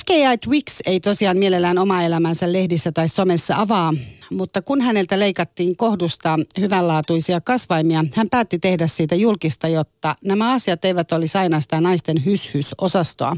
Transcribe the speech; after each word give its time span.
FKI 0.00 0.38
Twix 0.44 0.80
ei 0.86 1.00
tosiaan 1.00 1.36
mielellään 1.36 1.78
oma 1.78 2.02
elämänsä 2.02 2.52
lehdissä 2.52 2.92
tai 2.92 3.08
somessa 3.08 3.54
avaa, 3.56 3.94
mutta 4.30 4.62
kun 4.62 4.80
häneltä 4.80 5.18
leikattiin 5.18 5.76
kohdusta 5.76 6.38
hyvänlaatuisia 6.60 7.40
kasvaimia, 7.40 8.04
hän 8.14 8.28
päätti 8.30 8.58
tehdä 8.58 8.86
siitä 8.86 9.14
julkista, 9.14 9.68
jotta 9.68 10.16
nämä 10.24 10.52
asiat 10.52 10.84
eivät 10.84 11.12
olisi 11.12 11.38
ainoastaan 11.38 11.82
naisten 11.82 12.24
hyshys-osastoa. 12.24 13.36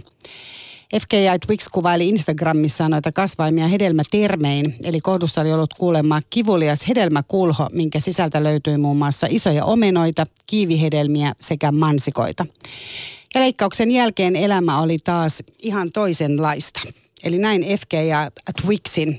FKI 1.00 1.38
Twix 1.46 1.68
kuvaili 1.72 2.08
Instagramissa 2.08 2.88
noita 2.88 3.12
kasvaimia 3.12 3.68
hedelmätermein, 3.68 4.76
eli 4.84 5.00
kohdussa 5.00 5.40
oli 5.40 5.52
ollut 5.52 5.74
kuulemma 5.74 6.20
kivulias 6.30 6.88
hedelmäkulho, 6.88 7.68
minkä 7.72 8.00
sisältä 8.00 8.44
löytyi 8.44 8.76
muun 8.76 8.96
muassa 8.96 9.26
isoja 9.30 9.64
omenoita, 9.64 10.24
kiivihedelmiä 10.46 11.32
sekä 11.40 11.72
mansikoita. 11.72 12.46
Ja 13.34 13.40
leikkauksen 13.40 13.90
jälkeen 13.90 14.36
elämä 14.36 14.80
oli 14.80 14.98
taas 15.04 15.42
ihan 15.62 15.92
toisenlaista. 15.92 16.80
Eli 17.24 17.38
näin 17.38 17.62
FK 17.78 17.92
ja 18.08 18.30
Twixin 18.62 19.18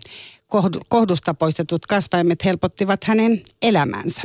kohdusta 0.87 1.33
poistetut 1.33 1.85
kasvaimet 1.85 2.45
helpottivat 2.45 3.03
hänen 3.03 3.43
elämänsä. 3.61 4.21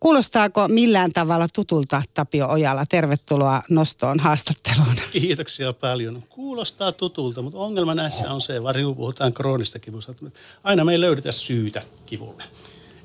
Kuulostaako 0.00 0.68
millään 0.68 1.12
tavalla 1.12 1.48
tutulta 1.54 2.02
Tapio 2.14 2.48
Ojala? 2.48 2.84
Tervetuloa 2.86 3.62
nostoon 3.70 4.20
haastatteluun. 4.20 4.96
Kiitoksia 5.12 5.72
paljon. 5.72 6.22
Kuulostaa 6.28 6.92
tutulta, 6.92 7.42
mutta 7.42 7.58
ongelma 7.58 7.94
näissä 7.94 8.32
on 8.32 8.40
se, 8.40 8.62
varsinkin 8.62 8.86
kun 8.86 8.96
puhutaan 8.96 9.32
kroonista 9.32 9.78
kivusta, 9.78 10.12
että 10.12 10.26
aina 10.64 10.84
me 10.84 10.92
ei 10.92 11.00
löydetä 11.00 11.32
syytä 11.32 11.82
kivulle. 12.06 12.44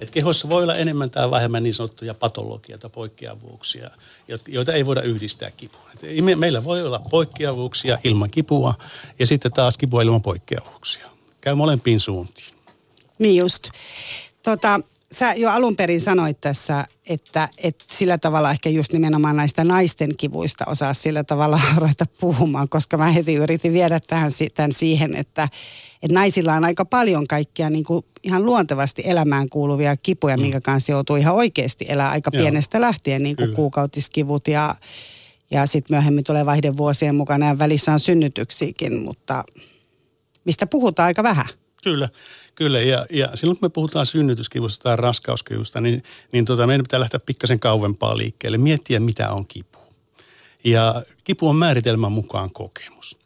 Et 0.04 0.12
kehossa 0.12 0.50
voi 0.50 0.64
olla 0.64 0.76
enemmän 0.76 1.10
tai 1.10 1.32
vähemmän 1.32 1.64
niin 1.64 1.74
sanottuja 1.74 2.14
patologioita, 2.14 2.90
poikkeavuuksia, 2.90 3.92
joita 4.48 4.74
ei 4.74 4.86
voida 4.86 5.02
yhdistää 5.02 5.52
kipuun. 5.52 5.84
Et 5.94 6.40
meillä 6.40 6.64
voi 6.64 6.82
olla 6.82 7.00
poikkeavuuksia 7.00 7.98
ilman 8.04 8.30
kipua 8.30 8.74
ja 9.20 9.28
sitten 9.28 9.52
taas 9.52 9.78
kipua 9.78 10.02
ilman 10.02 10.22
poikkeavuuksia. 10.22 11.10
Käy 11.42 11.56
molempiin 11.56 12.00
suuntiin. 12.00 12.54
Niin 13.20 13.36
just. 13.36 13.70
Tota, 14.44 14.80
sä 15.14 15.34
jo 15.34 15.50
alun 15.50 15.76
perin 15.76 16.02
sanoit 16.02 16.42
tässä, 16.42 16.86
että, 17.10 17.50
että 17.64 17.86
sillä 17.92 18.18
tavalla 18.18 18.52
ehkä 18.52 18.70
just 18.70 18.94
nimenomaan 18.94 19.36
näistä 19.36 19.64
naisten 19.64 20.18
kivuista 20.18 20.66
osaa 20.68 20.94
sillä 20.94 21.24
tavalla 21.24 21.62
ruveta 21.78 22.06
puhumaan, 22.20 22.70
koska 22.70 22.98
mä 22.98 23.12
heti 23.12 23.34
yritin 23.34 23.74
viedä 23.74 24.00
tähän 24.00 24.32
tämän 24.54 24.72
siihen, 24.72 25.16
että, 25.16 25.50
että 26.02 26.14
naisilla 26.14 26.54
on 26.54 26.66
aika 26.66 26.86
paljon 26.86 27.28
kaikkia 27.28 27.70
niin 27.70 27.84
kuin 27.84 28.06
ihan 28.24 28.46
luontevasti 28.46 29.02
elämään 29.06 29.50
kuuluvia 29.50 29.98
kipuja, 29.98 30.38
mm. 30.38 30.42
minkä 30.42 30.62
kanssa 30.62 30.92
joutuu 30.92 31.16
ihan 31.16 31.36
oikeasti 31.36 31.86
elää 31.90 32.10
aika 32.10 32.30
Joo. 32.34 32.42
pienestä 32.42 32.82
lähtien, 32.82 33.24
niin 33.24 33.36
kuin 33.36 33.54
kuukautiskivut 33.54 34.48
ja, 34.48 34.76
ja 35.52 35.66
sitten 35.66 35.96
myöhemmin 35.96 36.24
tulee 36.24 36.46
vaihdevuosien 36.46 37.16
mukana 37.16 37.48
ja 37.48 37.60
välissä 37.60 37.94
on 37.94 38.00
synnytyksiäkin, 38.00 39.04
mutta 39.04 39.44
mistä 40.46 40.68
puhutaan 40.68 41.08
aika 41.08 41.24
vähän. 41.24 41.46
Kyllä. 41.84 42.10
Kyllä, 42.56 42.80
ja, 42.80 43.06
ja 43.10 43.30
silloin 43.34 43.58
kun 43.60 43.66
me 43.66 43.74
puhutaan 43.74 44.06
synnytyskivusta 44.06 44.84
tai 44.84 44.96
raskauskivusta, 44.96 45.82
niin, 45.82 46.04
niin 46.32 46.46
tota, 46.46 46.68
meidän 46.68 46.84
pitää 46.84 47.00
lähteä 47.00 47.20
pikkasen 47.20 47.60
kauempaa 47.60 48.18
liikkeelle, 48.18 48.58
miettiä 48.58 49.00
mitä 49.00 49.32
on 49.32 49.48
kipu. 49.48 49.80
Ja 50.64 51.04
kipu 51.24 51.50
on 51.50 51.56
määritelmän 51.56 52.12
mukaan 52.12 52.52
kokemus. 52.52 53.23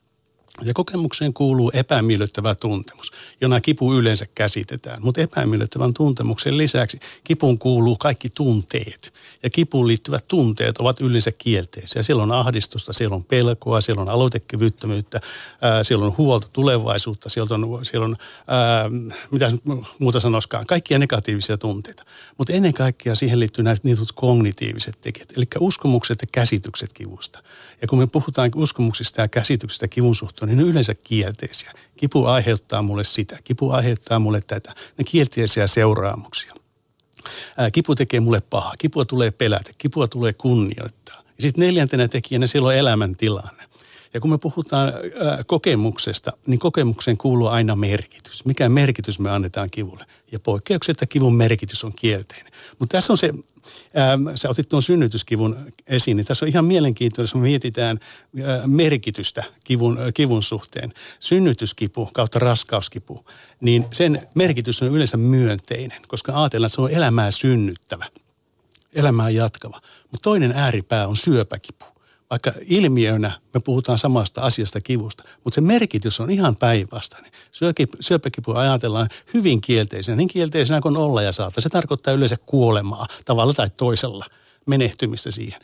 Ja 0.65 0.73
kokemukseen 0.73 1.33
kuuluu 1.33 1.71
epämiellyttävä 1.73 2.55
tuntemus, 2.55 3.11
jona 3.41 3.61
kipu 3.61 3.93
yleensä 3.93 4.25
käsitetään. 4.35 5.01
Mutta 5.01 5.21
epämiellyttävän 5.21 5.93
tuntemuksen 5.93 6.57
lisäksi 6.57 6.99
kipuun 7.23 7.59
kuuluu 7.59 7.97
kaikki 7.97 8.29
tunteet. 8.29 9.13
Ja 9.43 9.49
kipuun 9.49 9.87
liittyvät 9.87 10.27
tunteet 10.27 10.77
ovat 10.77 11.01
yleensä 11.01 11.31
kielteisiä. 11.31 12.03
Siellä 12.03 12.23
on 12.23 12.31
ahdistusta, 12.31 12.93
siellä 12.93 13.15
on 13.15 13.23
pelkoa, 13.23 13.81
siellä 13.81 14.01
on 14.01 14.09
aloitekyvyttömyyttä, 14.09 15.21
ää, 15.61 15.83
siellä 15.83 16.05
on 16.05 16.17
huolta 16.17 16.47
tulevaisuutta, 16.53 17.29
siellä 17.29 17.55
on, 17.55 17.85
siellä 17.85 18.05
on 18.05 18.15
ää, 18.47 18.89
mitä 19.31 19.51
muuta 19.99 20.19
sanoiskaan, 20.19 20.65
kaikkia 20.65 20.99
negatiivisia 20.99 21.57
tunteita. 21.57 22.03
Mutta 22.37 22.53
ennen 22.53 22.73
kaikkea 22.73 23.15
siihen 23.15 23.39
liittyy 23.39 23.63
nämä 23.63 23.75
niin 23.83 23.97
kognitiiviset 24.15 25.01
tekijät, 25.01 25.33
eli 25.37 25.45
uskomukset 25.59 26.21
ja 26.21 26.27
käsitykset 26.31 26.93
kivusta. 26.93 27.43
Ja 27.81 27.87
kun 27.87 27.99
me 27.99 28.07
puhutaan 28.07 28.51
uskomuksista 28.55 29.21
ja 29.21 29.27
käsityksistä 29.27 29.87
kivun 29.87 30.15
suhteen, 30.15 30.46
niin 30.47 30.57
ne 30.57 30.63
yleensä 30.63 30.95
kielteisiä. 30.95 31.71
Kipu 31.97 32.25
aiheuttaa 32.25 32.81
mulle 32.81 33.03
sitä, 33.03 33.37
kipu 33.43 33.71
aiheuttaa 33.71 34.19
mulle 34.19 34.41
tätä. 34.47 34.73
Ne 34.97 35.03
kielteisiä 35.03 35.67
seuraamuksia. 35.67 36.53
Ää, 37.57 37.71
kipu 37.71 37.95
tekee 37.95 38.19
mulle 38.19 38.41
pahaa, 38.41 38.73
kipua 38.77 39.05
tulee 39.05 39.31
pelätä, 39.31 39.71
kipua 39.77 40.07
tulee 40.07 40.33
kunnioittaa. 40.33 41.15
Ja 41.15 41.41
sitten 41.41 41.65
neljäntenä 41.65 42.07
tekijänä 42.07 42.47
siellä 42.47 42.67
on 42.67 42.75
elämäntilanne. 42.75 43.63
Ja 44.13 44.19
kun 44.19 44.29
me 44.29 44.37
puhutaan 44.37 44.93
ää, 45.25 45.43
kokemuksesta, 45.43 46.31
niin 46.47 46.59
kokemukseen 46.59 47.17
kuuluu 47.17 47.47
aina 47.47 47.75
merkitys. 47.75 48.45
Mikä 48.45 48.69
merkitys 48.69 49.19
me 49.19 49.29
annetaan 49.29 49.69
kivulle? 49.69 50.05
Ja 50.31 50.39
poikkeuksetta 50.39 51.05
kivun 51.05 51.35
merkitys 51.35 51.83
on 51.83 51.93
kielteinen. 51.95 52.53
Mutta 52.79 52.97
tässä 52.97 53.13
on 53.13 53.17
se 53.17 53.33
Ähm, 53.97 54.27
sä 54.35 54.49
otit 54.49 54.69
tuon 54.69 54.81
synnytyskivun 54.81 55.57
esiin, 55.87 56.17
niin 56.17 56.25
tässä 56.25 56.45
on 56.45 56.49
ihan 56.49 56.65
mielenkiintoista, 56.65 57.21
jos 57.21 57.35
me 57.35 57.41
mietitään 57.41 57.99
merkitystä 58.65 59.43
kivun, 59.63 59.97
kivun 60.13 60.43
suhteen. 60.43 60.93
Synnytyskipu 61.19 62.09
kautta 62.13 62.39
raskauskipu, 62.39 63.25
niin 63.61 63.85
sen 63.91 64.27
merkitys 64.35 64.81
on 64.81 64.87
yleensä 64.87 65.17
myönteinen, 65.17 66.01
koska 66.07 66.41
ajatellaan, 66.41 66.67
että 66.67 66.75
se 66.75 66.81
on 66.81 66.91
elämää 66.91 67.31
synnyttävä, 67.31 68.05
elämää 68.93 69.29
jatkava. 69.29 69.81
Mutta 70.11 70.23
toinen 70.23 70.51
ääripää 70.51 71.07
on 71.07 71.17
syöpäkipu 71.17 71.85
vaikka 72.29 72.51
ilmiönä 72.61 73.31
me 73.53 73.59
puhutaan 73.59 73.97
samasta 73.97 74.41
asiasta 74.41 74.81
kivusta, 74.81 75.23
mutta 75.43 75.55
se 75.55 75.61
merkitys 75.61 76.19
on 76.19 76.31
ihan 76.31 76.55
päinvastainen. 76.55 77.31
Syöpäkipu 77.99 78.51
ajatellaan 78.51 79.09
hyvin 79.33 79.61
kielteisenä, 79.61 80.15
niin 80.15 80.27
kielteisenä 80.27 80.81
kuin 80.81 80.97
olla 80.97 81.21
ja 81.21 81.31
saattaa. 81.31 81.61
Se 81.61 81.69
tarkoittaa 81.69 82.13
yleensä 82.13 82.37
kuolemaa 82.45 83.07
tavalla 83.25 83.53
tai 83.53 83.69
toisella 83.77 84.25
menehtymistä 84.65 85.31
siihen, 85.31 85.61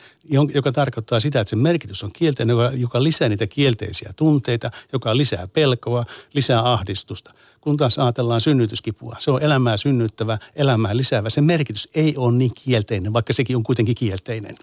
joka 0.54 0.72
tarkoittaa 0.72 1.20
sitä, 1.20 1.40
että 1.40 1.50
se 1.50 1.56
merkitys 1.56 2.04
on 2.04 2.12
kielteinen, 2.12 2.56
joka, 2.76 3.02
lisää 3.02 3.28
niitä 3.28 3.46
kielteisiä 3.46 4.12
tunteita, 4.16 4.70
joka 4.92 5.16
lisää 5.16 5.48
pelkoa, 5.48 6.04
lisää 6.34 6.72
ahdistusta. 6.72 7.34
Kun 7.60 7.76
taas 7.76 7.98
ajatellaan 7.98 8.40
synnytyskipua, 8.40 9.16
se 9.18 9.30
on 9.30 9.42
elämää 9.42 9.76
synnyttävä, 9.76 10.38
elämää 10.56 10.96
lisäävä. 10.96 11.30
Se 11.30 11.40
merkitys 11.40 11.88
ei 11.94 12.16
ole 12.16 12.32
niin 12.32 12.52
kielteinen, 12.64 13.12
vaikka 13.12 13.32
sekin 13.32 13.56
on 13.56 13.62
kuitenkin 13.62 13.94
kielteinen. 13.94 14.56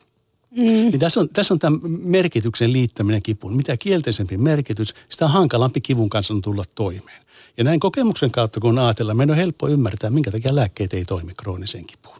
Mm. 0.51 0.63
Niin 0.63 0.99
tässä 0.99 1.19
on, 1.19 1.29
tässä 1.29 1.53
on 1.53 1.59
tämä 1.59 1.77
merkityksen 2.03 2.73
liittäminen 2.73 3.21
kipuun. 3.21 3.55
Mitä 3.55 3.77
kielteisempi 3.77 4.37
merkitys, 4.37 4.93
sitä 5.09 5.27
hankalampi 5.27 5.81
kivun 5.81 6.09
kanssa 6.09 6.33
on 6.33 6.41
tulla 6.41 6.63
toimeen. 6.75 7.21
Ja 7.57 7.63
näin 7.63 7.79
kokemuksen 7.79 8.31
kautta, 8.31 8.59
kun 8.59 8.79
ajatellaan, 8.79 9.17
meidän 9.17 9.33
on 9.33 9.37
helppo 9.37 9.67
ymmärtää, 9.67 10.09
minkä 10.09 10.31
takia 10.31 10.55
lääkkeet 10.55 10.93
ei 10.93 11.05
toimi 11.05 11.33
krooniseen 11.33 11.85
kipuun. 11.85 12.17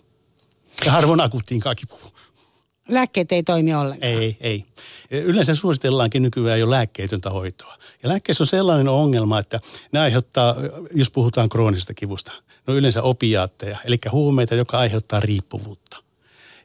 Ja 0.85 0.91
harvoin 0.91 1.19
akuuttiinkaan 1.19 1.75
kipuun. 1.75 2.01
Lääkkeet 2.89 3.31
ei 3.31 3.43
toimi 3.43 3.73
ollenkaan. 3.73 4.13
Ei, 4.13 4.37
ei. 4.41 4.65
Yleensä 5.11 5.55
suositellaankin 5.55 6.21
nykyään 6.21 6.59
jo 6.59 6.69
lääkkeetöntä 6.69 7.29
hoitoa. 7.29 7.77
Ja 8.03 8.09
lääkkeissä 8.09 8.43
on 8.43 8.47
sellainen 8.47 8.87
ongelma, 8.87 9.39
että 9.39 9.59
ne 9.91 9.99
aiheuttaa, 9.99 10.55
jos 10.93 11.11
puhutaan 11.11 11.49
kroonisesta 11.49 11.93
kivusta, 11.93 12.31
ne 12.31 12.73
on 12.73 12.75
yleensä 12.75 13.01
opiaatteja, 13.01 13.77
eli 13.85 13.97
huumeita, 14.11 14.55
joka 14.55 14.79
aiheuttaa 14.79 15.19
riippuvuutta. 15.19 16.00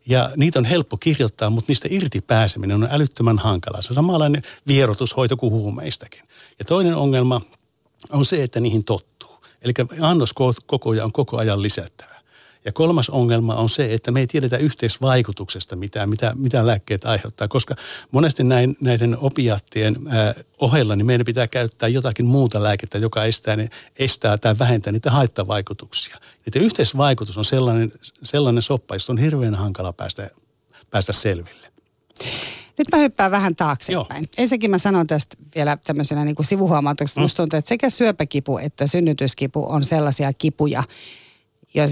Ja 0.06 0.30
niitä 0.36 0.58
on 0.58 0.64
helppo 0.64 0.96
kirjoittaa, 0.96 1.50
mutta 1.50 1.70
niistä 1.70 1.88
irti 1.90 2.20
pääseminen 2.20 2.74
on 2.84 2.88
älyttömän 2.90 3.38
hankalaa. 3.38 3.82
Se 3.82 3.88
on 3.90 3.94
samanlainen 3.94 4.42
vierotushoito 4.66 5.36
kuin 5.36 5.52
huumeistakin. 5.52 6.22
Ja 6.58 6.64
toinen 6.64 6.96
ongelma 6.96 7.40
on 8.10 8.24
se, 8.24 8.42
että 8.42 8.60
niihin 8.60 8.84
tottuu. 8.84 9.44
Eli 9.62 9.72
annoskokoja 10.00 11.04
on 11.04 11.12
koko 11.12 11.36
ajan 11.38 11.62
lisättävä. 11.62 12.15
Ja 12.66 12.72
kolmas 12.72 13.10
ongelma 13.10 13.54
on 13.54 13.68
se, 13.68 13.94
että 13.94 14.10
me 14.10 14.20
ei 14.20 14.26
tiedetä 14.26 14.56
yhteisvaikutuksesta 14.56 15.76
mitään, 15.76 16.08
mitä, 16.08 16.32
mitä 16.36 16.66
lääkkeet 16.66 17.04
aiheuttaa, 17.04 17.48
koska 17.48 17.74
monesti 18.10 18.44
näin, 18.44 18.76
näiden 18.80 19.18
opiaattien 19.20 19.96
ää, 20.08 20.34
ohella 20.60 20.96
niin 20.96 21.06
meidän 21.06 21.24
pitää 21.24 21.46
käyttää 21.46 21.88
jotakin 21.88 22.26
muuta 22.26 22.62
lääkettä, 22.62 22.98
joka 22.98 23.24
estää, 23.24 23.56
estää 23.98 24.38
tai 24.38 24.58
vähentää 24.58 24.92
niitä 24.92 25.10
haittavaikutuksia. 25.10 26.16
Että 26.46 26.58
yhteisvaikutus 26.58 27.38
on 27.38 27.44
sellainen, 27.44 27.92
sellainen 28.22 28.62
soppa, 28.62 28.94
josta 28.94 29.12
on 29.12 29.18
hirveän 29.18 29.54
hankala 29.54 29.92
päästä, 29.92 30.30
päästä 30.90 31.12
selville. 31.12 31.66
Nyt 32.78 32.88
mä 32.92 32.98
hyppään 32.98 33.30
vähän 33.30 33.56
taaksepäin. 33.56 34.22
Joo. 34.22 34.28
Ensinnäkin 34.38 34.70
mä 34.70 34.78
sanon 34.78 35.06
tästä 35.06 35.36
vielä 35.56 35.76
tämmöisenä 35.76 36.24
niin 36.24 36.34
kuin 36.36 36.46
sivuhuomautuksena. 36.46 37.20
Mm. 37.20 37.24
Musta 37.24 37.36
tuntuu, 37.36 37.58
että 37.58 37.68
sekä 37.68 37.90
syöpäkipu 37.90 38.58
että 38.58 38.86
synnytyskipu 38.86 39.66
on 39.68 39.84
sellaisia 39.84 40.32
kipuja, 40.32 40.82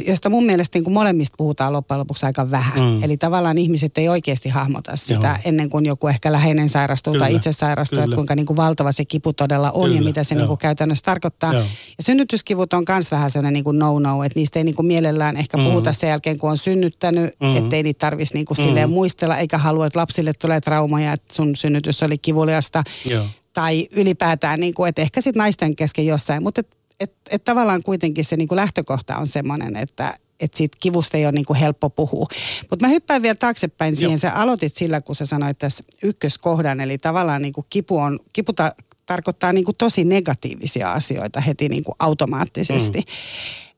josta 0.07 0.31
mun 0.31 0.45
mielestä 0.45 0.77
niin 0.77 0.85
kuin 0.85 0.95
molemmista 0.95 1.35
puhutaan 1.39 1.73
loppujen 1.73 1.99
lopuksi 1.99 2.27
aika 2.27 2.51
vähän. 2.51 2.83
Mm. 2.83 3.03
Eli 3.03 3.17
tavallaan 3.17 3.59
ihmiset 3.59 3.99
ei 3.99 4.09
oikeasti 4.09 4.49
hahmota 4.49 4.97
sitä 4.97 5.27
Joo. 5.27 5.37
ennen 5.45 5.71
kuin 5.71 5.87
joku 5.87 6.09
ehkä 6.09 6.33
läheinen 6.33 6.69
sairastuu 6.69 7.13
Kyllä. 7.13 7.25
tai 7.25 7.35
itse 7.35 7.53
sairastuu, 7.53 7.97
Kyllä. 7.97 8.05
että 8.05 8.15
kuinka 8.15 8.35
niin 8.35 8.47
kuin 8.47 8.57
valtava 8.57 8.93
se 8.93 9.05
kipu 9.05 9.33
todella 9.33 9.71
on 9.71 9.85
Kyllä. 9.85 9.97
ja 9.97 10.05
mitä 10.05 10.25
se 10.25 10.35
niin 10.35 10.47
kuin 10.47 10.59
käytännössä 10.59 11.05
tarkoittaa. 11.05 11.53
Joo. 11.53 11.63
Ja 11.99 12.05
synnytyskivut 12.05 12.73
on 12.73 12.85
myös 12.89 13.11
vähän 13.11 13.31
sellainen 13.31 13.53
niin 13.53 13.65
kuin 13.65 13.79
no-no, 13.79 14.25
että 14.25 14.39
niistä 14.39 14.59
ei 14.59 14.65
niin 14.65 14.75
kuin 14.75 14.87
mielellään 14.87 15.37
ehkä 15.37 15.57
mm. 15.57 15.65
puhuta 15.65 15.93
sen 15.93 16.09
jälkeen, 16.09 16.39
kun 16.39 16.51
on 16.51 16.59
synnyttänyt, 16.59 17.35
mm. 17.41 17.57
ettei 17.57 17.83
niitä 17.83 17.99
tarvitsisi 17.99 18.35
niin 18.35 18.47
kuin 18.47 18.59
mm. 18.59 18.65
silleen 18.65 18.91
muistella, 18.91 19.37
eikä 19.39 19.59
halua, 19.59 19.87
että 19.87 19.99
lapsille 19.99 20.33
tulee 20.33 20.61
traumaja, 20.61 21.13
että 21.13 21.35
sun 21.35 21.57
synnytys 21.57 22.03
oli 22.03 22.19
kivuliasta. 22.19 22.85
Joo 23.05 23.25
tai 23.55 23.89
ylipäätään, 23.93 24.61
niin 24.61 24.75
kuin, 24.75 24.89
että 24.89 25.03
ehkä 25.03 25.21
sitten 25.21 25.41
naisten 25.41 25.77
kesken 25.77 26.07
jossain, 26.07 26.43
mutta 26.43 26.63
et, 27.05 27.11
et, 27.11 27.17
et 27.31 27.45
tavallaan 27.45 27.83
kuitenkin 27.83 28.25
se 28.25 28.37
niin 28.37 28.49
kuin 28.49 28.57
lähtökohta 28.57 29.17
on 29.17 29.27
semmoinen, 29.27 29.77
että 29.77 30.15
että 30.41 30.57
siitä 30.59 30.77
kivusta 30.81 31.17
ei 31.17 31.25
ole 31.25 31.33
niin 31.33 31.45
kuin 31.45 31.59
helppo 31.59 31.91
puhua. 31.91 32.27
Mutta 32.71 32.87
mä 32.87 32.89
hyppään 32.89 33.23
vielä 33.23 33.35
taaksepäin 33.35 33.97
siihen. 33.97 34.13
Joo. 34.13 34.19
Sä 34.19 34.33
aloitit 34.33 34.77
sillä, 34.77 35.01
kun 35.01 35.15
sä 35.15 35.27
sanoit 35.27 35.59
tässä 35.59 35.85
ykköskohdan, 36.03 36.81
eli 36.81 36.99
tavallaan 36.99 37.43
niin 37.43 37.53
kuin 37.53 37.67
kipu, 37.71 37.99
on, 37.99 38.19
kipu 38.33 38.53
ta, 38.53 38.73
tarkoittaa 39.07 39.53
niin 39.53 39.65
kuin 39.65 39.77
tosi 39.77 40.05
negatiivisia 40.05 40.93
asioita 40.93 41.41
heti 41.41 41.69
niin 41.69 41.85
kuin 41.85 41.95
automaattisesti. 41.99 42.99
Mm. 42.99 43.05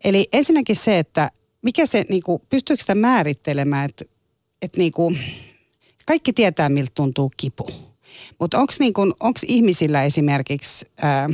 Eli 0.05 0.28
ensinnäkin 0.32 0.76
se, 0.76 0.99
että 0.99 1.31
mikä 1.62 1.87
se, 1.87 2.05
niin 2.08 2.23
kuin, 2.23 2.43
pystyykö 2.50 2.81
sitä 2.81 2.94
määrittelemään, 2.94 3.84
että, 3.84 4.05
että 4.62 4.78
niin 4.78 4.93
kuin, 4.93 5.19
kaikki 6.06 6.32
tietää, 6.32 6.69
miltä 6.69 6.93
tuntuu 6.94 7.32
kipu. 7.37 7.67
Mutta 8.40 8.58
onko 8.58 8.73
niin 8.78 8.94
ihmisillä 9.46 10.05
esimerkiksi... 10.05 10.87
Ää, 11.02 11.28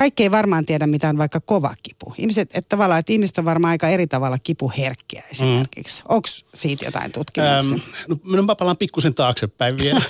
kaikki 0.00 0.22
ei 0.22 0.30
varmaan 0.30 0.66
tiedä, 0.66 0.86
mitä 0.86 1.08
on 1.08 1.18
vaikka 1.18 1.40
kova 1.40 1.74
kipu. 1.82 2.14
Ihmiset, 2.18 2.50
että 2.54 2.68
tavallaan, 2.68 3.00
että 3.00 3.12
ihmiset 3.12 3.38
on 3.38 3.44
varmaan 3.44 3.70
aika 3.70 3.88
eri 3.88 4.06
tavalla 4.06 4.38
kipuherkkiä 4.38 5.22
esimerkiksi. 5.30 6.02
Mm. 6.02 6.06
Onko 6.08 6.28
siitä 6.54 6.84
jotain 6.84 7.12
tutkimuksia? 7.12 7.76
Ähm, 7.76 8.08
no, 8.08 8.16
minun 8.24 8.46
palaan 8.58 8.76
pikkusen 8.76 9.14
taaksepäin 9.14 9.78
vielä. 9.78 10.02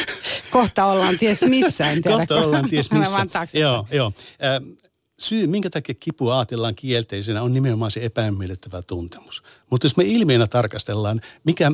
Kohta 0.50 0.84
ollaan 0.84 1.18
ties 1.18 1.42
missä, 1.42 1.90
en 1.90 2.02
tiedä. 2.02 2.16
Kohta 2.16 2.36
ollaan 2.36 2.68
ties 2.68 2.90
missä. 2.90 3.26
joo, 3.54 3.86
joo. 3.92 4.12
Ähm, 4.44 4.64
syy, 5.18 5.46
minkä 5.46 5.70
takia 5.70 5.94
kipu 6.00 6.30
ajatellaan 6.30 6.74
kielteisenä, 6.74 7.42
on 7.42 7.52
nimenomaan 7.52 7.90
se 7.90 8.04
epämiellyttävä 8.04 8.82
tuntemus. 8.82 9.42
Mutta 9.70 9.84
jos 9.84 9.96
me 9.96 10.04
ilmiönä 10.04 10.46
tarkastellaan, 10.46 11.20
mikä, 11.44 11.70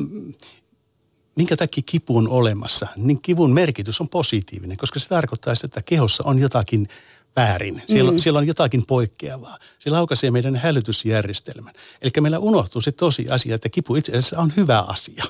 minkä 1.35 1.55
takia 1.55 1.83
kipu 1.85 2.17
on 2.17 2.27
olemassa, 2.27 2.87
niin 2.95 3.21
kivun 3.21 3.53
merkitys 3.53 4.01
on 4.01 4.09
positiivinen, 4.09 4.77
koska 4.77 4.99
se 4.99 5.07
tarkoittaa 5.07 5.55
sitä, 5.55 5.65
että 5.65 5.81
kehossa 5.81 6.23
on 6.23 6.39
jotakin 6.39 6.87
väärin. 7.35 7.81
Siellä, 7.87 8.11
mm. 8.11 8.17
siellä 8.17 8.39
on 8.39 8.47
jotakin 8.47 8.83
poikkeavaa. 8.87 9.57
Se 9.79 9.89
laukaisee 9.89 10.31
meidän 10.31 10.55
hälytysjärjestelmän. 10.55 11.73
Eli 12.01 12.11
meillä 12.21 12.39
unohtuu 12.39 12.81
se 12.81 12.91
tosi 12.91 13.29
asia, 13.29 13.55
että 13.55 13.69
kipu 13.69 13.95
itse 13.95 14.11
asiassa 14.11 14.39
on 14.39 14.53
hyvä 14.57 14.79
asia. 14.79 15.23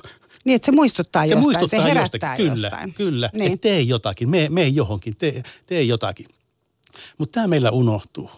Niin, 0.44 0.56
että 0.56 0.66
se 0.66 0.72
muistuttaa 0.72 1.22
se 1.22 1.26
jostain, 1.26 1.42
muistuttaa 1.42 1.80
se 1.80 1.88
herättää 1.88 2.36
jostain. 2.36 2.54
Kyllä, 2.54 2.66
jostain. 2.66 2.94
kyllä. 2.94 3.30
Niin. 3.32 3.52
Että 3.52 3.68
tee 3.68 3.80
jotakin, 3.80 4.28
mene, 4.28 4.48
mene 4.48 4.68
johonkin, 4.68 5.16
tee, 5.16 5.42
tee 5.66 5.82
jotakin. 5.82 6.26
Mutta 7.18 7.34
tämä 7.34 7.46
meillä 7.46 7.70
unohtuu. 7.70 8.30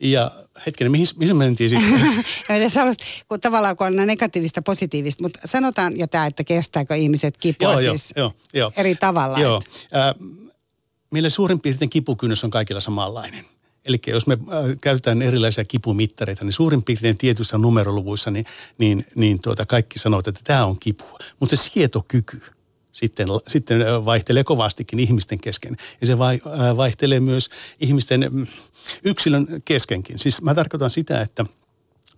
Ja 0.00 0.30
hetkinen, 0.66 0.90
mihin, 0.90 1.06
mihin 1.16 1.36
mentiin 1.36 1.70
sitten? 1.70 2.24
Sellaista, 2.72 3.04
kun 3.28 3.40
tavallaan 3.40 3.76
kun 3.76 3.86
on 3.86 4.06
negatiivista 4.06 4.62
positiivista, 4.62 5.24
mutta 5.24 5.40
sanotaan 5.44 5.98
jo 5.98 6.06
tämä, 6.06 6.26
että 6.26 6.44
kestääkö 6.44 6.96
ihmiset 6.96 7.36
kipua 7.36 7.68
joo, 7.68 7.80
siis 7.80 8.14
joo, 8.16 8.32
joo, 8.54 8.72
eri 8.76 8.94
tavalla. 8.94 9.38
Joo. 9.38 9.62
Että... 9.84 10.08
Äh, 10.08 10.14
meillä 11.10 11.28
suurin 11.28 11.60
piirtein 11.60 11.90
kipukynnys 11.90 12.44
on 12.44 12.50
kaikilla 12.50 12.80
samanlainen. 12.80 13.44
Eli 13.84 14.00
jos 14.06 14.26
me 14.26 14.34
äh, 14.34 14.76
käytetään 14.80 15.22
erilaisia 15.22 15.64
kipumittareita, 15.64 16.44
niin 16.44 16.52
suurin 16.52 16.82
piirtein 16.82 17.18
tietyissä 17.18 17.58
numeroluvuissa, 17.58 18.30
niin, 18.30 18.44
niin, 18.78 19.06
niin 19.14 19.40
tuota, 19.40 19.66
kaikki 19.66 19.98
sanovat, 19.98 20.28
että 20.28 20.40
tämä 20.44 20.64
on 20.64 20.78
kipua. 20.78 21.18
Mutta 21.40 21.56
se 21.56 21.70
sietokyky 21.70 22.42
sitten, 22.92 23.28
sitten 23.46 23.82
äh, 23.82 24.04
vaihtelee 24.04 24.44
kovastikin 24.44 24.98
ihmisten 24.98 25.40
kesken. 25.40 25.76
Ja 26.00 26.06
se 26.06 26.12
äh, 26.12 26.76
vaihtelee 26.76 27.20
myös 27.20 27.50
ihmisten 27.80 28.26
mm, 28.30 28.46
yksilön 29.04 29.46
keskenkin. 29.64 30.18
Siis 30.18 30.42
mä 30.42 30.54
tarkoitan 30.54 30.90
sitä, 30.90 31.20
että, 31.20 31.44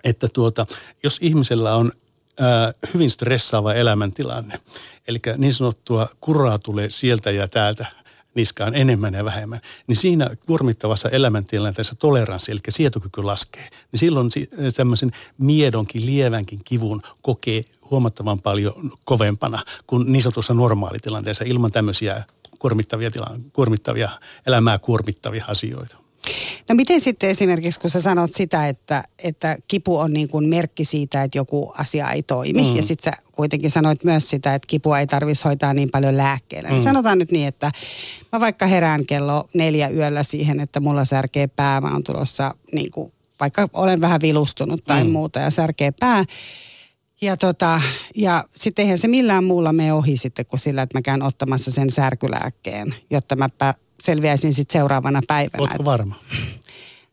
että 0.04 0.28
tuota, 0.28 0.66
jos 1.02 1.18
ihmisellä 1.22 1.74
on 1.74 1.92
hyvin 2.94 3.10
stressaava 3.10 3.74
elämäntilanne. 3.74 4.60
Eli 5.08 5.20
niin 5.36 5.54
sanottua 5.54 6.08
kuraa 6.20 6.58
tulee 6.58 6.90
sieltä 6.90 7.30
ja 7.30 7.48
täältä 7.48 7.86
niskaan 8.38 8.74
enemmän 8.74 9.14
ja 9.14 9.24
vähemmän, 9.24 9.60
niin 9.86 9.96
siinä 9.96 10.30
kuormittavassa 10.46 11.08
elämäntilanteessa 11.08 11.94
toleranssi, 11.94 12.52
eli 12.52 12.60
sietokyky 12.68 13.22
laskee. 13.22 13.68
Niin 13.92 14.00
silloin 14.00 14.30
tämmöisen 14.76 15.10
miedonkin, 15.38 16.06
lievänkin 16.06 16.60
kivun 16.64 17.02
kokee 17.22 17.64
huomattavan 17.90 18.40
paljon 18.40 18.74
kovempana 19.04 19.62
kuin 19.86 20.12
niin 20.12 20.22
sanotussa 20.22 20.54
normaalitilanteessa 20.54 21.44
ilman 21.44 21.72
tämmöisiä 21.72 22.24
kuormittavia, 22.58 23.10
tila- 23.10 23.40
kuormittavia 23.52 24.10
elämää 24.46 24.78
kuormittavia 24.78 25.44
asioita. 25.48 26.07
No 26.68 26.74
miten 26.74 27.00
sitten 27.00 27.30
esimerkiksi, 27.30 27.80
kun 27.80 27.90
sä 27.90 28.00
sanot 28.00 28.34
sitä, 28.34 28.68
että, 28.68 29.04
että 29.18 29.56
kipu 29.68 29.98
on 29.98 30.12
niin 30.12 30.28
kuin 30.28 30.48
merkki 30.48 30.84
siitä, 30.84 31.22
että 31.22 31.38
joku 31.38 31.72
asia 31.78 32.10
ei 32.10 32.22
toimi. 32.22 32.62
Mm. 32.62 32.76
Ja 32.76 32.82
sitten 32.82 33.12
sä 33.12 33.22
kuitenkin 33.32 33.70
sanoit 33.70 34.04
myös 34.04 34.30
sitä, 34.30 34.54
että 34.54 34.66
kipua 34.66 34.98
ei 34.98 35.06
tarvitsisi 35.06 35.44
hoitaa 35.44 35.74
niin 35.74 35.90
paljon 35.90 36.16
lääkkeellä. 36.16 36.68
Niin 36.68 36.80
mm. 36.80 36.84
sanotaan 36.84 37.18
nyt 37.18 37.30
niin, 37.30 37.48
että 37.48 37.70
mä 38.32 38.40
vaikka 38.40 38.66
herään 38.66 39.06
kello 39.06 39.48
neljä 39.54 39.88
yöllä 39.88 40.22
siihen, 40.22 40.60
että 40.60 40.80
mulla 40.80 41.04
särkee 41.04 41.46
pää. 41.46 41.80
Mä 41.80 41.92
oon 41.92 42.04
tulossa 42.04 42.54
niin 42.72 42.90
kuin, 42.90 43.12
vaikka 43.40 43.68
olen 43.72 44.00
vähän 44.00 44.20
vilustunut 44.20 44.84
tai 44.84 45.04
mm. 45.04 45.10
muuta 45.10 45.40
ja 45.40 45.50
särkee 45.50 45.90
pää. 45.90 46.24
Ja, 47.20 47.36
tota, 47.36 47.80
ja 48.16 48.44
sitten 48.54 48.82
eihän 48.82 48.98
se 48.98 49.08
millään 49.08 49.44
muulla 49.44 49.72
mene 49.72 49.92
ohi 49.92 50.16
sitten 50.16 50.46
kuin 50.46 50.60
sillä, 50.60 50.82
että 50.82 50.98
mä 50.98 51.02
käyn 51.02 51.22
ottamassa 51.22 51.70
sen 51.70 51.90
särkylääkkeen, 51.90 52.94
jotta 53.10 53.36
mä 53.36 53.48
selviäisin 54.02 54.54
sitten 54.54 54.80
seuraavana 54.80 55.20
päivänä. 55.26 55.62
Oletko 55.62 55.84
varma? 55.84 56.14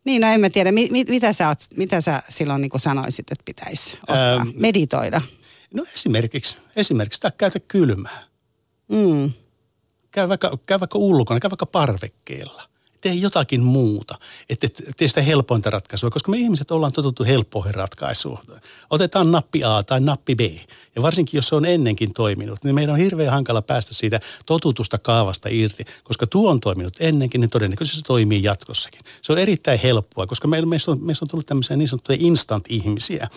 Niin, 0.05 0.21
no 0.21 0.27
en 0.27 0.41
mä 0.41 0.49
tiedä. 0.49 0.71
Mi- 0.71 0.89
mit, 0.91 1.09
mitä, 1.09 1.33
sä 1.33 1.47
oot, 1.47 1.59
mitä 1.75 2.01
sä 2.01 2.23
silloin 2.29 2.61
niin 2.61 2.71
sanoisit, 2.77 3.31
että 3.31 3.43
pitäisi 3.45 3.97
ottaa? 4.01 4.33
Ähm, 4.33 4.49
Meditoida? 4.55 5.21
No 5.73 5.85
esimerkiksi, 5.93 6.57
esimerkiksi 6.75 7.21
tai 7.21 7.31
käytä 7.37 7.59
kylmää. 7.59 8.23
Mm. 8.87 9.33
Käy, 10.11 10.29
vaikka, 10.29 10.57
käy 10.65 10.79
vaikka 10.79 10.97
ulkona, 10.97 11.39
käy 11.39 11.51
vaikka 11.51 11.65
parvekkeella 11.65 12.63
tee 13.05 13.13
jotakin 13.13 13.63
muuta, 13.63 14.19
että 14.49 14.67
tee 14.97 15.07
sitä 15.07 15.21
helpointa 15.21 15.69
ratkaisua, 15.69 16.09
koska 16.09 16.31
me 16.31 16.37
ihmiset 16.37 16.71
ollaan 16.71 16.93
totuttu 16.93 17.23
helppoihin 17.23 17.75
ratkaisuun. 17.75 18.39
Otetaan 18.89 19.31
nappi 19.31 19.63
A 19.63 19.83
tai 19.83 19.99
nappi 19.99 20.35
B, 20.35 20.41
ja 20.95 21.01
varsinkin 21.01 21.37
jos 21.37 21.47
se 21.47 21.55
on 21.55 21.65
ennenkin 21.65 22.13
toiminut, 22.13 22.63
niin 22.63 22.75
meidän 22.75 22.93
on 22.93 22.99
hirveän 22.99 23.31
hankala 23.31 23.61
päästä 23.61 23.93
siitä 23.93 24.19
totutusta 24.45 24.97
kaavasta 24.97 25.49
irti, 25.51 25.85
koska 26.03 26.27
tuo 26.27 26.51
on 26.51 26.59
toiminut 26.59 26.93
ennenkin, 26.99 27.41
niin 27.41 27.49
todennäköisesti 27.49 27.97
se 27.97 28.05
toimii 28.05 28.43
jatkossakin. 28.43 29.01
Se 29.21 29.31
on 29.31 29.39
erittäin 29.39 29.79
helppoa, 29.79 30.27
koska 30.27 30.47
meillä, 30.47 30.65
meistä, 30.67 30.91
on, 30.91 31.03
meistä 31.03 31.25
on 31.25 31.29
tullut 31.29 31.45
tämmöisiä 31.45 31.77
niin 31.77 31.87
sanottuja 31.87 32.17
instant-ihmisiä. 32.21 33.27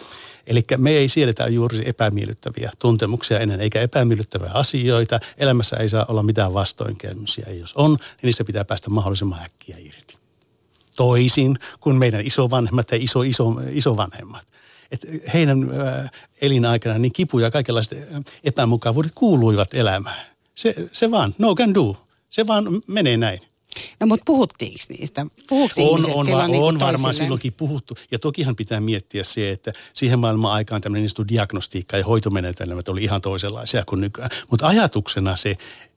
Eli 0.47 0.65
me 0.77 0.91
ei 0.91 1.09
siedetä 1.09 1.49
juuri 1.49 1.89
epämiellyttäviä 1.89 2.71
tuntemuksia 2.79 3.39
ennen, 3.39 3.61
eikä 3.61 3.81
epämiellyttäviä 3.81 4.51
asioita. 4.55 5.21
Elämässä 5.37 5.77
ei 5.77 5.89
saa 5.89 6.05
olla 6.09 6.23
mitään 6.23 6.55
vastoinkäymisiä. 6.55 7.47
Jos 7.61 7.73
on, 7.75 7.91
niin 7.91 8.19
niistä 8.23 8.45
pitää 8.45 8.65
päästä 8.65 8.91
mahdollisimman 8.91 9.43
äkkiä 9.43 9.77
irti. 9.79 10.19
Toisin 10.97 11.59
kuin 11.81 11.97
meidän 11.97 12.27
isovanhemmat 12.27 12.91
ja 12.91 12.99
iso, 13.01 13.23
iso, 13.23 13.55
isovanhemmat. 13.71 14.47
Et 14.91 15.07
heidän 15.35 15.71
elinaikana 16.41 16.99
niin 16.99 17.13
kipu 17.13 17.39
ja 17.39 17.51
kaikenlaiset 17.51 18.09
epämukavuudet 18.45 19.13
kuuluivat 19.15 19.75
elämään. 19.75 20.27
Se, 20.55 20.75
se 20.93 21.11
vaan, 21.11 21.35
no 21.39 21.55
can 21.55 21.75
do. 21.75 21.97
Se 22.29 22.47
vaan 22.47 22.83
menee 22.87 23.17
näin. 23.17 23.41
No 24.01 24.07
mutta 24.07 24.25
puhuttiinko 24.25 24.85
niistä? 24.89 25.27
Puhuuko 25.49 25.75
on, 25.79 26.05
on, 26.13 26.35
on, 26.35 26.51
niin 26.51 26.63
on 26.63 26.81
varmaan 26.81 27.15
silloinkin 27.15 27.53
puhuttu. 27.53 27.95
Ja 28.11 28.19
tokihan 28.19 28.57
pitää 28.57 28.81
miettiä 28.81 29.25
se, 29.25 29.51
että 29.51 29.73
siihen 29.95 30.19
maailman 30.19 30.53
aikaan 30.53 30.81
tämmöinen 30.81 31.11
niin 31.19 31.29
diagnostiikka 31.29 31.97
ja 31.97 32.05
hoitomenetelmät 32.05 32.89
oli 32.89 33.05
ihan 33.05 33.21
toisenlaisia 33.21 33.85
kuin 33.87 34.01
nykyään. 34.01 34.31
Mutta 34.51 34.67
ajatuksena 34.67 35.37
se, 35.37 35.51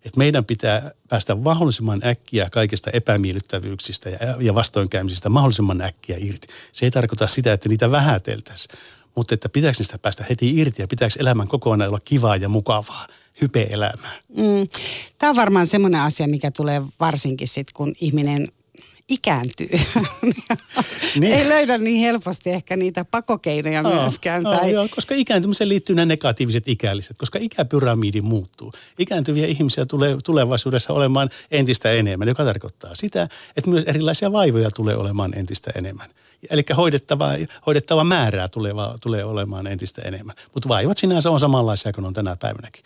että 0.06 0.18
meidän 0.18 0.46
pitää 0.46 0.92
päästä 1.10 1.36
mahdollisimman 1.36 2.02
äkkiä 2.06 2.50
kaikista 2.50 2.90
epämiellyttävyyksistä 2.94 4.10
ja, 4.10 4.18
ja 4.40 4.56
vastoinkäymisistä 4.56 5.30
mahdollisimman 5.30 5.82
äkkiä 5.82 6.18
irti. 6.20 6.48
Se 6.72 6.86
ei 6.86 6.92
tarkoita 6.92 7.28
sitä, 7.28 7.54
että 7.54 7.70
niitä 7.70 7.92
vähäteltäisiin, 7.92 8.80
mutta 9.16 9.34
että 9.34 9.50
pitääkö 9.50 9.78
niistä 9.80 9.98
päästä 9.98 10.26
heti 10.30 10.58
irti 10.58 10.82
ja 10.82 10.88
pitääkö 10.88 11.16
elämän 11.20 11.48
kokonaan 11.48 11.90
olla 11.90 12.00
kivaa 12.00 12.36
ja 12.36 12.50
mukavaa 12.50 13.08
hype-elämää. 13.42 14.16
Mm. 14.38 14.68
Tämä 15.18 15.30
on 15.30 15.36
varmaan 15.36 15.68
semmoinen 15.68 16.02
asia, 16.02 16.28
mikä 16.28 16.52
tulee 16.52 16.82
varsinkin 17.00 17.48
sitten, 17.48 17.74
kun 17.74 17.94
ihminen 18.02 18.48
ikääntyy. 19.12 19.70
niin. 21.20 21.34
Ei 21.34 21.50
löydä 21.50 21.78
niin 21.78 22.02
helposti 22.02 22.50
ehkä 22.50 22.76
niitä 22.76 23.06
pakokeinoja 23.06 23.82
oh, 23.82 23.94
myöskään. 23.94 24.48
Oh, 24.48 24.58
tai... 24.58 24.72
joo, 24.72 24.88
koska 24.96 25.16
ikääntymiseen 25.16 25.70
liittyy 25.70 25.96
nämä 25.96 26.06
negatiiviset 26.06 26.68
ikäliset, 26.68 27.18
koska 27.18 27.40
ikäpyramidi 27.42 28.22
muuttuu. 28.22 28.74
Ikääntyviä 29.00 29.48
ihmisiä 29.48 29.86
tulee 29.86 30.18
tulevaisuudessa 30.24 30.94
olemaan 30.94 31.30
entistä 31.52 31.92
enemmän, 31.92 32.28
joka 32.28 32.46
tarkoittaa 32.46 32.96
sitä, 32.96 33.28
että 33.58 33.70
myös 33.70 33.84
erilaisia 33.84 34.32
vaivoja 34.32 34.72
tulee 34.72 34.96
olemaan 34.96 35.38
entistä 35.38 35.72
enemmän. 35.76 36.10
Eli 36.50 36.64
hoidettava, 36.78 37.30
hoidettava 37.66 38.04
määrää 38.04 38.48
tulee, 38.48 38.74
tulee 39.02 39.26
olemaan 39.26 39.68
entistä 39.68 40.02
enemmän. 40.02 40.36
Mutta 40.54 40.70
vaivat 40.70 40.98
sinänsä 40.98 41.32
on 41.32 41.40
samanlaisia 41.40 41.94
kuin 41.94 42.06
on 42.06 42.14
tänä 42.14 42.36
päivänäkin. 42.36 42.86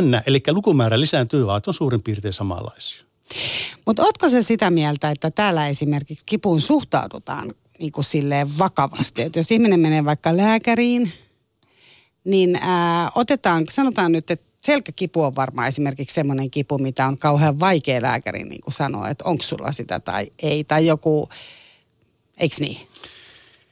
N, 0.00 0.20
eli 0.26 0.42
lukumäärä 0.50 1.00
lisääntyy, 1.00 1.46
vaan 1.46 1.60
on 1.66 1.74
suurin 1.74 2.02
piirtein 2.02 2.34
samanlaisia. 2.34 3.04
Mutta 3.86 4.02
ootko 4.02 4.28
se 4.28 4.42
sitä 4.42 4.70
mieltä, 4.70 5.10
että 5.10 5.30
täällä 5.30 5.68
esimerkiksi 5.68 6.24
kipuun 6.26 6.60
suhtaudutaan 6.60 7.54
niin 7.78 7.92
kuin 7.92 8.04
silleen 8.04 8.58
vakavasti? 8.58 9.22
Että 9.22 9.38
jos 9.38 9.50
ihminen 9.50 9.80
menee 9.80 10.04
vaikka 10.04 10.36
lääkäriin, 10.36 11.12
niin 12.24 12.58
ää, 12.60 13.10
otetaan, 13.14 13.64
sanotaan 13.70 14.12
nyt, 14.12 14.30
että 14.30 14.46
selkäkipu 14.64 15.22
on 15.22 15.36
varmaan 15.36 15.68
esimerkiksi 15.68 16.14
semmoinen 16.14 16.50
kipu, 16.50 16.78
mitä 16.78 17.06
on 17.06 17.18
kauhean 17.18 17.60
vaikea 17.60 18.02
lääkäri 18.02 18.44
niin 18.44 18.60
kuin 18.60 18.74
sanoa, 18.74 19.08
että 19.08 19.24
onko 19.24 19.42
sulla 19.42 19.72
sitä 19.72 20.00
tai 20.00 20.32
ei. 20.42 20.64
Tai 20.64 20.86
joku, 20.86 21.28
eikö 22.38 22.56
niin? 22.60 22.78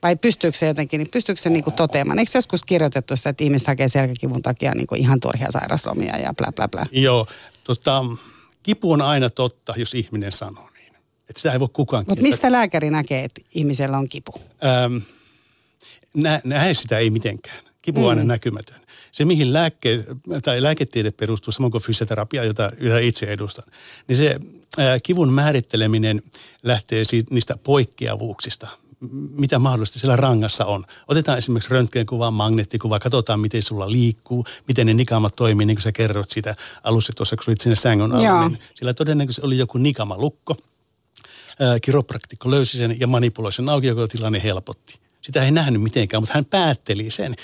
Vai 0.03 0.17
pystyykö 0.17 0.59
se 0.59 0.67
jotenkin, 0.67 0.99
niin 0.99 1.11
pystyykö 1.11 1.41
se 1.41 1.51
niin 1.51 1.65
kuin 1.65 1.77
toteamaan? 1.77 2.19
Eikö 2.19 2.31
joskus 2.35 2.65
kirjoitettu 2.65 3.17
sitä, 3.17 3.31
että 3.31 3.45
ihmiset 3.45 3.69
hakee 3.69 3.89
selkäkivun 3.89 4.43
takia 4.43 4.75
niin 4.75 4.87
kuin 4.87 5.01
ihan 5.01 5.21
turhia 5.21 5.51
sairaslomia 5.51 6.17
ja 6.17 6.35
bla 6.35 6.53
bla 6.53 6.69
bla? 6.69 6.87
Joo, 6.93 7.27
tota, 7.65 8.05
kipu 8.63 8.93
on 8.93 9.03
aina 9.03 9.31
totta, 9.31 9.75
jos 9.77 9.95
ihminen 9.95 10.33
sanoo 10.33 10.71
niin. 10.71 10.95
Että 11.29 11.41
sitä 11.41 11.53
ei 11.53 11.61
voi 11.61 11.69
kukaan 11.73 12.05
Mutta 12.09 12.23
mistä 12.23 12.53
lääkäri 12.53 12.91
näkee, 12.91 13.25
että 13.25 13.41
ihmisellä 13.55 13.99
on 13.99 14.09
kipu? 14.09 14.33
Ähm, 14.65 14.97
nä, 16.15 16.41
näe 16.45 16.75
sitä 16.75 16.99
ei 16.99 17.11
mitenkään. 17.11 17.65
Kipu 17.83 18.01
on 18.01 18.05
mm. 18.07 18.09
aina 18.09 18.25
näkymätön. 18.25 18.81
Se, 19.13 19.25
mihin 19.25 19.53
lääkke, 19.53 20.05
tai 20.43 20.63
lääketiede 20.63 21.11
perustuu, 21.11 21.53
samoin 21.53 21.71
kuin 21.71 21.83
fysioterapia, 21.83 22.45
jota, 22.45 22.71
jota 22.81 22.99
itse 22.99 23.27
edustan, 23.27 23.65
niin 24.09 24.17
se 24.17 24.41
ää, 24.79 25.01
kivun 25.01 25.33
määritteleminen 25.33 26.23
lähtee 26.63 27.05
siitä, 27.05 27.35
niistä 27.35 27.55
poikkeavuuksista, 27.63 28.69
mitä 29.31 29.59
mahdollisesti 29.59 29.99
siellä 29.99 30.17
rangassa 30.17 30.65
on. 30.65 30.85
Otetaan 31.09 31.39
esimerkiksi 31.39 31.71
röntgenkuva, 31.71 32.31
magneettikuva, 32.31 32.99
katsotaan 32.99 33.41
miten 33.41 33.63
sulla 33.63 33.93
liikkuu, 33.93 34.45
miten 34.69 34.87
ne 34.87 34.95
nikamat 34.95 35.37
toimii, 35.37 35.67
niin 35.67 35.77
kuin 35.77 35.83
sä 35.83 35.93
kerrot 35.93 36.31
siitä 36.31 36.57
alussa 36.83 37.13
tuossa, 37.17 37.37
kun 37.37 37.55
sinne 37.59 37.77
sängyn 37.77 38.13
alla. 38.13 38.49
Niin 38.49 38.59
sillä 38.75 38.95
todennäköisesti 38.95 39.47
oli 39.47 39.59
joku 39.59 39.79
nikamalukko. 39.79 40.57
Kiropraktikko 41.83 42.51
löysi 42.51 42.79
sen 42.79 43.01
ja 43.01 43.07
manipuloi 43.07 43.53
sen 43.53 43.69
auki, 43.69 43.87
joka 43.87 44.09
tilanne 44.09 44.43
helpotti. 44.43 44.95
Sitä 45.21 45.45
ei 45.45 45.51
nähnyt 45.51 45.83
mitenkään, 45.83 46.23
mutta 46.23 46.35
hän 46.35 46.45
päätteli 46.45 47.11
sen. 47.11 47.37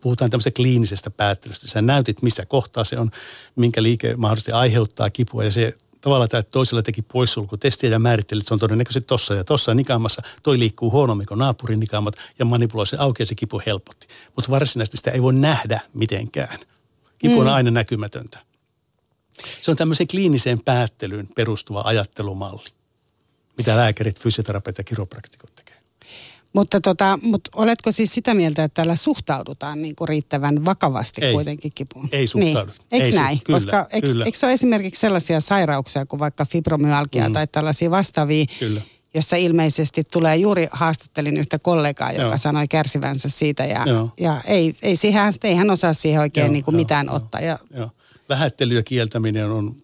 Puhutaan 0.00 0.30
tämmöisestä 0.30 0.56
kliinisestä 0.56 1.10
päättelystä. 1.10 1.68
Sä 1.68 1.82
näytit, 1.82 2.22
missä 2.22 2.46
kohtaa 2.46 2.84
se 2.84 2.98
on, 2.98 3.10
minkä 3.56 3.82
liike 3.82 4.16
mahdollisesti 4.16 4.52
aiheuttaa 4.52 5.10
kipua 5.10 5.44
ja 5.44 5.52
se 5.52 5.72
tavallaan 6.04 6.28
tämä 6.28 6.42
toisella 6.42 6.82
teki 6.82 7.02
poissulkutestiä 7.02 7.90
ja 7.90 7.98
määritteli, 7.98 8.40
että 8.40 8.48
se 8.48 8.54
on 8.54 8.60
todennäköisesti 8.60 9.06
tossa 9.06 9.34
ja 9.34 9.44
tossa 9.44 9.74
nikaamassa. 9.74 10.22
Toi 10.42 10.58
liikkuu 10.58 10.90
huonommin 10.90 11.26
kuin 11.26 11.38
naapurin 11.38 11.80
nikaamat 11.80 12.14
ja 12.38 12.44
manipuloi 12.44 12.86
se 12.86 12.96
auki 13.00 13.22
ja 13.22 13.26
se 13.26 13.34
kipu 13.34 13.62
helpotti. 13.66 14.06
Mutta 14.36 14.50
varsinaisesti 14.50 14.96
sitä 14.96 15.10
ei 15.10 15.22
voi 15.22 15.32
nähdä 15.32 15.80
mitenkään. 15.94 16.58
Kipu 17.18 17.40
on 17.40 17.46
mm. 17.46 17.52
aina 17.52 17.70
näkymätöntä. 17.70 18.38
Se 19.60 19.70
on 19.70 19.76
tämmöisen 19.76 20.06
kliiniseen 20.06 20.60
päättelyyn 20.64 21.28
perustuva 21.34 21.82
ajattelumalli, 21.84 22.70
mitä 23.56 23.76
lääkärit, 23.76 24.20
fysioterapeutit 24.20 24.78
ja 24.78 24.84
kiropraktikot 24.84 25.54
tekevät. 25.54 25.63
Mutta, 26.54 26.80
tota, 26.80 27.18
mutta 27.22 27.50
oletko 27.54 27.92
siis 27.92 28.14
sitä 28.14 28.34
mieltä, 28.34 28.64
että 28.64 28.82
tällä 28.82 28.96
suhtaudutaan 28.96 29.82
niin 29.82 29.96
kuin 29.96 30.08
riittävän 30.08 30.64
vakavasti 30.64 31.24
ei, 31.24 31.32
kuitenkin 31.32 31.72
kipuun? 31.74 32.08
Ei 32.12 32.26
suhtaudu. 32.26 32.72
Niin. 32.72 33.02
Eikö 33.02 33.06
ei 33.06 33.12
näin? 33.12 33.38
Su- 33.38 33.42
kyllä, 33.44 33.56
Koska 33.56 33.86
eikö, 33.90 34.06
kyllä. 34.08 34.24
eikö 34.24 34.38
se 34.38 34.46
ole 34.46 34.52
esimerkiksi 34.52 35.00
sellaisia 35.00 35.40
sairauksia 35.40 36.06
kuin 36.06 36.20
vaikka 36.20 36.44
fibromyalgia 36.44 37.28
mm. 37.28 37.32
tai 37.32 37.46
tällaisia 37.46 37.90
vastaavia, 37.90 38.46
kyllä. 38.58 38.80
jossa 39.14 39.36
ilmeisesti 39.36 40.04
tulee, 40.12 40.36
juuri 40.36 40.66
haastattelin 40.70 41.36
yhtä 41.36 41.58
kollegaa, 41.58 42.12
joka 42.12 42.22
Joo. 42.22 42.38
sanoi 42.38 42.68
kärsivänsä 42.68 43.28
siitä 43.28 43.64
ja, 43.64 43.84
ja 44.20 44.42
ei, 44.46 44.74
ei, 44.82 44.96
siihen, 44.96 45.32
ei 45.44 45.54
hän 45.54 45.70
osaa 45.70 45.94
siihen 45.94 46.20
oikein 46.20 46.46
Joo, 46.46 46.52
niin 46.52 46.64
kuin 46.64 46.76
mitään 46.76 47.10
ottaa. 47.10 47.40
Ja... 47.40 47.58
Vähättely 48.28 48.74
ja 48.74 48.82
kieltäminen 48.82 49.50
on 49.50 49.76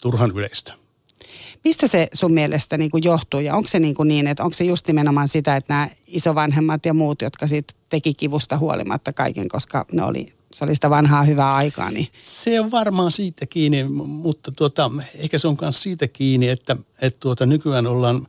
turhan 0.00 0.30
yleistä. 0.34 0.85
Mistä 1.64 1.86
se 1.86 2.08
sun 2.12 2.32
mielestä 2.32 2.78
niin 2.78 2.90
kuin 2.90 3.04
johtuu 3.04 3.40
ja 3.40 3.54
onko 3.54 3.68
se 3.68 3.78
niin, 3.78 3.94
kuin 3.94 4.08
niin, 4.08 4.26
että 4.26 4.42
onko 4.44 4.54
se 4.54 4.64
just 4.64 4.86
nimenomaan 4.86 5.28
sitä, 5.28 5.56
että 5.56 5.74
nämä 5.74 5.88
isovanhemmat 6.06 6.86
ja 6.86 6.94
muut, 6.94 7.22
jotka 7.22 7.46
sitten 7.46 7.76
teki 7.88 8.14
kivusta 8.14 8.58
huolimatta 8.58 9.12
kaiken, 9.12 9.48
koska 9.48 9.86
ne 9.92 10.04
oli, 10.04 10.32
se 10.54 10.64
oli 10.64 10.74
sitä 10.74 10.90
vanhaa 10.90 11.22
hyvää 11.22 11.54
aikaa. 11.54 11.90
Niin. 11.90 12.08
Se 12.18 12.60
on 12.60 12.70
varmaan 12.70 13.12
siitä 13.12 13.46
kiinni, 13.46 13.84
mutta 13.84 14.52
tuota, 14.56 14.90
ehkä 15.14 15.38
se 15.38 15.48
on 15.48 15.56
myös 15.60 15.82
siitä 15.82 16.08
kiinni, 16.08 16.48
että, 16.48 16.76
että 17.02 17.20
tuota, 17.20 17.46
nykyään 17.46 17.86
ollaan 17.86 18.26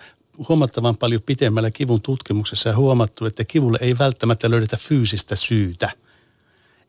huomattavan 0.50 0.98
paljon 0.98 1.22
pitemmällä 1.22 1.72
kivun 1.72 2.01
tutkimuksessa 2.01 2.69
ja 2.69 2.75
huomattu, 2.75 3.25
että 3.25 3.46
kivulle 3.46 3.77
ei 3.81 3.98
välttämättä 3.98 4.51
löydetä 4.51 4.77
fyysistä 4.77 5.36
syytä– 5.36 5.89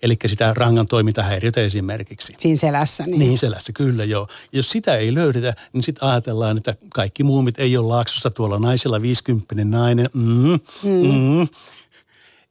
Eli 0.02 0.16
sitä 0.26 0.54
rangan 0.54 0.86
toimintahäiriötä 0.86 1.60
esimerkiksi. 1.60 2.34
Siinä 2.38 2.56
selässä. 2.56 3.04
Niin. 3.06 3.18
niin 3.18 3.38
selässä, 3.38 3.72
kyllä 3.72 4.04
joo. 4.04 4.28
Jos 4.52 4.70
sitä 4.70 4.96
ei 4.96 5.14
löydetä, 5.14 5.54
niin 5.72 5.82
sitten 5.82 6.08
ajatellaan, 6.08 6.56
että 6.56 6.74
kaikki 6.94 7.22
muumit 7.22 7.58
ei 7.58 7.76
ole 7.76 7.86
laaksossa 7.86 8.30
tuolla 8.30 8.58
naisella 8.58 9.02
50 9.02 9.54
nainen. 9.64 10.08
Mm, 10.14 10.58
mm. 10.82 11.06
Mm 11.06 11.48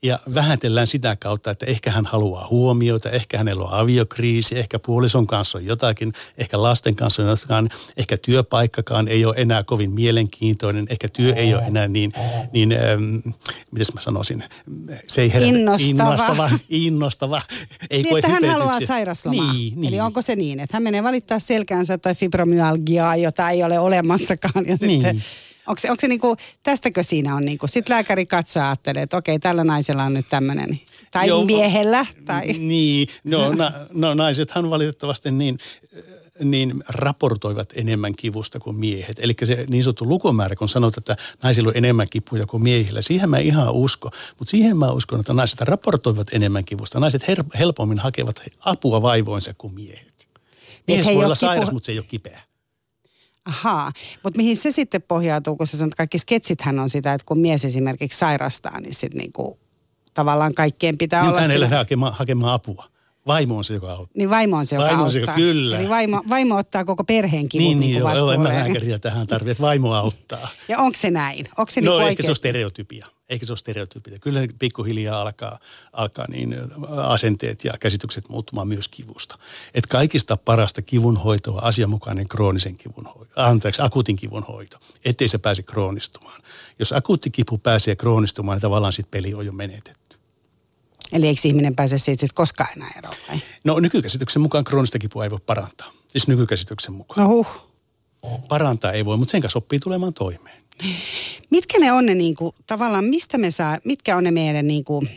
ja 0.03 0.19
vähätellään 0.33 0.87
sitä 0.87 1.15
kautta, 1.15 1.51
että 1.51 1.65
ehkä 1.65 1.91
hän 1.91 2.05
haluaa 2.05 2.47
huomioita, 2.49 3.09
ehkä 3.09 3.37
hänellä 3.37 3.63
on 3.63 3.73
aviokriisi, 3.73 4.59
ehkä 4.59 4.79
puolison 4.79 5.27
kanssa 5.27 5.57
on 5.57 5.65
jotakin, 5.65 6.13
ehkä 6.37 6.61
lasten 6.61 6.95
kanssa 6.95 7.23
on 7.23 7.29
jotakin, 7.29 7.69
ehkä 7.97 8.17
työpaikkakaan 8.17 9.07
ei 9.07 9.25
ole 9.25 9.35
enää 9.37 9.63
kovin 9.63 9.91
mielenkiintoinen, 9.91 10.87
ehkä 10.89 11.07
työ 11.07 11.33
ei 11.33 11.53
ole 11.53 11.63
enää 11.63 11.87
niin, 11.87 12.13
niin 12.53 12.71
ähm, 12.71 13.15
miten 13.71 13.85
mä 13.93 14.01
sanoisin, 14.01 14.43
se 15.07 15.21
ei 15.21 15.33
herätä, 15.33 15.49
innostava. 15.49 15.89
innostava, 15.89 16.49
innostava 16.69 17.41
ei 17.89 18.03
niin, 18.03 18.17
että 18.17 18.29
hän 18.29 18.45
haluaa 18.45 18.79
sairaslomaa. 18.87 19.53
Niin, 19.53 19.81
niin. 19.81 19.93
Eli 19.93 19.99
onko 19.99 20.21
se 20.21 20.35
niin, 20.35 20.59
että 20.59 20.75
hän 20.75 20.83
menee 20.83 21.03
valittaa 21.03 21.39
selkäänsä 21.39 21.97
tai 21.97 22.15
fibromyalgiaa, 22.15 23.15
jota 23.15 23.49
ei 23.49 23.63
ole 23.63 23.79
olemassakaan 23.79 24.67
ja 24.67 24.77
niin. 24.81 25.01
sitten 25.01 25.23
Onko 25.67 25.79
se, 25.79 25.91
onko 25.91 26.01
se 26.01 26.07
niinku, 26.07 26.35
tästäkö 26.63 27.03
siinä 27.03 27.35
on 27.35 27.45
niinku, 27.45 27.67
sitten 27.67 27.93
lääkäri 27.93 28.25
katsoo 28.25 28.61
ja 28.61 28.67
ajattelee, 28.67 29.03
että 29.03 29.17
okei, 29.17 29.39
tällä 29.39 29.63
naisella 29.63 30.03
on 30.03 30.13
nyt 30.13 30.27
tämmöinen. 30.29 30.79
Tai 31.11 31.27
Joo, 31.27 31.45
miehellä. 31.45 32.05
Tai... 32.25 32.53
Niin, 32.53 33.07
no, 33.23 33.53
na, 33.53 33.71
no 33.93 34.13
naisethan 34.13 34.69
valitettavasti 34.69 35.31
niin, 35.31 35.57
niin 36.43 36.83
raportoivat 36.89 37.73
enemmän 37.75 38.15
kivusta 38.15 38.59
kuin 38.59 38.75
miehet. 38.75 39.19
Eli 39.19 39.33
se 39.43 39.65
niin 39.69 39.83
sanottu 39.83 40.09
lukumäärä, 40.09 40.55
kun 40.55 40.69
sanot, 40.69 40.97
että 40.97 41.15
naisilla 41.43 41.69
on 41.69 41.77
enemmän 41.77 42.09
kipuja 42.09 42.45
kuin 42.45 42.63
miehillä, 42.63 43.01
siihen 43.01 43.29
mä 43.29 43.37
ihan 43.37 43.73
usko. 43.73 44.11
Mutta 44.39 44.51
siihen 44.51 44.77
mä 44.77 44.91
uskon, 44.91 45.19
että 45.19 45.33
naiset 45.33 45.61
raportoivat 45.61 46.27
enemmän 46.33 46.65
kivusta. 46.65 46.99
Naiset 46.99 47.23
her- 47.23 47.57
helpommin 47.59 47.99
hakevat 47.99 48.41
apua 48.59 49.01
vaivoinsa 49.01 49.53
kuin 49.57 49.73
miehet. 49.73 50.27
Mies 50.87 51.05
voi 51.05 51.15
olla 51.15 51.25
kipu... 51.25 51.35
sairas, 51.35 51.71
mutta 51.71 51.85
se 51.85 51.91
ei 51.91 51.97
ole 51.97 52.05
kipeä. 52.09 52.46
Ahaa, 53.47 53.91
mutta 54.23 54.37
mihin 54.37 54.57
se 54.57 54.71
sitten 54.71 55.01
pohjautuu, 55.01 55.55
kun 55.55 55.67
sä 55.67 55.77
sanot, 55.77 55.87
että 55.87 55.97
kaikki 55.97 56.19
sketsithän 56.19 56.79
on 56.79 56.89
sitä, 56.89 57.13
että 57.13 57.25
kun 57.25 57.39
mies 57.39 57.65
esimerkiksi 57.65 58.19
sairastaa, 58.19 58.79
niin 58.79 58.95
sitten 58.95 59.17
niinku, 59.17 59.59
tavallaan 60.13 60.53
kaikkien 60.53 60.97
pitää 60.97 61.21
niin 61.21 61.29
olla... 61.31 61.47
Niin 61.47 61.69
hakemaan, 61.69 62.13
hakemaan 62.13 62.53
apua. 62.53 62.85
Vaimo 63.27 63.57
on 63.57 63.63
se, 63.63 63.73
joka 63.73 63.91
auttaa. 63.91 64.13
Niin 64.17 64.29
vaimo 64.29 64.57
on 64.57 64.65
se, 64.65 64.75
joka 64.75 64.87
vaimo 64.87 65.03
on 65.03 65.11
se, 65.11 65.19
auttaa. 65.19 65.35
kyllä. 65.35 65.79
Eli 65.79 65.89
vaimo, 65.89 66.23
vaimo 66.29 66.55
ottaa 66.55 66.85
koko 66.85 67.03
perheen 67.03 67.49
kivun 67.49 67.65
niin, 67.65 67.79
niin, 67.79 68.03
niin 68.03 68.17
joo, 68.17 68.31
en 68.31 68.41
mä 68.41 68.49
lääkäriä 68.49 68.99
tähän 68.99 69.27
tarvitse, 69.27 69.51
että 69.51 69.63
vaimo 69.63 69.93
auttaa. 69.93 70.49
Ja 70.67 70.77
onko 70.77 70.97
se 71.01 71.11
näin? 71.11 71.45
Onko 71.57 71.71
se 71.71 71.81
no 71.81 71.97
niin 71.97 72.07
ehkä 72.07 72.23
se 72.23 72.29
on 72.29 72.35
stereotypia. 72.35 73.05
Eikä 73.29 73.45
se 73.45 73.51
ole 73.51 73.57
stereotypia. 73.57 74.19
Kyllä 74.19 74.39
pikkuhiljaa 74.59 75.21
alkaa, 75.21 75.59
alkaa 75.93 76.25
niin 76.29 76.55
asenteet 76.97 77.63
ja 77.63 77.73
käsitykset 77.79 78.29
muuttumaan 78.29 78.67
myös 78.67 78.87
kivusta. 78.87 79.37
Et 79.73 79.87
kaikista 79.87 80.37
parasta 80.37 80.81
kivunhoitoa 80.81 81.57
on 81.57 81.63
asianmukainen 81.63 82.27
kroonisen 82.27 82.77
kivun 82.77 83.05
hoito, 83.05 83.31
anteeksi, 83.35 83.81
akuutin 83.81 84.15
kivun 84.15 84.43
hoito, 84.43 84.77
ettei 85.05 85.27
se 85.27 85.37
pääse 85.37 85.63
kroonistumaan. 85.63 86.41
Jos 86.79 86.93
akuutti 86.93 87.29
kipu 87.29 87.57
pääsee 87.57 87.95
kroonistumaan, 87.95 88.55
niin 88.55 88.61
tavallaan 88.61 88.93
sitten 88.93 89.11
peli 89.11 89.33
on 89.33 89.45
jo 89.45 89.51
menetetty. 89.51 90.06
Eli 91.11 91.27
eikö 91.27 91.41
ihminen 91.43 91.75
pääse 91.75 91.97
siitä 91.97 92.21
sit 92.21 92.33
koskaan 92.33 92.69
enää 92.75 92.91
eroon 92.97 93.15
vai? 93.29 93.39
No 93.63 93.79
nykykäsityksen 93.79 94.41
mukaan 94.41 94.63
kroonista 94.63 94.99
kipua 94.99 95.23
ei 95.23 95.31
voi 95.31 95.39
parantaa. 95.45 95.91
Siis 96.07 96.27
nykykäsityksen 96.27 96.93
mukaan. 96.93 97.27
No 97.27 97.33
huh. 97.33 97.47
Parantaa 98.47 98.91
ei 98.91 99.05
voi, 99.05 99.17
mutta 99.17 99.31
sen 99.31 99.41
kanssa 99.41 99.59
oppii 99.59 99.79
tulemaan 99.79 100.13
toimeen. 100.13 100.63
Mitkä 101.49 101.79
ne 101.79 101.91
on 101.91 102.05
ne 102.05 102.15
niin 102.15 102.35
kuin, 102.35 102.55
tavallaan, 102.67 103.05
mistä 103.05 103.37
me 103.37 103.51
saa, 103.51 103.77
mitkä 103.83 104.17
on 104.17 104.23
ne 104.23 104.31
meidän 104.31 104.67
niin 104.67 104.83
kuin, 104.83 105.09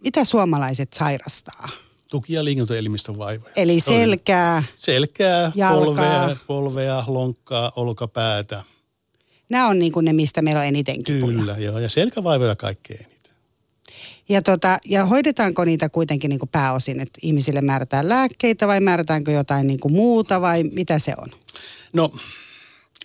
mitä 0.00 0.24
suomalaiset 0.24 0.92
sairastaa? 0.92 1.68
Tuki- 2.08 2.32
ja 2.32 2.44
liikuntaelimistön 2.44 3.18
vaivoja. 3.18 3.52
Eli 3.56 3.80
selkää, 3.80 4.62
Selkää, 4.76 5.52
polvea, 5.72 6.36
polvea, 6.46 7.04
lonkkaa, 7.06 7.72
olkapäätä. 7.76 8.62
Nämä 9.48 9.68
on 9.68 9.78
niin 9.78 9.92
kuin 9.92 10.04
ne, 10.04 10.12
mistä 10.12 10.42
meillä 10.42 10.60
on 10.60 10.66
eniten 10.66 11.02
kipuja. 11.02 11.36
Kyllä, 11.38 11.56
joo, 11.58 11.78
ja 11.78 11.88
selkävaivoja 11.88 12.56
kaikkein. 12.56 13.06
Ja, 14.28 14.42
tota, 14.42 14.78
ja 14.84 15.06
hoidetaanko 15.06 15.64
niitä 15.64 15.88
kuitenkin 15.88 16.28
niin 16.28 16.38
kuin 16.38 16.48
pääosin, 16.48 17.00
että 17.00 17.18
ihmisille 17.22 17.60
määrätään 17.60 18.08
lääkkeitä 18.08 18.66
vai 18.66 18.80
määrätäänkö 18.80 19.32
jotain 19.32 19.66
niin 19.66 19.80
kuin 19.80 19.92
muuta 19.92 20.40
vai 20.40 20.62
mitä 20.62 20.98
se 20.98 21.14
on? 21.18 21.30
No, 21.92 22.12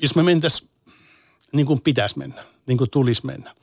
jos 0.01 0.15
me 0.15 0.23
mentäisiin 0.23 0.69
niin 1.53 1.65
kuin 1.65 1.81
pitäisi 1.81 2.17
mennä, 2.17 2.43
niin 2.67 2.77
kuin 2.77 2.89
tulisi 2.89 3.25
mennä. 3.25 3.53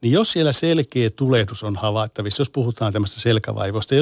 Niin 0.00 0.12
jos 0.12 0.32
siellä 0.32 0.52
selkeä 0.52 1.10
tulehdus 1.10 1.62
on 1.64 1.76
havaittavissa, 1.76 2.40
jos 2.40 2.50
puhutaan 2.50 2.92
tämmöistä 2.92 3.20
selkävaivoista, 3.20 3.94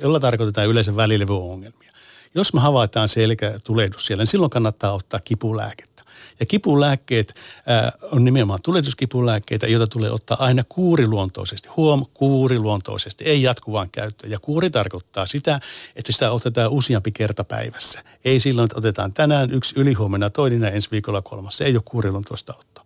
jolla 0.00 0.20
tarkoitetaan 0.20 0.68
yleensä 0.68 0.96
välilevyongelmia. 0.96 1.92
Jos 2.34 2.54
me 2.54 2.60
havaitaan 2.60 3.08
selkätulehdus 3.08 4.06
siellä, 4.06 4.22
niin 4.22 4.30
silloin 4.30 4.50
kannattaa 4.50 4.92
ottaa 4.92 5.20
kipulääkettä. 5.20 5.93
Ja 6.40 6.46
kipulääkkeet 6.46 7.34
ää, 7.66 7.92
on 8.12 8.24
nimenomaan 8.24 8.62
tuletuskipulääkkeitä, 8.62 9.66
joita 9.66 9.86
tulee 9.86 10.10
ottaa 10.10 10.36
aina 10.40 10.64
kuuriluontoisesti. 10.68 11.68
Huom, 11.76 12.06
kuuriluontoisesti, 12.14 13.24
ei 13.24 13.42
jatkuvaan 13.42 13.90
käyttöön. 13.90 14.30
Ja 14.30 14.38
kuuri 14.38 14.70
tarkoittaa 14.70 15.26
sitä, 15.26 15.60
että 15.96 16.12
sitä 16.12 16.30
otetaan 16.30 16.70
useampi 16.70 17.12
kerta 17.12 17.44
päivässä. 17.44 18.02
Ei 18.24 18.40
silloin, 18.40 18.64
että 18.64 18.78
otetaan 18.78 19.14
tänään 19.14 19.50
yksi 19.50 19.74
ylihuomenna 19.78 20.30
toinen 20.30 20.64
ensi 20.64 20.90
viikolla 20.90 21.22
kolmas. 21.22 21.56
Se 21.56 21.64
ei 21.64 21.76
ole 21.76 21.82
kuuriluontoista 21.84 22.54
ottaa. 22.58 22.84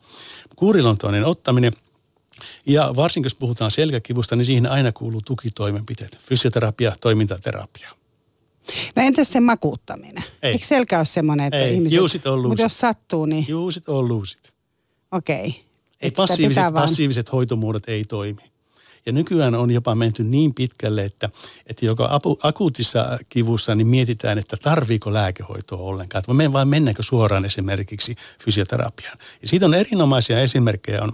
Kuuriluontoinen 0.57 1.25
ottaminen– 1.25 1.73
ja 2.67 2.93
varsinkin 2.97 3.27
jos 3.27 3.35
puhutaan 3.35 3.71
selkäkivusta, 3.71 4.37
niin 4.37 4.45
siihen 4.45 4.71
aina 4.71 4.93
kuuluu 4.93 5.23
tukitoimenpiteet. 5.23 6.19
Fysioterapia, 6.21 6.97
toimintaterapia. 7.01 7.91
No 8.97 9.03
entäs 9.03 9.33
se 9.33 9.41
makuuttaminen? 9.41 10.25
Ei. 10.43 10.53
Eikö 10.53 10.67
selkä 10.67 10.97
ole 10.99 11.05
semmoinen, 11.05 11.47
että 11.47 11.59
Ei, 11.59 11.75
ihmiset... 11.75 11.97
juusit 11.97 12.27
on 12.27 12.37
luusit. 12.37 12.49
Mutta 12.49 12.63
jos 12.63 12.79
sattuu, 12.81 13.27
niin 13.27 13.45
Juusit 13.49 13.89
on 13.89 14.09
luusit. 14.09 14.55
okei. 15.13 15.45
Ei 15.45 15.55
Et 16.03 16.13
sitä 16.13 16.17
passiiviset, 16.23 16.63
vaan- 16.63 16.75
passiiviset 16.75 17.33
hoitomuodot 17.33 17.89
ei 17.89 18.05
toimi. 18.05 18.43
Ja 19.07 19.13
nykyään 19.13 19.55
on 19.55 19.71
jopa 19.71 19.95
menty 19.95 20.25
niin 20.25 20.55
pitkälle, 20.55 21.05
että, 21.05 21.29
että 21.67 21.87
joka 21.87 22.09
apu, 22.11 22.39
akuutissa 22.43 23.19
kivussa 23.29 23.75
niin 23.75 23.87
mietitään, 23.87 24.39
että 24.39 24.57
tarviiko 24.63 25.13
lääkehoitoa 25.13 25.79
ollenkaan. 25.79 26.25
Vaan 26.53 26.69
mennäänkö 26.69 27.03
suoraan 27.03 27.45
esimerkiksi 27.45 28.17
fysioterapiaan. 28.45 29.19
Ja 29.43 29.49
siitä 29.49 29.67
on 29.67 29.75
erinomaisia 29.75 30.41
esimerkkejä 30.41 31.03
on 31.03 31.13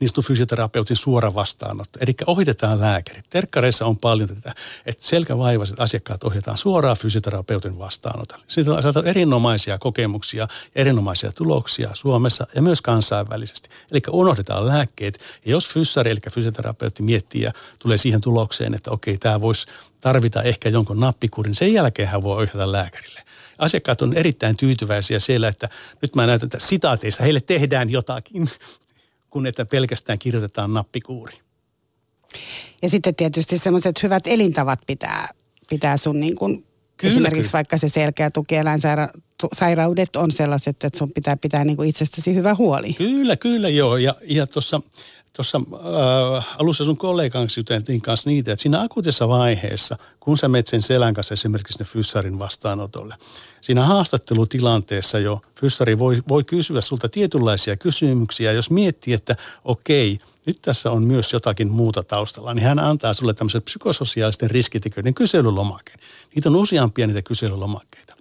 niistä 0.00 0.20
on 0.20 0.24
fysioterapeutin 0.24 0.96
suora 0.96 1.34
vastaanotto. 1.34 1.98
Eli 2.02 2.14
ohitetaan 2.26 2.80
lääkärit. 2.80 3.24
Terkkareissa 3.30 3.86
on 3.86 3.96
paljon 3.96 4.28
tätä, 4.28 4.54
että 4.86 5.06
selkävaivaiset 5.06 5.80
asiakkaat 5.80 6.24
ohjataan 6.24 6.56
suoraan 6.56 6.96
fysioterapeutin 6.96 7.78
vastaanotolle. 7.78 8.44
Siitä 8.48 8.74
on 8.74 8.82
saatu 8.82 8.98
erinomaisia 8.98 9.78
kokemuksia, 9.78 10.48
erinomaisia 10.74 11.32
tuloksia 11.32 11.90
Suomessa 11.92 12.46
ja 12.54 12.62
myös 12.62 12.82
kansainvälisesti. 12.82 13.68
Eli 13.92 14.00
unohdetaan 14.10 14.66
lääkkeet. 14.66 15.20
Ja 15.44 15.50
jos 15.50 15.68
fyssari, 15.68 16.10
eli 16.10 16.20
fysioterapeutti 16.30 17.02
miettii 17.02 17.42
ja 17.42 17.52
tulee 17.78 17.98
siihen 17.98 18.20
tulokseen, 18.20 18.74
että 18.74 18.90
okei, 18.90 19.18
tämä 19.18 19.40
voisi 19.40 19.66
tarvita 20.00 20.42
ehkä 20.42 20.68
jonkun 20.68 21.00
nappikurin, 21.00 21.54
sen 21.54 21.72
jälkeen 21.72 22.08
hän 22.08 22.22
voi 22.22 22.36
ohjata 22.36 22.72
lääkärille. 22.72 23.20
Asiakkaat 23.58 24.02
on 24.02 24.14
erittäin 24.14 24.56
tyytyväisiä 24.56 25.20
siellä, 25.20 25.48
että 25.48 25.68
nyt 26.02 26.14
mä 26.14 26.26
näytän 26.26 26.46
että 26.46 26.58
sitaateissa, 26.58 27.22
heille 27.22 27.40
tehdään 27.40 27.90
jotakin, 27.90 28.50
kun 29.30 29.46
että 29.46 29.64
pelkästään 29.64 30.18
kirjoitetaan 30.18 30.74
nappikuuri. 30.74 31.34
Ja 32.82 32.88
sitten 32.88 33.14
tietysti 33.14 33.58
semmoiset 33.58 34.02
hyvät 34.02 34.26
elintavat 34.26 34.80
pitää, 34.86 35.28
pitää 35.70 35.96
sun 35.96 36.20
niin 36.20 36.36
kuin, 36.36 36.66
Kyllä, 36.96 37.10
esimerkiksi 37.12 37.42
kyllä. 37.42 37.52
vaikka 37.52 37.76
se 37.76 37.88
ja 38.18 38.30
tukieläinsairaudet 38.30 40.16
on 40.16 40.30
sellaiset, 40.30 40.84
että 40.84 40.98
sun 40.98 41.12
pitää 41.12 41.36
pitää 41.36 41.64
niin 41.64 41.76
kuin 41.76 41.88
itsestäsi 41.88 42.34
hyvä 42.34 42.54
huoli. 42.54 42.94
Kyllä, 42.94 43.36
kyllä 43.36 43.68
joo. 43.68 43.96
Ja, 43.96 44.14
ja 44.22 44.46
tuossa 44.46 44.82
tuossa 45.32 45.60
äh, 46.38 46.46
alussa 46.58 46.84
sun 46.84 46.96
kollegan 46.96 47.42
kanssa 47.42 47.60
juteltiin 47.60 48.00
kanssa 48.00 48.30
niitä, 48.30 48.52
että 48.52 48.62
siinä 48.62 48.82
akuutissa 48.82 49.28
vaiheessa, 49.28 49.96
kun 50.20 50.38
sä 50.38 50.48
menet 50.48 50.66
sen 50.66 50.82
selän 50.82 51.14
kanssa 51.14 51.34
esimerkiksi 51.34 51.78
ne 51.78 51.84
fyssarin 51.84 52.38
vastaanotolle, 52.38 53.14
siinä 53.60 53.86
haastattelutilanteessa 53.86 55.18
jo 55.18 55.40
fyssari 55.60 55.98
voi, 55.98 56.22
voi 56.28 56.44
kysyä 56.44 56.80
sulta 56.80 57.08
tietynlaisia 57.08 57.76
kysymyksiä, 57.76 58.52
jos 58.52 58.70
miettii, 58.70 59.14
että 59.14 59.36
okei, 59.64 60.18
nyt 60.46 60.58
tässä 60.62 60.90
on 60.90 61.02
myös 61.02 61.32
jotakin 61.32 61.70
muuta 61.70 62.02
taustalla, 62.02 62.54
niin 62.54 62.64
hän 62.64 62.78
antaa 62.78 63.14
sulle 63.14 63.34
tämmöisen 63.34 63.62
psykososiaalisten 63.62 64.50
riskitekijöiden 64.50 65.14
kyselylomakkeen. 65.14 65.98
Niitä 66.34 66.48
on 66.48 66.56
useampia 66.56 67.06
niitä 67.06 67.22
kyselylomakkeita. 67.22 68.19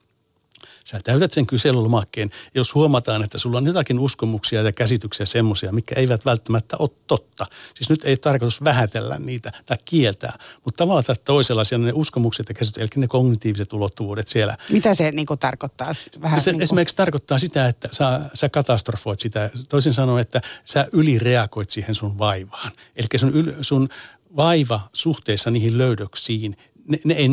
Sä 0.84 1.00
täytät 1.04 1.32
sen 1.32 1.46
kyselylomakkeen, 1.46 2.32
jos 2.56 2.76
huomataan, 2.76 3.24
että 3.24 3.38
sulla 3.38 3.58
on 3.58 3.66
jotakin 3.66 4.00
uskomuksia 4.00 4.62
ja 4.62 4.72
käsityksiä 4.72 5.26
semmoisia, 5.26 5.72
mikä 5.72 5.96
eivät 5.96 6.26
välttämättä 6.26 6.78
ole 6.80 6.90
totta. 7.08 7.46
Siis 7.76 7.90
nyt 7.90 8.06
ei 8.06 8.18
tarkoitus 8.18 8.64
vähätellä 8.64 9.20
niitä 9.20 9.52
tai 9.66 9.78
kieltää, 9.86 10.38
mutta 10.66 10.78
tavallaan 10.78 11.06
tai 11.06 11.16
toisella 11.26 11.64
siellä 11.64 11.86
ne 11.86 11.92
uskomukset 11.96 12.50
ja 12.50 12.56
käsitykset, 12.56 12.82
eli 12.82 13.02
ne 13.02 13.08
kognitiiviset 13.08 13.74
ulottuvuudet 13.74 14.28
siellä. 14.28 14.58
Mitä 14.70 14.94
se 14.94 15.12
niin 15.12 15.26
kuin 15.26 15.40
tarkoittaa? 15.40 15.96
Vähän 16.22 16.42
Se 16.42 16.52
niin 16.52 16.58
kuin, 16.58 16.64
esimerkiksi 16.64 16.96
tarkoittaa 16.96 17.40
sitä, 17.40 17.68
että 17.68 17.90
sä, 17.92 18.22
sä 18.34 18.50
katastrofoit 18.50 19.20
sitä. 19.20 19.50
Toisin 19.70 19.94
sanoen, 19.94 20.22
että 20.22 20.42
sä 20.66 20.88
ylireagoit 20.94 21.70
siihen 21.70 21.96
sun 21.96 22.20
vaivaan. 22.20 22.72
Eli 22.96 23.08
sun, 23.20 23.30
yl, 23.30 23.52
sun 23.62 23.90
vaiva 24.36 24.90
suhteessa 24.94 25.52
niihin 25.52 25.78
löydöksiin, 25.78 26.58
ne, 26.88 26.98
ne, 27.04 27.14
ei, 27.14 27.30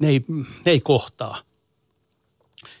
ne, 0.00 0.08
ei, 0.08 0.24
ne 0.64 0.72
ei 0.72 0.80
kohtaa. 0.80 1.47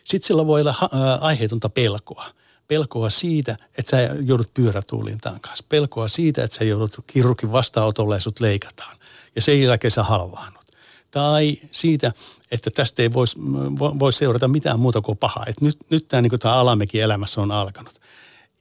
Sitten 0.08 0.26
sillä 0.26 0.46
voi 0.46 0.60
olla 0.60 0.74
aiheetonta 1.20 1.68
pelkoa. 1.68 2.24
Pelkoa 2.68 3.10
siitä, 3.10 3.56
että 3.78 3.90
sä 3.90 4.14
joudut 4.26 4.54
pyörätuulintaan 4.54 5.40
kanssa. 5.40 5.64
Pelkoa 5.68 6.08
siitä, 6.08 6.44
että 6.44 6.56
sä 6.56 6.64
joudut 6.64 6.96
kirurgin 7.06 7.52
vastaanotolle 7.52 8.16
ja 8.16 8.20
sut 8.20 8.40
leikataan. 8.40 8.98
Ja 9.34 9.42
sen 9.42 9.62
jälkeen 9.62 9.90
sä 9.90 10.02
halvaannut. 10.02 10.64
Tai 11.10 11.56
siitä, 11.70 12.12
että 12.50 12.70
tästä 12.70 13.02
ei 13.02 13.12
voisi 13.12 13.38
voi 13.78 14.12
seurata 14.12 14.48
mitään 14.48 14.80
muuta 14.80 15.00
kuin 15.00 15.18
pahaa. 15.18 15.44
Että 15.46 15.64
nyt, 15.64 15.76
nyt 15.90 16.08
tämä 16.08 16.22
niin 16.22 16.32
alamäki 16.44 17.00
elämässä 17.00 17.40
on 17.40 17.52
alkanut. 17.52 18.00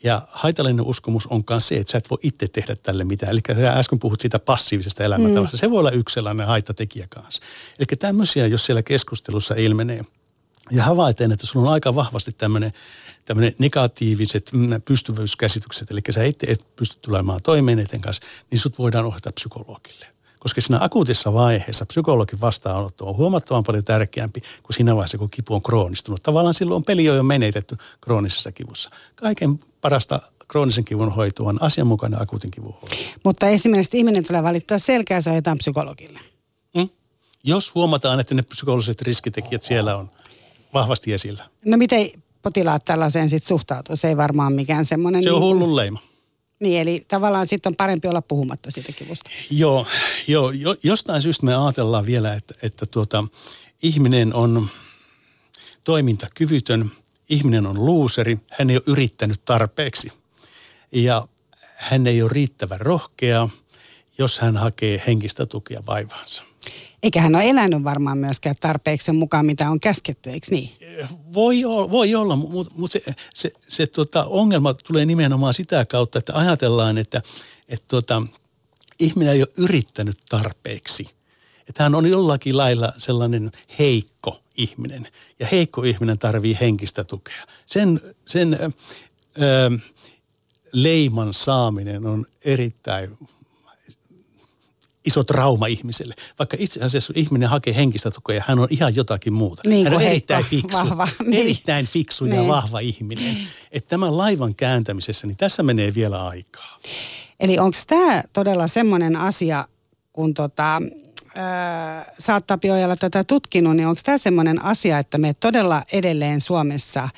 Ja 0.04 0.22
haitallinen 0.32 0.86
uskomus 0.86 1.28
on 1.28 1.44
myös 1.50 1.68
se, 1.68 1.76
että 1.76 1.92
sä 1.92 1.98
et 1.98 2.10
voi 2.10 2.18
itse 2.24 2.48
tehdä 2.48 2.76
tälle 2.76 3.04
mitään. 3.04 3.32
Eli 3.32 3.40
sä 3.56 3.74
äsken 3.74 4.00
puhut 4.00 4.20
siitä 4.20 4.40
passiivisesta 4.40 5.04
elämäntavasta. 5.04 5.58
Mm. 5.58 5.60
Se 5.60 5.72
voi 5.72 5.80
olla 5.80 5.92
yksi 5.92 6.14
sellainen 6.14 6.48
haittatekijä 6.48 7.08
kanssa. 7.10 7.44
Eli 7.80 7.86
tämmöisiä, 8.00 8.48
jos 8.48 8.66
siellä 8.66 8.84
keskustelussa 8.84 9.56
ilmenee, 9.56 10.06
ja 10.72 10.84
havaiten, 10.84 11.32
että 11.32 11.48
sulla 11.48 11.68
on 11.68 11.74
aika 11.74 11.96
vahvasti 11.96 12.32
tämmöinen, 12.32 12.72
tämmöinen 13.26 13.56
negatiiviset 13.60 14.52
mm, 14.54 14.82
pystyvyyskäsitykset, 14.86 15.92
eli 15.92 16.02
sä 16.10 16.24
itse 16.24 16.48
et 16.50 16.76
pysty 16.76 16.98
tulemaan 17.02 17.42
toimeen 17.42 17.78
niiden 17.78 18.02
kanssa, 18.02 18.24
niin 18.52 18.60
sut 18.60 18.80
voidaan 18.80 19.06
ohjata 19.06 19.32
psykologille. 19.32 20.06
Koska 20.40 20.62
siinä 20.62 20.80
akuutissa 20.82 21.34
vaiheessa 21.34 21.86
psykologin 21.86 22.42
vastaanotto 22.42 23.08
on 23.10 23.18
huomattavan 23.18 23.64
paljon 23.64 23.84
tärkeämpi 23.84 24.42
kuin 24.64 24.76
siinä 24.76 24.96
vaiheessa, 24.96 25.18
kun 25.18 25.30
kipu 25.30 25.54
on 25.54 25.62
kroonistunut. 25.62 26.24
Tavallaan 26.24 26.54
silloin 26.54 26.76
on 26.76 26.84
peli 26.84 27.06
jo 27.06 27.24
menetetty 27.24 27.76
kroonisessa 28.02 28.52
kivussa. 28.52 28.90
Kaiken 29.16 29.60
parasta 29.82 30.22
kroonisen 30.48 30.86
kivun 30.86 31.16
hoito 31.16 31.46
on 31.46 31.62
asianmukainen 31.62 32.22
akuutin 32.22 32.52
kivun 32.52 32.74
hoito. 32.74 32.96
Mutta 33.24 33.48
esimerkiksi 33.48 33.98
ihminen 33.98 34.28
tulee 34.28 34.44
valittaa 34.44 34.80
selkää, 34.80 35.22
se 35.22 35.30
ohjataan 35.30 35.58
psykologille. 35.58 36.20
Mm? 36.76 36.90
Jos 37.44 37.76
huomataan, 37.76 38.20
että 38.20 38.36
ne 38.36 38.42
psykologiset 38.42 39.02
riskitekijät 39.02 39.64
siellä 39.64 39.96
on 39.96 40.12
vahvasti 40.74 41.14
esillä. 41.14 41.46
No 41.66 41.78
miten 41.78 42.10
potilaat 42.42 42.86
tällaiseen 42.86 43.30
sitten 43.30 43.48
suhtautuu? 43.48 43.96
Se 43.96 44.08
ei 44.08 44.18
varmaan 44.18 44.54
mikään 44.54 44.86
semmoinen... 44.86 45.24
Se 45.24 45.32
on 45.32 45.42
niin, 45.42 45.50
hullun 45.50 45.76
leima. 45.76 46.00
Niin, 46.60 46.82
eli 46.82 47.06
tavallaan 47.08 47.48
sitten 47.48 47.70
on 47.72 47.76
parempi 47.76 48.08
olla 48.08 48.22
puhumatta 48.22 48.72
siitä 48.72 48.92
kivusta. 48.92 49.30
Joo, 49.52 49.86
joo 50.28 50.52
jo, 50.52 50.76
jostain 50.84 51.22
syystä 51.22 51.46
me 51.46 51.56
ajatellaan 51.56 52.06
vielä, 52.06 52.34
että, 52.34 52.54
että 52.62 52.86
tuota, 52.86 53.24
ihminen 53.84 54.34
on 54.34 54.68
toimintakyvytön, 55.84 56.92
ihminen 57.30 57.66
on 57.68 57.86
luuseri, 57.86 58.40
hän 58.52 58.70
ei 58.70 58.76
ole 58.76 58.84
yrittänyt 58.88 59.46
tarpeeksi 59.46 60.12
ja 60.92 61.28
hän 61.76 62.08
ei 62.08 62.22
ole 62.22 62.32
riittävän 62.34 62.82
rohkea, 62.82 63.50
jos 64.18 64.40
hän 64.40 64.58
hakee 64.58 65.04
henkistä 65.08 65.46
tukea 65.46 65.84
vaivaansa. 65.88 66.44
Eikä 67.04 67.22
hän 67.22 67.36
ole 67.36 67.50
elänyt 67.50 67.84
varmaan 67.84 68.18
myöskään 68.18 68.56
tarpeeksi 68.60 69.06
sen 69.06 69.16
mukaan, 69.16 69.46
mitä 69.46 69.72
on 69.72 69.80
käsketty, 69.80 70.30
eikö 70.30 70.48
niin? 70.52 70.72
Voi 71.34 71.66
olla, 71.66 71.92
voi 71.92 72.16
olla 72.16 72.36
mutta 72.36 72.74
mut 72.78 72.92
se, 72.92 73.02
se, 73.34 73.52
se 73.68 73.88
tota 73.88 74.26
ongelma 74.26 74.74
tulee 74.74 75.06
nimenomaan 75.06 75.54
sitä 75.54 75.86
kautta, 75.86 76.20
että 76.20 76.38
ajatellaan, 76.38 76.98
että 76.98 77.22
et 77.70 77.84
tota, 77.88 78.22
ihminen 79.00 79.34
ei 79.34 79.42
ole 79.42 79.48
yrittänyt 79.58 80.18
tarpeeksi. 80.30 81.18
Että 81.70 81.84
hän 81.84 81.96
on 81.96 82.06
jollakin 82.06 82.58
lailla 82.58 82.94
sellainen 82.98 83.52
heikko 83.80 84.40
ihminen. 84.58 85.08
Ja 85.40 85.48
heikko 85.52 85.84
ihminen 85.84 86.20
tarvii 86.20 86.58
henkistä 86.62 87.04
tukea. 87.04 87.44
Sen, 87.66 88.00
sen 88.26 88.58
ö, 88.62 88.72
leiman 90.74 91.34
saaminen 91.34 92.06
on 92.06 92.26
erittäin 92.46 93.18
iso 95.08 95.24
trauma 95.24 95.68
ihmiselle. 95.68 96.14
Vaikka 96.40 96.58
itse 96.60 96.80
asiassa 96.84 97.14
ihminen 97.16 97.50
hakee 97.50 97.76
henkistä 97.76 98.12
tukea, 98.12 98.44
hän 98.48 98.60
on 98.60 98.68
ihan 98.72 98.96
jotakin 98.96 99.34
muuta. 99.34 99.62
Niin 99.66 99.86
hän 99.86 99.94
on 99.94 100.00
kuin 100.00 100.08
erittäin 100.12 100.46
heikko, 100.52 100.68
fiksu, 100.78 100.78
vahva, 100.78 101.08
niin. 101.26 101.42
erittäin 101.42 101.86
fiksu 101.86 102.26
ja 102.26 102.34
Niin. 102.34 102.48
vahva 102.48 102.80
ihminen. 102.80 103.38
Että 103.72 103.90
tämän 103.90 104.18
laivan 104.18 104.56
kääntämisessä, 104.56 105.28
niin 105.28 105.38
tässä 105.38 105.64
menee 105.64 105.96
vielä 105.96 106.28
aikaa. 106.28 106.80
Eli 107.40 107.60
onko 107.60 107.78
tämä 107.88 108.24
todella 108.34 108.68
semmoinen 108.68 109.16
asia, 109.16 109.68
kun 110.14 110.34
tota, 110.34 110.82
ää, 111.36 112.12
sä 112.20 112.34
oot 112.34 112.48
tätä 113.00 113.24
tutkinut, 113.24 113.76
niin 113.76 113.88
onko 113.88 114.02
tämä 114.04 114.18
semmoinen 114.18 114.62
asia, 114.62 115.00
että 115.00 115.18
me 115.18 115.34
todella 115.34 115.84
edelleen 115.94 116.42
Suomessa, 116.42 117.10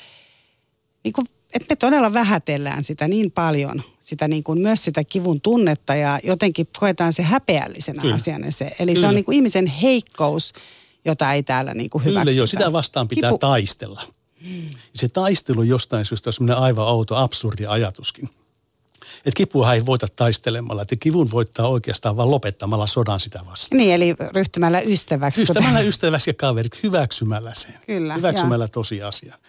niin 1.04 1.14
kun, 1.14 1.26
että 1.54 1.66
me 1.70 1.76
todella 1.76 2.14
vähätellään 2.14 2.84
sitä 2.84 3.08
niin 3.08 3.32
paljon, 3.32 3.84
sitä 4.10 4.28
niin 4.28 4.44
kuin 4.44 4.60
myös 4.60 4.84
sitä 4.84 5.04
kivun 5.04 5.42
tunnetta 5.42 5.96
ja 5.96 6.20
jotenkin 6.24 6.68
koetaan 6.80 7.14
se 7.14 7.24
häpeällisenä 7.24 8.02
Kyllä. 8.02 8.16
asiana 8.16 8.52
se. 8.52 8.72
Eli 8.80 8.92
se 8.92 8.96
Kyllä. 8.96 9.08
on 9.08 9.16
niin 9.16 9.26
kuin 9.26 9.36
ihmisen 9.36 9.66
heikkous, 9.68 10.54
jota 11.06 11.34
ei 11.34 11.44
täällä 11.44 11.74
niin 11.74 11.90
kuin 11.90 12.04
Kyllä 12.04 12.20
hyväksytä. 12.20 12.40
joo, 12.40 12.48
sitä 12.48 12.74
vastaan 12.74 13.08
pitää 13.08 13.32
Kipu- 13.32 13.38
taistella. 13.38 14.02
Se 14.96 15.08
taistelu 15.08 15.64
jostain 15.64 16.06
syystä 16.06 16.30
on 16.30 16.34
semmoinen 16.34 16.58
aivan 16.64 16.88
outo, 16.88 17.16
absurdi 17.16 17.66
ajatuskin. 17.66 18.30
Että 19.18 19.32
kipua 19.36 19.74
ei 19.74 19.86
voita 19.86 20.08
taistelemalla, 20.16 20.82
että 20.82 20.96
kivun 20.96 21.32
voittaa 21.32 21.68
oikeastaan 21.68 22.18
vain 22.18 22.32
lopettamalla 22.32 22.88
sodan 22.88 23.20
sitä 23.20 23.40
vastaan. 23.46 23.78
Niin, 23.78 23.94
eli 23.94 24.16
ryhtymällä 24.34 24.82
ystäväksi. 24.82 25.42
Ystävällä 25.42 25.80
ystäväksi 25.80 26.30
ja 26.30 26.34
kaveriksi, 26.34 26.84
hyväksymällä 26.84 27.54
sen. 27.54 27.80
Kyllä, 27.88 28.14
hyväksymällä 28.14 28.64
ja. 28.64 28.70
tosiasian. 28.70 29.40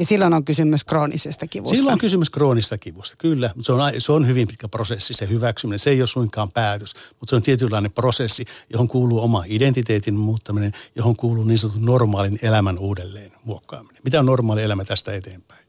Ja 0.00 0.06
silloin 0.06 0.34
on 0.34 0.44
kysymys 0.44 0.84
kroonisesta 0.84 1.46
kivusta. 1.46 1.76
Silloin 1.76 1.92
on 1.92 1.98
kysymys 1.98 2.30
kroonista 2.30 2.78
kivusta, 2.78 3.16
kyllä. 3.18 3.50
Se 3.60 3.72
on, 3.72 3.80
se 3.98 4.12
on 4.12 4.26
hyvin 4.26 4.46
pitkä 4.46 4.68
prosessi, 4.68 5.14
se 5.14 5.28
hyväksyminen. 5.28 5.78
Se 5.78 5.90
ei 5.90 6.00
ole 6.00 6.06
suinkaan 6.06 6.52
päätös, 6.52 6.94
mutta 7.20 7.30
se 7.30 7.36
on 7.36 7.42
tietynlainen 7.42 7.92
prosessi, 7.92 8.44
johon 8.70 8.88
kuuluu 8.88 9.20
oma 9.20 9.44
identiteetin 9.46 10.14
muuttaminen, 10.14 10.72
johon 10.96 11.16
kuuluu 11.16 11.44
niin 11.44 11.58
sanotun 11.58 11.84
normaalin 11.84 12.38
elämän 12.42 12.78
uudelleen 12.78 13.32
muokkaaminen. 13.44 14.02
Mitä 14.04 14.20
on 14.20 14.26
normaali 14.26 14.62
elämä 14.62 14.84
tästä 14.84 15.14
eteenpäin? 15.14 15.66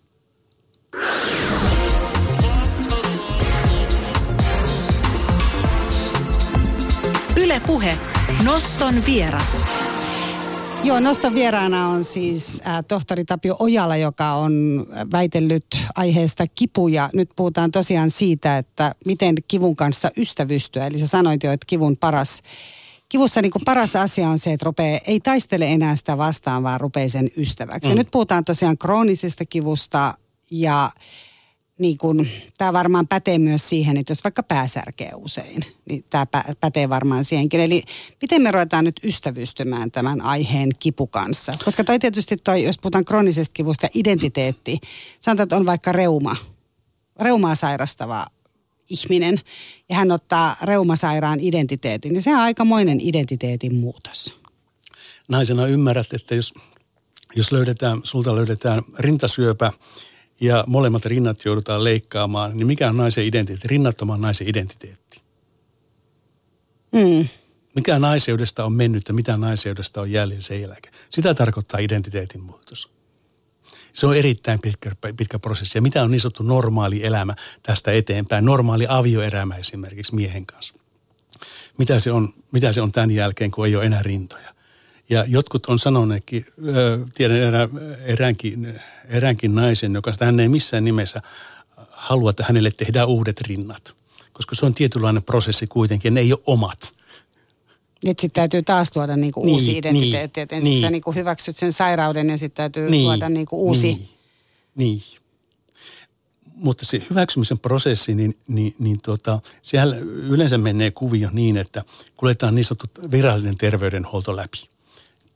Ylepuhe 7.35 7.97
Noston 8.43 8.93
vieras. 9.05 9.80
Joo, 10.83 10.99
noston 10.99 11.33
vieraana 11.33 11.87
on 11.87 12.03
siis 12.03 12.61
äh, 12.67 12.83
tohtori 12.87 13.25
Tapio 13.25 13.55
Ojala, 13.59 13.97
joka 13.97 14.33
on 14.33 14.85
väitellyt 15.11 15.65
aiheesta 15.95 16.45
kipuja. 16.55 17.09
Nyt 17.13 17.29
puhutaan 17.35 17.71
tosiaan 17.71 18.09
siitä, 18.09 18.57
että 18.57 18.95
miten 19.05 19.35
kivun 19.47 19.75
kanssa 19.75 20.11
ystävystyä. 20.17 20.87
Eli 20.87 20.99
sä 20.99 21.07
sanoit 21.07 21.43
jo, 21.43 21.51
että 21.51 21.65
kivun 21.67 21.97
paras, 21.97 22.41
kivussa 23.09 23.41
niin 23.41 23.51
kuin 23.51 23.65
paras 23.65 23.95
asia 23.95 24.29
on 24.29 24.39
se, 24.39 24.53
että 24.53 24.63
rupeaa, 24.63 24.99
ei 25.07 25.19
taistele 25.19 25.71
enää 25.71 25.95
sitä 25.95 26.17
vastaan, 26.17 26.63
vaan 26.63 26.81
rupeaa 26.81 27.09
sen 27.09 27.31
ystäväksi. 27.37 27.89
Mm. 27.89 27.91
Ja 27.91 27.95
nyt 27.95 28.11
puhutaan 28.11 28.45
tosiaan 28.45 28.77
kroonisesta 28.77 29.45
kivusta 29.45 30.13
ja 30.51 30.91
niin 31.81 31.97
kun, 31.97 32.27
tämä 32.57 32.73
varmaan 32.73 33.07
pätee 33.07 33.39
myös 33.39 33.69
siihen, 33.69 33.97
että 33.97 34.11
jos 34.11 34.23
vaikka 34.23 34.43
pääsärkee 34.43 35.11
usein, 35.15 35.61
niin 35.89 36.03
tämä 36.09 36.25
pätee 36.59 36.89
varmaan 36.89 37.25
siihenkin. 37.25 37.59
Eli 37.59 37.83
miten 38.21 38.41
me 38.41 38.51
ruvetaan 38.51 38.85
nyt 38.85 38.99
ystävystymään 39.03 39.91
tämän 39.91 40.21
aiheen 40.21 40.69
kipu 40.79 41.07
kanssa? 41.07 41.53
Koska 41.65 41.83
toi 41.83 41.99
tietysti 41.99 42.37
toi, 42.37 42.63
jos 42.63 42.79
puhutaan 42.79 43.05
kroonisesta 43.05 43.53
kivusta, 43.53 43.87
identiteetti. 43.93 44.79
Sanotaan, 45.19 45.43
että 45.43 45.55
on 45.55 45.65
vaikka 45.65 45.91
reuma, 45.91 46.35
reumaa 47.19 47.55
sairastava 47.55 48.27
ihminen 48.89 49.41
ja 49.89 49.95
hän 49.95 50.11
ottaa 50.11 50.55
reumasairaan 50.63 51.39
identiteetin, 51.39 52.13
niin 52.13 52.21
se 52.21 52.29
on 52.29 52.41
aikamoinen 52.41 52.99
identiteetin 53.01 53.75
muutos. 53.75 54.37
Naisena 55.27 55.67
ymmärrät, 55.67 56.13
että 56.13 56.35
jos, 56.35 56.53
jos 57.35 57.51
löydetään, 57.51 58.01
sulta 58.03 58.35
löydetään 58.35 58.81
rintasyöpä, 58.99 59.71
ja 60.41 60.63
molemmat 60.67 61.05
rinnat 61.05 61.45
joudutaan 61.45 61.83
leikkaamaan, 61.83 62.57
niin 62.57 62.67
mikä 62.67 62.89
on 62.89 62.97
naisen 62.97 63.25
identiteetti, 63.25 63.67
rinnattoman 63.67 64.21
naisen 64.21 64.49
identiteetti? 64.49 65.21
Mm. 66.91 67.27
Mikä 67.75 67.99
naiseudesta 67.99 68.65
on 68.65 68.73
mennyt 68.73 69.07
ja 69.07 69.13
mitä 69.13 69.37
naiseudesta 69.37 70.01
on 70.01 70.11
jäljellä 70.11 70.41
sen 70.41 70.61
jälkeen? 70.61 70.93
Sitä 71.09 71.33
tarkoittaa 71.33 71.79
identiteetin 71.79 72.41
muutos. 72.41 72.89
Se 73.93 74.07
on 74.07 74.15
erittäin 74.15 74.59
pitkä, 74.59 74.91
pitkä 75.17 75.39
prosessi. 75.39 75.77
Ja 75.77 75.81
mitä 75.81 76.03
on 76.03 76.11
niin 76.11 76.21
sanottu 76.21 76.43
normaali 76.43 77.05
elämä 77.05 77.35
tästä 77.63 77.91
eteenpäin? 77.91 78.45
Normaali 78.45 78.85
avioelämä 78.89 79.55
esimerkiksi 79.55 80.15
miehen 80.15 80.45
kanssa. 80.45 80.75
Mitä 81.77 81.99
se 81.99 82.11
on, 82.11 82.33
mitä 82.51 82.71
se 82.71 82.81
on 82.81 82.91
tämän 82.91 83.11
jälkeen, 83.11 83.51
kun 83.51 83.65
ei 83.65 83.75
ole 83.75 83.85
enää 83.85 84.03
rintoja? 84.03 84.53
Ja 85.11 85.25
jotkut 85.27 85.65
on 85.65 85.79
sanoneetkin, 85.79 86.45
tiedän 87.13 87.37
erä, 87.37 87.69
eräänkin, 88.03 88.79
eräänkin 89.05 89.55
naisen, 89.55 89.93
joka 89.93 90.13
hän 90.21 90.39
ei 90.39 90.49
missään 90.49 90.83
nimessä 90.83 91.21
halua, 91.89 92.29
että 92.29 92.45
hänelle 92.47 92.71
tehdään 92.71 93.07
uudet 93.07 93.41
rinnat. 93.41 93.95
Koska 94.33 94.55
se 94.55 94.65
on 94.65 94.73
tietynlainen 94.73 95.23
prosessi 95.23 95.67
kuitenkin, 95.67 96.13
ne 96.13 96.19
ei 96.19 96.33
ole 96.33 96.41
omat. 96.45 96.93
Nyt 98.05 98.19
sitten 98.19 98.41
täytyy 98.41 98.63
taas 98.63 98.91
tuoda 98.91 99.17
niinku 99.17 99.45
niin, 99.45 99.53
uusi 99.53 99.77
identiteetti. 99.77 100.39
Niin, 100.39 100.43
että 100.43 100.55
ensin 100.55 100.63
niin. 100.63 100.81
sä 100.81 100.89
niinku 100.89 101.11
hyväksyt 101.11 101.57
sen 101.57 101.73
sairauden 101.73 102.29
ja 102.29 102.37
sitten 102.37 102.57
täytyy 102.57 102.89
niin, 102.89 103.03
tuoda 103.03 103.29
niinku 103.29 103.67
uusi. 103.67 103.93
Niin, 103.93 104.09
niin. 104.75 105.01
Mutta 106.55 106.85
se 106.85 107.01
hyväksymisen 107.09 107.59
prosessi, 107.59 108.15
niin, 108.15 108.37
niin, 108.47 108.75
niin 108.79 109.01
tuota, 109.01 109.39
siellä 109.61 109.95
yleensä 109.97 110.57
menee 110.57 110.91
kuvio 110.91 111.29
niin, 111.33 111.57
että 111.57 111.83
kuljetaan 112.17 112.55
niin 112.55 112.65
sanottu 112.65 113.11
virallinen 113.11 113.57
terveydenhuolto 113.57 114.35
läpi 114.35 114.70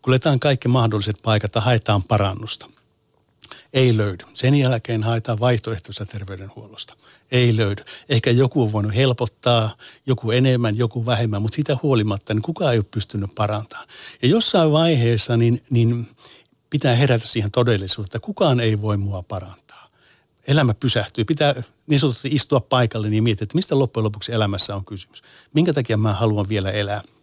kuljetaan 0.05 0.39
kaikki 0.39 0.67
mahdolliset 0.67 1.17
paikat 1.23 1.55
ja 1.55 1.61
haetaan 1.61 2.03
parannusta. 2.03 2.69
Ei 3.73 3.97
löydy. 3.97 4.25
Sen 4.33 4.55
jälkeen 4.55 5.03
haetaan 5.03 5.39
vaihtoehtoista 5.39 6.05
terveydenhuollosta. 6.05 6.93
Ei 7.31 7.57
löydy. 7.57 7.83
Ehkä 8.09 8.31
joku 8.31 8.63
on 8.63 8.71
voinut 8.71 8.95
helpottaa, 8.95 9.75
joku 10.05 10.31
enemmän, 10.31 10.77
joku 10.77 11.05
vähemmän, 11.05 11.41
mutta 11.41 11.55
siitä 11.55 11.77
huolimatta 11.83 12.33
niin 12.33 12.41
kukaan 12.41 12.73
ei 12.73 12.79
ole 12.79 12.85
pystynyt 12.91 13.35
parantamaan. 13.35 13.87
Ja 14.21 14.27
jossain 14.27 14.71
vaiheessa 14.71 15.37
niin, 15.37 15.61
niin 15.69 16.07
pitää 16.69 16.95
herätä 16.95 17.27
siihen 17.27 17.51
todellisuuteen, 17.51 18.07
että 18.07 18.19
kukaan 18.19 18.59
ei 18.59 18.81
voi 18.81 18.97
mua 18.97 19.23
parantaa. 19.23 19.89
Elämä 20.47 20.73
pysähtyy. 20.73 21.25
Pitää 21.25 21.63
niin 21.87 21.99
sanotusti 21.99 22.29
istua 22.31 22.59
paikalle 22.59 23.09
niin 23.09 23.23
miettiä, 23.23 23.43
että 23.43 23.55
mistä 23.55 23.79
loppujen 23.79 24.03
lopuksi 24.03 24.31
elämässä 24.31 24.75
on 24.75 24.85
kysymys. 24.85 25.23
Minkä 25.53 25.73
takia 25.73 25.97
mä 25.97 26.13
haluan 26.13 26.49
vielä 26.49 26.71
elää– 26.71 27.01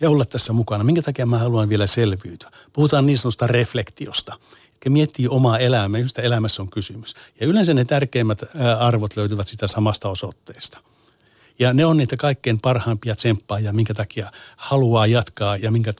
ja 0.00 0.10
olla 0.10 0.24
tässä 0.24 0.52
mukana. 0.52 0.84
Minkä 0.84 1.02
takia 1.02 1.26
mä 1.26 1.38
haluan 1.38 1.68
vielä 1.68 1.86
selviytyä? 1.86 2.50
Puhutaan 2.72 3.06
niin 3.06 3.18
sanotusta 3.18 3.46
reflektiosta. 3.46 4.38
Ja 4.84 4.90
miettii 4.90 5.28
omaa 5.28 5.58
elämää, 5.58 6.02
mistä 6.02 6.22
elämässä 6.22 6.62
on 6.62 6.70
kysymys. 6.70 7.14
Ja 7.40 7.46
yleensä 7.46 7.74
ne 7.74 7.84
tärkeimmät 7.84 8.42
arvot 8.78 9.16
löytyvät 9.16 9.46
sitä 9.48 9.66
samasta 9.66 10.08
osoitteesta. 10.08 10.78
Ja 11.58 11.72
ne 11.72 11.84
on 11.84 11.96
niitä 11.96 12.16
kaikkein 12.16 12.60
parhaimpia 12.60 13.16
tsemppaajia, 13.16 13.72
minkä 13.72 13.94
takia 13.94 14.32
haluaa 14.56 15.06
jatkaa 15.06 15.56
ja, 15.56 15.70
minkä, 15.70 15.92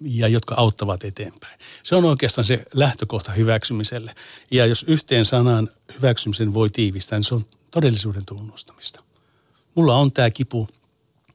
ja 0.00 0.28
jotka 0.28 0.54
auttavat 0.54 1.04
eteenpäin. 1.04 1.58
Se 1.82 1.96
on 1.96 2.04
oikeastaan 2.04 2.44
se 2.44 2.64
lähtökohta 2.74 3.32
hyväksymiselle. 3.32 4.14
Ja 4.50 4.66
jos 4.66 4.84
yhteen 4.88 5.24
sanan 5.24 5.70
hyväksymisen 5.96 6.54
voi 6.54 6.70
tiivistää, 6.70 7.18
niin 7.18 7.24
se 7.24 7.34
on 7.34 7.44
todellisuuden 7.70 8.26
tunnustamista. 8.26 9.02
Mulla 9.74 9.96
on 9.96 10.12
tämä 10.12 10.30
kipu, 10.30 10.68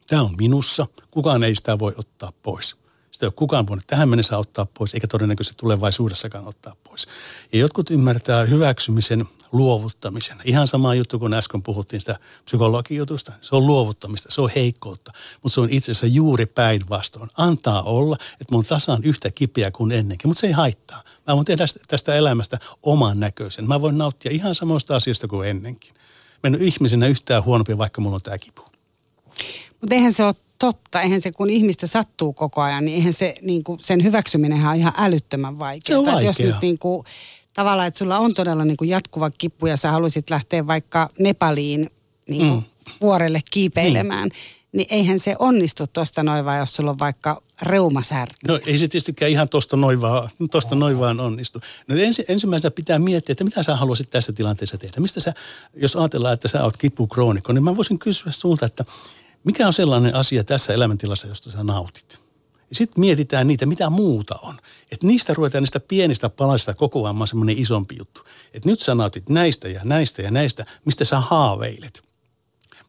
Tämä 0.09 0.21
on 0.21 0.35
minussa. 0.37 0.87
Kukaan 1.11 1.43
ei 1.43 1.55
sitä 1.55 1.79
voi 1.79 1.93
ottaa 1.97 2.31
pois. 2.43 2.75
Sitä 3.11 3.25
ei 3.25 3.27
ole 3.27 3.33
kukaan 3.35 3.67
voinut 3.67 3.87
tähän 3.87 4.09
mennessä 4.09 4.37
ottaa 4.37 4.67
pois, 4.77 4.93
eikä 4.93 5.07
todennäköisesti 5.07 5.57
tulevaisuudessakaan 5.57 6.47
ottaa 6.47 6.75
pois. 6.83 7.07
Ja 7.53 7.59
jotkut 7.59 7.91
ymmärtää 7.91 8.45
hyväksymisen 8.45 9.25
luovuttamisen. 9.51 10.37
Ihan 10.43 10.67
sama 10.67 10.95
juttu 10.95 11.19
kuin 11.19 11.33
äsken 11.33 11.63
puhuttiin 11.63 11.99
sitä 11.99 12.19
psykologijutusta. 12.45 13.31
Se 13.41 13.55
on 13.55 13.67
luovuttamista, 13.67 14.31
se 14.31 14.41
on 14.41 14.49
heikkoutta, 14.55 15.11
mutta 15.43 15.53
se 15.53 15.61
on 15.61 15.69
itse 15.71 15.91
asiassa 15.91 16.07
juuri 16.07 16.45
päinvastoin. 16.45 17.29
Antaa 17.37 17.81
olla, 17.81 18.17
että 18.41 18.55
mun 18.55 18.65
tasan 18.65 19.03
yhtä 19.03 19.31
kipeä 19.31 19.71
kuin 19.71 19.91
ennenkin, 19.91 20.29
mutta 20.29 20.41
se 20.41 20.47
ei 20.47 20.53
haittaa. 20.53 21.03
Mä 21.27 21.35
voin 21.35 21.45
tehdä 21.45 21.65
tästä 21.87 22.15
elämästä 22.15 22.57
oman 22.83 23.19
näköisen. 23.19 23.67
Mä 23.67 23.81
voin 23.81 23.97
nauttia 23.97 24.31
ihan 24.31 24.55
samoista 24.55 24.95
asioista 24.95 25.27
kuin 25.27 25.49
ennenkin. 25.49 25.93
Mä 26.43 26.47
en 26.47 26.55
ole 26.55 26.63
ihmisenä 26.63 27.07
yhtään 27.07 27.43
huonompi, 27.43 27.77
vaikka 27.77 28.01
mulla 28.01 28.15
on 28.15 28.21
tämä 28.21 28.37
kipu. 28.37 28.61
Mutta 29.81 29.95
eihän 29.95 30.13
se 30.13 30.23
ole 30.23 30.35
totta. 30.59 31.01
Eihän 31.01 31.21
se, 31.21 31.31
kun 31.31 31.49
ihmistä 31.49 31.87
sattuu 31.87 32.33
koko 32.33 32.61
ajan, 32.61 32.85
niin 32.85 32.95
eihän 32.95 33.13
se, 33.13 33.35
niin 33.41 33.63
kuin, 33.63 33.79
sen 33.81 34.03
hyväksyminen 34.03 34.65
on 34.65 34.75
ihan 34.75 34.93
älyttömän 34.97 35.59
vaikeaa. 35.59 36.03
Se 36.03 36.17
on 36.17 36.25
Jos 36.25 36.39
nyt 36.39 36.61
niin 36.61 36.79
kuin, 36.79 37.05
tavallaan, 37.53 37.87
että 37.87 37.97
sulla 37.97 38.19
on 38.19 38.33
todella 38.33 38.65
niin 38.65 38.77
kuin 38.77 38.89
jatkuva 38.89 39.29
kippu 39.29 39.67
ja 39.67 39.77
sä 39.77 39.91
haluaisit 39.91 40.29
lähteä 40.29 40.67
vaikka 40.67 41.09
Nepaliin 41.19 41.91
niin 42.29 42.47
kuin 42.47 42.59
mm. 42.59 42.93
vuorelle 43.01 43.41
kiipeilemään, 43.51 44.29
niin. 44.29 44.39
niin 44.71 44.87
eihän 44.89 45.19
se 45.19 45.35
onnistu 45.39 45.87
tuosta 45.87 46.23
noin 46.23 46.45
vaan, 46.45 46.59
jos 46.59 46.75
sulla 46.75 46.91
on 46.91 46.99
vaikka 46.99 47.41
reumasärky. 47.61 48.35
No 48.47 48.59
ei 48.65 48.77
se 48.77 48.87
tietystikään 48.87 49.31
ihan 49.31 49.49
tuosta 49.49 49.77
noin 49.77 50.01
vaan, 50.01 50.29
tosta 50.51 50.75
noin 50.75 50.99
vaan 50.99 51.19
onnistu. 51.19 51.59
No 51.87 51.95
ensi, 51.95 52.25
ensimmäisenä 52.27 52.71
pitää 52.71 52.99
miettiä, 52.99 53.33
että 53.33 53.43
mitä 53.43 53.63
sä 53.63 53.75
haluaisit 53.75 54.09
tässä 54.09 54.33
tilanteessa 54.33 54.77
tehdä. 54.77 55.01
Mistä 55.01 55.19
sä, 55.19 55.33
jos 55.75 55.95
ajatellaan, 55.95 56.33
että 56.33 56.47
sä 56.47 56.63
oot 56.63 56.77
kipukroonikko, 56.77 57.53
niin 57.53 57.63
mä 57.63 57.75
voisin 57.75 57.99
kysyä 57.99 58.31
sulta, 58.31 58.65
että 58.65 58.85
mikä 59.43 59.67
on 59.67 59.73
sellainen 59.73 60.15
asia 60.15 60.43
tässä 60.43 60.73
elämäntilassa, 60.73 61.27
josta 61.27 61.51
sä 61.51 61.63
nautit? 61.63 62.21
Ja 62.69 62.75
sitten 62.75 62.99
mietitään 62.99 63.47
niitä, 63.47 63.65
mitä 63.65 63.89
muuta 63.89 64.35
on. 64.41 64.57
Että 64.91 65.07
niistä 65.07 65.33
ruvetaan 65.33 65.61
niistä 65.61 65.79
pienistä 65.79 66.29
palasista 66.29 66.73
kokoamaan 66.73 67.27
semmoinen 67.27 67.57
isompi 67.57 67.95
juttu. 67.97 68.21
Että 68.53 68.69
nyt 68.69 68.79
sä 68.79 68.95
nautit 68.95 69.29
näistä 69.29 69.69
ja 69.69 69.81
näistä 69.83 70.21
ja 70.21 70.31
näistä, 70.31 70.65
mistä 70.85 71.05
sä 71.05 71.19
haaveilet. 71.19 72.03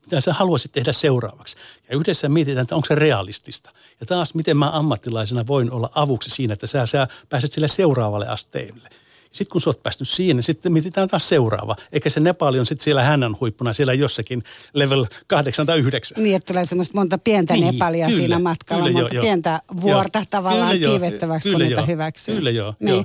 Mitä 0.02 0.20
sä 0.20 0.32
haluaisit 0.32 0.72
tehdä 0.72 0.92
seuraavaksi. 0.92 1.56
Ja 1.90 1.96
yhdessä 1.96 2.28
mietitään, 2.28 2.62
että 2.62 2.74
onko 2.74 2.86
se 2.86 2.94
realistista. 2.94 3.70
Ja 4.00 4.06
taas, 4.06 4.34
miten 4.34 4.56
mä 4.56 4.70
ammattilaisena 4.70 5.46
voin 5.46 5.70
olla 5.70 5.88
avuksi 5.94 6.30
siinä, 6.30 6.54
että 6.54 6.66
sä, 6.66 6.86
sä 6.86 7.08
pääset 7.28 7.52
sille 7.52 7.68
seuraavalle 7.68 8.28
asteelle. 8.28 8.90
Sitten 9.32 9.52
kun 9.52 9.60
sä 9.60 9.70
oot 9.70 9.82
päästy 9.82 10.04
siihen, 10.04 10.42
sitten 10.42 10.72
mietitään 10.72 11.08
taas 11.08 11.28
seuraava. 11.28 11.76
Eikä 11.92 12.10
se 12.10 12.20
Nepali 12.20 12.58
on 12.58 12.66
sitten 12.66 12.84
siellä 12.84 13.02
hännän 13.02 13.36
huippuna 13.40 13.72
siellä 13.72 13.94
jossakin 13.94 14.42
level 14.72 15.06
8 15.26 15.66
tai 15.66 15.78
9. 15.78 16.22
Niin, 16.22 16.36
että 16.36 16.52
tulee 16.52 16.66
semmoista 16.66 16.94
monta 16.94 17.18
pientä 17.18 17.54
niin, 17.54 17.66
Nepalia 17.66 18.06
kyllä, 18.06 18.18
siinä 18.18 18.38
matkalla, 18.38 18.84
kyllä, 18.84 18.98
monta 18.98 19.14
joo, 19.14 19.22
pientä 19.22 19.62
vuorta 19.80 20.18
joo, 20.18 20.26
tavallaan 20.30 20.78
kyllä, 20.78 20.88
kiivettäväksi, 20.88 21.48
kyllä, 21.48 21.64
kun 21.64 21.68
niitä 21.68 21.86
hyväksyy. 21.86 22.34
Kyllä 22.34 22.50
joo. 22.50 22.74
Niin. 22.80 22.94
joo. 22.94 23.04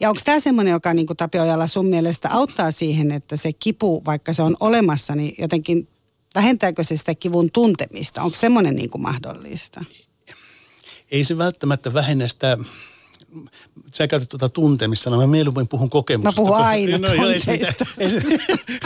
Ja 0.00 0.08
onko 0.08 0.20
tämä 0.24 0.40
semmoinen, 0.40 0.72
joka 0.72 0.94
niin 0.94 1.06
kuin 1.06 1.16
Tapiojalla 1.16 1.66
sun 1.66 1.86
mielestä 1.86 2.28
auttaa 2.32 2.70
siihen, 2.70 3.12
että 3.12 3.36
se 3.36 3.52
kipu, 3.52 4.02
vaikka 4.06 4.32
se 4.32 4.42
on 4.42 4.56
olemassa, 4.60 5.14
niin 5.14 5.34
jotenkin 5.38 5.88
vähentääkö 6.34 6.82
se 6.82 6.96
sitä 6.96 7.14
kivun 7.14 7.50
tuntemista? 7.50 8.22
Onko 8.22 8.36
semmoinen 8.36 8.76
niin 8.76 8.90
kuin 8.90 9.02
mahdollista? 9.02 9.84
Ei 11.10 11.24
se 11.24 11.38
välttämättä 11.38 11.94
vähennä 11.94 12.28
sitä 12.28 12.58
sä 13.92 14.08
käytät 14.08 14.28
tuota 14.28 14.48
tuntemista, 14.48 15.10
mä 15.10 15.26
mieluummin 15.26 15.68
puhun 15.68 15.90
kokemuksesta. 15.90 16.42
Mä 16.42 16.46
puhun 16.46 16.64
aina 16.64 16.98
no, 16.98 17.08
tunteista. 17.08 17.50
Ei, 17.52 17.66
ei, 17.98 18.12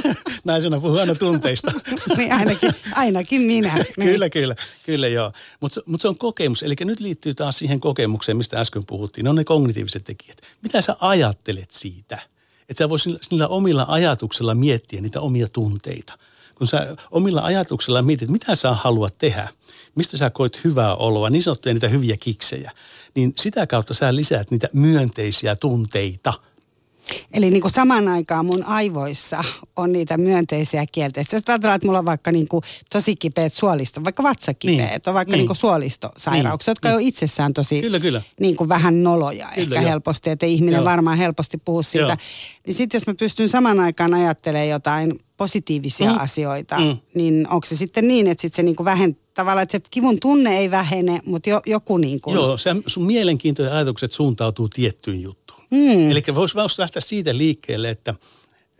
ei, 0.05 0.15
naisena 0.45 0.81
puhun 0.81 1.01
aina 1.01 1.15
tunteista. 1.15 1.73
niin 2.17 2.33
ainakin, 2.33 2.73
ainakin 2.95 3.41
minä. 3.41 3.75
Niin. 3.97 4.11
kyllä, 4.11 4.31
kyllä, 4.31 4.55
kyllä 4.87 5.09
joo. 5.09 5.33
Mutta 5.61 5.81
mut 5.87 6.01
se 6.01 6.09
on 6.09 6.19
kokemus, 6.19 6.63
eli 6.63 6.75
nyt 6.81 7.01
liittyy 7.01 7.35
taas 7.35 7.59
siihen 7.59 7.81
kokemukseen, 7.81 8.37
mistä 8.37 8.61
äsken 8.61 8.87
puhuttiin. 8.87 9.25
Ne 9.25 9.31
on 9.31 9.37
ne 9.37 9.45
kognitiiviset 9.45 10.05
tekijät. 10.05 10.39
Mitä 10.63 10.81
sä 10.81 10.97
ajattelet 11.01 11.71
siitä? 11.71 12.19
Että 12.69 12.79
sä 12.79 12.89
voisit 12.89 13.13
niillä 13.31 13.49
omilla 13.49 13.87
ajatuksilla 13.89 14.55
miettiä 14.55 15.01
niitä 15.01 15.21
omia 15.21 15.49
tunteita. 15.49 16.19
Kun 16.55 16.67
sä 16.67 16.97
omilla 17.11 17.41
ajatuksilla 17.41 18.03
mietit, 18.03 18.31
mitä 18.31 18.55
sä 18.55 18.73
haluat 18.73 19.19
tehdä, 19.19 19.49
mistä 19.95 20.17
sä 20.17 20.31
koet 20.31 20.65
hyvää 20.65 20.95
oloa, 20.95 21.31
niin 21.31 21.43
sanottuja 21.43 21.75
niitä 21.75 21.89
hyviä 21.89 22.17
kiksejä– 22.17 22.73
niin 23.19 23.33
sitä 23.37 23.67
kautta 23.67 23.95
sä 23.95 24.17
lisäät 24.17 24.51
niitä 24.51 24.69
myönteisiä 24.73 25.57
tunteita. 25.57 26.33
Eli 27.33 27.51
niin 27.51 27.61
kuin 27.61 27.73
samaan 27.73 28.09
aikaan 28.09 28.47
mun 28.47 28.65
aivoissa 28.65 29.45
on 29.77 29.93
niitä 29.93 30.19
myönteisiä 30.19 30.85
kielteisiä. 30.93 31.37
Jos 31.37 31.43
ajatellaan, 31.49 31.77
että 31.77 31.87
mulla 31.87 31.99
on 31.99 32.05
vaikka 32.05 32.33
niin 32.33 32.49
kuin 32.49 32.63
tosi 32.93 33.17
kipeät 33.17 33.55
suolisto, 33.55 34.05
vaikka 34.05 34.23
vatsakipeät, 34.23 34.91
niin. 34.91 35.01
on 35.07 35.15
vaikka 35.15 35.33
niin. 35.33 35.39
Niin 35.39 35.47
kuin 35.47 35.57
suolistosairauksia, 35.57 36.71
niin. 36.71 36.77
jotka 36.77 36.89
niin. 36.89 36.97
on 36.97 37.03
itsessään 37.03 37.53
tosi 37.53 37.81
kyllä, 37.81 38.01
kyllä. 38.01 38.23
Niin 38.41 38.57
kuin 38.57 38.69
vähän 38.69 39.03
noloja 39.03 39.49
kyllä, 39.55 39.77
ehkä 39.77 39.83
jo. 39.83 39.89
helposti, 39.89 40.31
että 40.31 40.47
ihminen 40.47 40.79
Joo. 40.79 40.85
varmaan 40.85 41.19
helposti 41.19 41.59
puhuu 41.65 41.83
siitä. 41.83 42.07
Joo. 42.07 42.17
Niin 42.67 42.75
sitten 42.75 42.99
jos 42.99 43.07
mä 43.07 43.15
pystyn 43.15 43.49
samaan 43.49 43.81
aikaan 43.81 44.15
ajattelemaan 44.15 44.69
jotain 44.69 45.21
positiivisia 45.39 46.13
mm. 46.13 46.21
asioita, 46.21 46.79
mm. 46.79 46.97
niin 47.15 47.47
onko 47.51 47.67
se 47.67 47.77
sitten 47.77 48.09
niin, 48.09 48.27
että 48.27 48.43
sit 48.43 48.55
se 48.55 48.63
niin 48.63 48.77
kuin 48.77 48.85
vähentää 48.85 49.29
tavallaan, 49.39 49.63
että 49.63 49.79
se 49.79 49.83
kivun 49.91 50.21
tunne 50.21 50.59
ei 50.59 50.71
vähene, 50.71 51.21
mutta 51.25 51.51
jo, 51.51 51.61
joku 51.67 51.97
niin 51.97 52.21
kuin... 52.21 52.35
Joo, 52.35 52.57
se, 52.57 52.77
sun 52.87 53.03
mielenkiintoiset 53.03 53.75
ajatukset 53.75 54.13
suuntautuu 54.13 54.69
tiettyyn 54.69 55.23
juttuun. 55.23 55.63
Mm. 55.71 56.11
Eli 56.11 56.23
voisi 56.35 56.57
lähteä 56.79 57.01
siitä 57.01 57.37
liikkeelle, 57.37 57.91
että, 57.91 58.15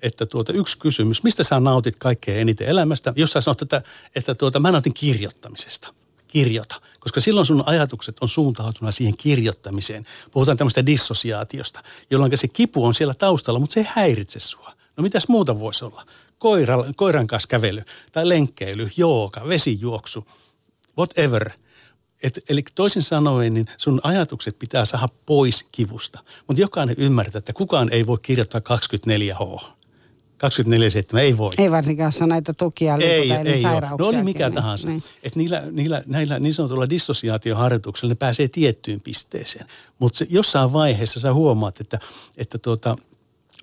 että 0.03 0.27
tuota, 0.27 0.53
yksi 0.53 0.79
kysymys, 0.79 1.23
mistä 1.23 1.45
sä 1.45 1.61
nautit 1.61 1.97
kaikkein 1.97 2.41
eniten 2.41 2.69
elämästä? 2.69 3.13
Jos 3.17 3.33
sä 3.33 3.41
sanot, 3.41 3.63
että, 3.63 3.83
että 4.15 4.35
tuota, 4.35 4.61
mä 4.61 4.73
nautin 4.73 4.95
kirjoittamisesta. 4.95 5.95
Kirjoita, 6.29 6.81
koska 7.01 7.21
silloin 7.21 7.47
sun 7.47 7.63
ajatukset 7.67 8.17
on 8.21 8.29
suuntautuna 8.29 8.91
siihen 8.91 9.17
kirjoittamiseen. 9.17 10.07
Puhutaan 10.31 10.57
tämmöistä 10.57 10.87
dissosiaatiosta, 10.87 11.83
jolloin 12.11 12.39
se 12.39 12.49
kipu 12.49 12.85
on 12.85 12.95
siellä 12.95 13.15
taustalla, 13.15 13.61
mutta 13.61 13.75
se 13.75 13.81
ei 13.81 13.87
häiritse 13.89 14.39
sua. 14.39 14.73
No 14.97 15.03
mitäs 15.03 15.29
muuta 15.29 15.61
voisi 15.61 15.85
olla? 15.85 16.07
Koira, 16.39 16.85
koiran 16.97 17.27
kanssa 17.27 17.49
kävely 17.49 17.83
tai 18.13 18.29
lenkkeily, 18.29 18.89
jooga, 18.97 19.49
vesijuoksu– 19.49 20.27
whatever. 20.99 21.51
Et, 22.23 22.41
eli 22.49 22.63
toisin 22.75 23.03
sanoen, 23.03 23.55
niin 23.55 23.67
sun 23.77 24.01
ajatukset 24.03 24.59
pitää 24.59 24.85
saada 24.85 25.09
pois 25.27 25.65
kivusta. 25.73 26.25
Mutta 26.47 26.61
jokainen 26.61 26.97
ymmärtää, 26.99 27.39
että 27.39 27.53
kukaan 27.53 27.93
ei 27.93 28.07
voi 28.07 28.19
kirjoittaa 28.23 28.61
24H. 28.61 29.65
24-7 31.15 31.19
ei 31.19 31.39
voi. 31.39 31.55
Ei 31.59 31.71
varsinkaan, 31.71 32.09
jos 32.09 32.23
on 32.23 32.29
näitä 32.29 32.53
tukia, 32.53 32.97
ei, 33.01 33.33
ei 33.33 33.63
sairauksia. 33.63 33.97
No 33.99 34.07
oli 34.07 34.23
mikä 34.23 34.49
niin, 34.49 34.55
tahansa. 34.55 34.89
Niin. 34.89 35.03
Että 35.23 35.39
niillä, 35.39 35.63
niillä, 35.71 36.03
näillä 36.07 36.39
niin 36.39 36.55
sanotulla 36.55 36.91
dissosiaatioharjoituksilla 36.91 38.11
ne 38.11 38.15
pääsee 38.15 38.49
tiettyyn 38.49 39.01
pisteeseen. 39.01 39.67
Mutta 39.99 40.25
jossain 40.31 40.73
vaiheessa 40.73 41.21
sä 41.21 41.33
huomaat, 41.35 41.81
että, 41.81 41.99
että 42.37 42.59
tuota, 42.59 42.97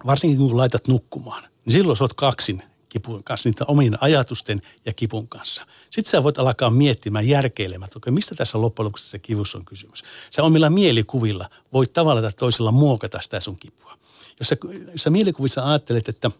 varsinkin 0.06 0.38
kun 0.38 0.58
laitat 0.58 0.88
nukkumaan, 0.88 1.44
niin 1.65 1.73
silloin 1.73 1.97
sä 1.97 2.04
oot 2.04 2.13
kaksin 2.13 2.63
kipun 2.89 3.23
kanssa, 3.23 3.49
niitä 3.49 3.65
omien 3.67 3.97
ajatusten 4.01 4.62
ja 4.86 4.93
kipun 4.93 5.28
kanssa. 5.28 5.65
Sitten 5.89 6.12
sä 6.12 6.23
voit 6.23 6.39
alkaa 6.39 6.69
miettimään, 6.69 7.28
järkeilemään, 7.28 7.89
että 7.95 8.12
mistä 8.12 8.36
tässä 8.36 8.62
loppujen 8.62 8.86
lopuksi 8.86 9.10
se 9.10 9.19
kivussa 9.19 9.58
on 9.58 9.65
kysymys. 9.65 10.04
Sä 10.32 10.43
omilla 10.43 10.69
mielikuvilla 10.69 11.49
voit 11.73 11.93
tavalla 11.93 12.21
tai 12.21 12.34
toisella 12.34 12.71
muokata 12.71 13.21
sitä 13.21 13.39
sun 13.39 13.58
kipua. 13.58 13.97
Jos 14.39 14.47
sä, 14.47 14.58
jos 14.91 15.04
sä 15.04 15.10
mielikuvissa 15.10 15.69
ajattelet, 15.69 16.10
että 16.10 16.32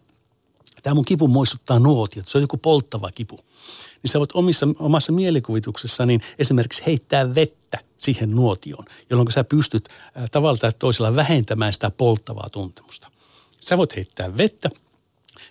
tämä 0.82 0.94
mun 0.94 1.04
kipu 1.04 1.28
muistuttaa 1.28 1.78
nuotia, 1.78 2.20
että 2.20 2.32
se 2.32 2.38
on 2.38 2.42
joku 2.42 2.56
polttava 2.56 3.10
kipu, 3.10 3.38
niin 4.02 4.10
sä 4.12 4.18
voit 4.18 4.32
omissa, 4.34 4.68
omassa 4.78 5.12
mielikuvituksessa 5.12 6.06
niin 6.06 6.20
esimerkiksi 6.38 6.86
heittää 6.86 7.34
vettä 7.34 7.78
siihen 7.98 8.30
nuotioon, 8.30 8.84
jolloin 9.10 9.32
sä 9.32 9.44
pystyt 9.44 9.88
tavalla 10.30 10.58
tai 10.58 10.72
toisella 10.78 11.16
vähentämään 11.16 11.72
sitä 11.72 11.90
polttavaa 11.90 12.48
tuntemusta. 12.50 13.10
Sä 13.60 13.78
voit 13.78 13.96
heittää 13.96 14.36
vettä– 14.36 14.70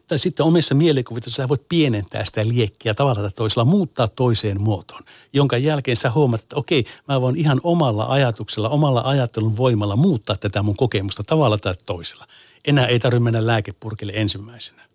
tai 0.08 0.20
sitten 0.20 0.46
omissa 0.46 0.76
mielikuvissa 0.76 1.32
sä 1.32 1.50
voit 1.50 1.70
pienentää 1.70 2.26
sitä 2.26 2.48
liekkiä 2.48 2.94
tavalla 2.94 3.22
tai 3.22 3.32
toisella, 3.36 3.66
muuttaa 3.66 4.08
toiseen 4.08 4.62
muotoon, 4.62 5.02
jonka 5.34 5.58
jälkeen 5.58 5.98
sä 5.98 6.12
huomaat, 6.12 6.42
että 6.42 6.56
okei, 6.56 6.86
mä 7.08 7.22
voin 7.22 7.36
ihan 7.36 7.62
omalla 7.64 8.06
ajatuksella, 8.06 8.70
omalla 8.70 9.02
ajattelun 9.06 9.58
voimalla 9.58 9.96
muuttaa 9.96 10.36
tätä 10.36 10.64
mun 10.64 10.76
kokemusta 10.76 11.24
tavalla 11.24 11.58
tai 11.58 11.74
toisella. 11.86 12.28
Enää 12.68 12.88
ei 12.88 13.00
tarvitse 13.00 13.24
mennä 13.24 13.48
lääkepurkille 13.48 14.14
ensimmäisenä. 14.16 14.86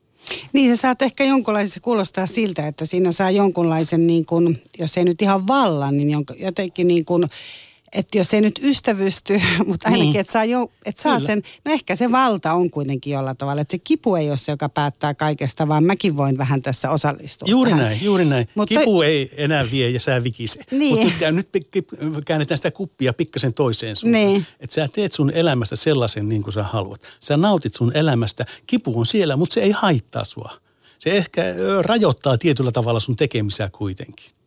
Niin 0.52 0.76
sä 0.76 0.80
saat 0.80 1.02
ehkä 1.02 1.24
jonkunlaisen, 1.24 1.70
se 1.70 1.80
kuulostaa 1.80 2.26
siltä, 2.26 2.66
että 2.66 2.86
siinä 2.86 3.12
saa 3.12 3.30
jonkunlaisen, 3.30 4.06
niin 4.06 4.26
kuin, 4.26 4.62
jos 4.78 4.96
ei 4.96 5.04
nyt 5.04 5.22
ihan 5.22 5.46
vallan, 5.46 5.96
niin 5.96 6.26
jotenkin 6.36 6.88
niin 6.88 7.04
kuin 7.04 7.26
että 7.92 8.18
jos 8.18 8.34
ei 8.34 8.40
nyt 8.40 8.60
ystävysty, 8.62 9.40
mutta 9.66 9.88
ainakin, 9.88 10.06
niin. 10.06 10.20
että 10.20 10.32
saa, 10.32 10.44
jo, 10.44 10.70
että 10.84 11.02
saa 11.02 11.20
sen, 11.20 11.42
no 11.64 11.72
ehkä 11.72 11.96
se 11.96 12.12
valta 12.12 12.52
on 12.52 12.70
kuitenkin 12.70 13.12
jollain 13.12 13.36
tavalla, 13.36 13.62
että 13.62 13.72
se 13.72 13.78
kipu 13.78 14.14
ei 14.14 14.30
ole 14.30 14.38
se, 14.38 14.52
joka 14.52 14.68
päättää 14.68 15.14
kaikesta, 15.14 15.68
vaan 15.68 15.84
mäkin 15.84 16.16
voin 16.16 16.38
vähän 16.38 16.62
tässä 16.62 16.90
osallistua. 16.90 17.48
Juuri 17.48 17.70
tähän. 17.70 17.84
näin, 17.84 18.04
juuri 18.04 18.24
näin. 18.24 18.48
Mutta 18.54 18.78
kipu 18.78 18.92
toi... 18.92 19.06
ei 19.06 19.30
enää 19.36 19.70
vie 19.70 19.90
ja 19.90 20.00
sä 20.00 20.24
vikise. 20.24 20.60
Niin. 20.70 21.06
Mutta 21.06 21.32
nyt, 21.32 21.48
nyt 22.00 22.24
käännetään 22.24 22.58
sitä 22.58 22.70
kuppia 22.70 23.12
pikkasen 23.12 23.54
toiseen 23.54 23.96
suuntaan. 23.96 24.24
Niin. 24.24 24.46
Että 24.60 24.74
sä 24.74 24.88
teet 24.88 25.12
sun 25.12 25.30
elämästä 25.30 25.76
sellaisen 25.76 26.28
niin 26.28 26.42
kuin 26.42 26.52
sä 26.52 26.62
haluat. 26.62 27.00
Sä 27.20 27.36
nautit 27.36 27.74
sun 27.74 27.96
elämästä, 27.96 28.46
kipu 28.66 28.98
on 28.98 29.06
siellä, 29.06 29.36
mutta 29.36 29.54
se 29.54 29.60
ei 29.60 29.70
haittaa 29.70 30.24
sua. 30.24 30.52
Se 30.98 31.10
ehkä 31.10 31.42
rajoittaa 31.82 32.38
tietyllä 32.38 32.72
tavalla 32.72 33.00
sun 33.00 33.16
tekemisiä 33.16 33.70
kuitenkin. 33.72 34.39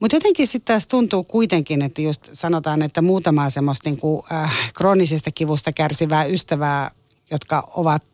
Mutta 0.00 0.16
jotenkin 0.16 0.46
sitten 0.46 0.74
taas 0.74 0.86
tuntuu 0.86 1.24
kuitenkin, 1.24 1.82
että 1.82 2.02
just 2.02 2.28
sanotaan, 2.32 2.82
että 2.82 3.02
muutamaa 3.02 3.50
semmoista 3.50 3.90
niinku, 3.90 4.24
äh, 4.32 4.72
kroonisesta 4.74 5.30
kivusta 5.30 5.72
kärsivää 5.72 6.24
ystävää, 6.24 6.90
jotka 7.30 7.68
ovat, 7.74 8.04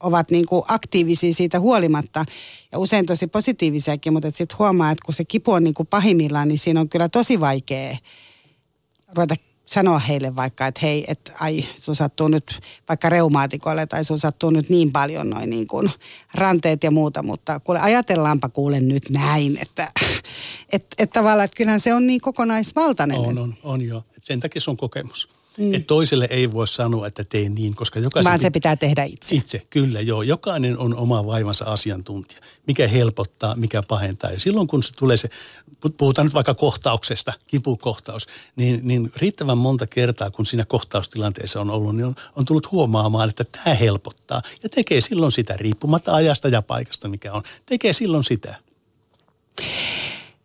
ovat 0.00 0.30
niinku 0.30 0.64
aktiivisia 0.68 1.32
siitä 1.32 1.60
huolimatta. 1.60 2.24
Ja 2.72 2.78
usein 2.78 3.06
tosi 3.06 3.26
positiivisiakin, 3.26 4.12
mutta 4.12 4.30
sitten 4.30 4.58
huomaa, 4.58 4.90
että 4.90 5.04
kun 5.06 5.14
se 5.14 5.24
kipu 5.24 5.52
on 5.52 5.64
niinku 5.64 5.84
pahimmillaan, 5.84 6.48
niin 6.48 6.58
siinä 6.58 6.80
on 6.80 6.88
kyllä 6.88 7.08
tosi 7.08 7.40
vaikea 7.40 7.96
ruveta 9.14 9.34
sanoa 9.72 9.98
heille 9.98 10.36
vaikka, 10.36 10.66
että 10.66 10.80
hei, 10.82 11.04
että 11.08 11.32
ai, 11.40 11.64
sun 11.74 11.96
sattuu 11.96 12.28
nyt 12.28 12.60
vaikka 12.88 13.08
reumaatikoille 13.08 13.86
tai 13.86 14.04
sun 14.04 14.18
sattuu 14.18 14.50
nyt 14.50 14.68
niin 14.68 14.92
paljon 14.92 15.30
noin 15.30 15.50
niin 15.50 15.66
kuin 15.66 15.90
ranteet 16.34 16.84
ja 16.84 16.90
muuta, 16.90 17.22
mutta 17.22 17.60
kuule 17.60 17.80
ajatellaanpa 17.80 18.48
kuule 18.48 18.80
nyt 18.80 19.10
näin, 19.10 19.58
että 19.62 19.92
et, 20.72 20.86
et 20.98 21.10
tavallaan, 21.10 21.44
että 21.44 21.56
kyllähän 21.56 21.80
se 21.80 21.94
on 21.94 22.06
niin 22.06 22.20
kokonaisvaltainen. 22.20 23.18
On, 23.18 23.38
on, 23.38 23.54
on 23.62 23.82
jo. 23.82 24.04
Et 24.16 24.22
sen 24.22 24.40
takia 24.40 24.60
se 24.60 24.70
on 24.70 24.76
kokemus. 24.76 25.28
Mm. 25.58 25.74
Että 25.74 25.86
toiselle 25.86 26.28
ei 26.30 26.52
voi 26.52 26.68
sanoa, 26.68 27.06
että 27.06 27.24
tee 27.24 27.48
niin, 27.48 27.74
koska 27.74 28.00
jokaisen... 28.00 28.30
Vaan 28.30 28.38
se 28.38 28.50
pitää 28.50 28.76
tehdä 28.76 29.04
itse. 29.04 29.34
Itse, 29.34 29.62
kyllä 29.70 30.00
joo. 30.00 30.22
Jokainen 30.22 30.78
on 30.78 30.94
oma 30.94 31.26
vaivansa 31.26 31.64
asiantuntija. 31.64 32.40
Mikä 32.66 32.88
helpottaa, 32.88 33.56
mikä 33.56 33.82
pahentaa. 33.88 34.30
Ja 34.30 34.40
silloin 34.40 34.66
kun 34.66 34.82
se 34.82 34.92
tulee 34.94 35.16
se, 35.16 35.28
puhutaan 35.96 36.26
nyt 36.26 36.34
vaikka 36.34 36.54
kohtauksesta, 36.54 37.32
kipukohtaus, 37.46 38.26
niin, 38.56 38.80
niin 38.82 39.12
riittävän 39.16 39.58
monta 39.58 39.86
kertaa, 39.86 40.30
kun 40.30 40.46
siinä 40.46 40.64
kohtaustilanteessa 40.64 41.60
on 41.60 41.70
ollut, 41.70 41.96
niin 41.96 42.06
on, 42.06 42.14
on 42.36 42.44
tullut 42.44 42.70
huomaamaan, 42.70 43.28
että 43.28 43.44
tämä 43.44 43.74
helpottaa. 43.74 44.42
Ja 44.62 44.68
tekee 44.68 45.00
silloin 45.00 45.32
sitä, 45.32 45.56
riippumatta 45.56 46.14
ajasta 46.14 46.48
ja 46.48 46.62
paikasta, 46.62 47.08
mikä 47.08 47.32
on. 47.32 47.42
Tekee 47.66 47.92
silloin 47.92 48.24
sitä. 48.24 48.56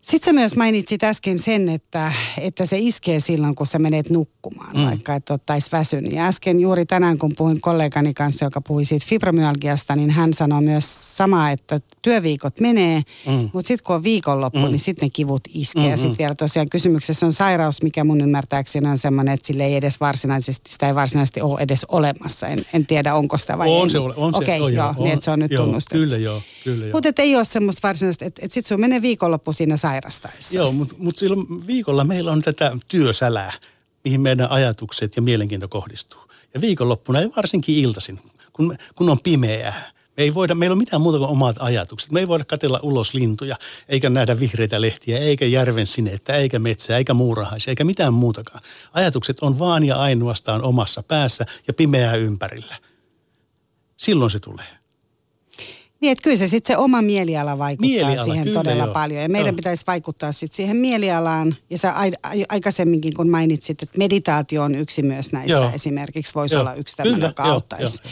Sitten 0.08 0.26
sä 0.26 0.34
myös 0.34 0.56
mainitsit 0.56 1.04
äsken 1.04 1.40
sen, 1.40 1.70
että, 1.70 2.14
että 2.38 2.66
se 2.66 2.78
iskee 2.80 3.20
silloin, 3.20 3.56
kun 3.56 3.68
sä 3.68 3.80
menet 3.80 4.10
nukkumaan, 4.10 4.78
mm. 4.78 4.86
vaikka 4.86 5.16
et 5.16 5.30
ottaisi 5.30 5.72
väsynyt. 5.72 6.14
Ja 6.14 6.26
äsken 6.26 6.60
juuri 6.60 6.86
tänään, 6.86 7.18
kun 7.18 7.34
puhuin 7.38 7.62
kollegani 7.62 8.14
kanssa, 8.14 8.46
joka 8.46 8.62
puhui 8.62 8.86
siitä 8.86 9.06
fibromyalgiasta, 9.10 9.96
niin 9.96 10.10
hän 10.10 10.34
sanoi 10.34 10.62
myös 10.62 11.18
samaa, 11.18 11.52
että 11.52 11.80
työviikot 12.02 12.60
menee, 12.60 13.02
mm. 13.28 13.50
mutta 13.54 13.68
sitten 13.68 13.86
kun 13.86 13.96
on 13.96 14.04
viikonloppu, 14.04 14.60
mm. 14.60 14.66
niin 14.66 14.80
sitten 14.80 15.06
ne 15.06 15.10
kivut 15.10 15.42
iskee. 15.54 15.82
Mm-hmm. 15.82 15.92
Ja 15.92 15.98
sitten 15.98 16.18
vielä 16.18 16.36
tosiaan 16.36 16.70
kysymyksessä 16.70 17.26
on 17.26 17.34
sairaus, 17.34 17.82
mikä 17.82 18.04
mun 18.04 18.22
ymmärtääkseni 18.22 18.90
on 18.90 18.98
semmoinen, 18.98 19.34
että 19.34 19.48
sille 19.48 19.66
ei 19.66 19.76
edes 19.76 20.00
varsinaisesti, 20.00 20.72
sitä 20.72 20.88
ei 20.88 20.96
varsinaisesti 20.96 21.42
ole 21.42 21.62
edes 21.62 21.86
olemassa. 21.86 22.48
En, 22.48 22.66
en 22.74 22.86
tiedä, 22.86 23.16
onko 23.16 23.38
sitä 23.38 23.58
vai 23.58 23.70
on 23.70 23.84
ei. 23.84 23.90
Se, 23.90 24.00
on 24.00 24.34
se, 24.34 24.38
Okei, 24.38 24.62
okay, 24.62 24.74
joo, 24.74 24.88
on, 24.88 24.96
niin 24.98 25.14
että 25.14 25.26
se 25.26 25.32
on 25.32 25.40
nyt 25.40 25.52
joo, 25.52 25.66
tunnustettu. 25.66 25.98
Kyllä 25.98 26.18
joo, 26.18 26.42
kyllä 26.64 26.86
joo. 26.86 26.92
Mutta 26.94 27.22
ei 27.22 27.36
ole 27.36 27.46
semmoista 27.46 27.88
varsinaisesti, 27.88 28.26
että, 28.26 28.42
että 28.46 28.54
sitten 28.54 28.68
sun 28.68 28.82
menee 28.82 29.02
viikonloppu 29.02 29.54
siinä 29.54 29.78
sairastaessa. 30.02 30.56
Joo, 30.56 30.72
mutta 30.72 30.96
mut 30.98 31.18
silloin 31.18 31.68
viikolla 31.68 32.04
meillä 32.04 32.32
on 32.32 32.42
tätä 32.42 32.78
työsälää, 32.88 33.52
mihin 34.04 34.22
meidän 34.22 34.52
ajatukset 34.52 35.16
ja 35.16 35.22
mielenkiinto 35.22 35.68
kohdistuu. 35.68 36.22
Ja 36.54 36.62
viikonloppuna 36.62 37.20
ei 37.20 37.30
varsinkin 37.36 37.76
iltaisin, 37.76 38.20
kun, 38.54 38.78
kun 38.96 39.10
on 39.10 39.20
pimeää. 39.20 39.92
Me 40.18 40.24
ei 40.24 40.34
voida, 40.34 40.56
meillä 40.56 40.74
on 40.74 40.78
mitään 40.78 41.02
muuta 41.02 41.18
kuin 41.18 41.30
omat 41.30 41.56
ajatukset. 41.60 42.12
Me 42.12 42.20
ei 42.20 42.28
voida 42.28 42.46
katella 42.46 42.80
ulos 42.84 43.14
lintuja, 43.14 43.56
eikä 43.90 44.10
nähdä 44.10 44.40
vihreitä 44.40 44.82
lehtiä, 44.82 45.18
eikä 45.18 45.46
järven 45.46 45.88
sinettä, 45.88 46.36
eikä 46.36 46.60
metsää, 46.60 46.98
eikä 46.98 47.14
muurahaisia, 47.14 47.72
eikä 47.72 47.84
mitään 47.84 48.14
muutakaan. 48.14 48.62
Ajatukset 48.94 49.40
on 49.40 49.60
vaan 49.60 49.84
ja 49.84 49.96
ainoastaan 49.96 50.62
omassa 50.62 51.04
päässä 51.04 51.46
ja 51.68 51.74
pimeää 51.74 52.16
ympärillä. 52.16 52.76
Silloin 53.98 54.32
se 54.32 54.40
tulee. 54.40 54.78
Niin, 56.02 56.12
että 56.12 56.24
kyllä 56.24 56.38
se 56.38 56.48
sitten 56.48 56.76
se 56.76 56.78
oma 56.78 57.02
mieliala 57.02 57.58
vaikuttaa 57.58 57.90
Mieliala, 57.90 58.24
siihen 58.24 58.44
kyllä 58.44 58.60
todella 58.60 58.84
joo. 58.84 58.94
paljon. 58.94 59.22
Ja 59.22 59.30
meidän 59.30 59.48
Joo. 59.48 59.56
pitäisi 59.56 59.84
vaikuttaa 59.88 60.32
sitten 60.32 60.56
siihen 60.56 60.78
mielialaan. 60.78 61.56
Ja 61.70 61.78
sä 61.78 61.94
ai, 61.94 62.12
ai, 62.24 62.46
aikaisemminkin, 62.50 63.14
kun 63.16 63.30
mainitsit, 63.30 63.84
että 63.84 63.98
meditaatio 63.98 64.64
on 64.64 64.76
yksi 64.76 65.02
myös 65.02 65.32
näistä 65.32 65.52
Joo. 65.52 65.72
esimerkiksi, 65.74 66.36
voisi 66.36 66.56
Joo. 66.56 66.62
olla 66.62 66.74
yksi 66.74 66.98
tämmöinen, 66.98 67.28
joka 67.28 67.44
auttaisi. 67.44 68.02
joo. 68.04 68.12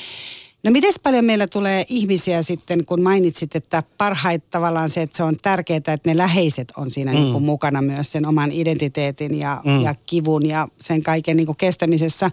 No 0.65 0.71
miten 0.71 0.93
paljon 1.03 1.25
meillä 1.25 1.47
tulee 1.47 1.85
ihmisiä 1.89 2.41
sitten, 2.41 2.85
kun 2.85 3.01
mainitsit, 3.01 3.55
että 3.55 3.83
parhaita 3.97 4.45
tavallaan 4.51 4.89
se, 4.89 5.01
että 5.01 5.17
se 5.17 5.23
on 5.23 5.37
tärkeää, 5.41 5.77
että 5.77 5.99
ne 6.05 6.17
läheiset 6.17 6.73
on 6.77 6.91
siinä 6.91 7.11
mm. 7.11 7.17
niin 7.17 7.31
kuin 7.31 7.43
mukana 7.43 7.81
myös 7.81 8.11
sen 8.11 8.25
oman 8.25 8.51
identiteetin 8.51 9.39
ja, 9.39 9.61
mm. 9.65 9.81
ja 9.81 9.95
kivun 10.05 10.45
ja 10.45 10.67
sen 10.81 11.03
kaiken 11.03 11.37
niin 11.37 11.45
kuin 11.45 11.55
kestämisessä. 11.55 12.31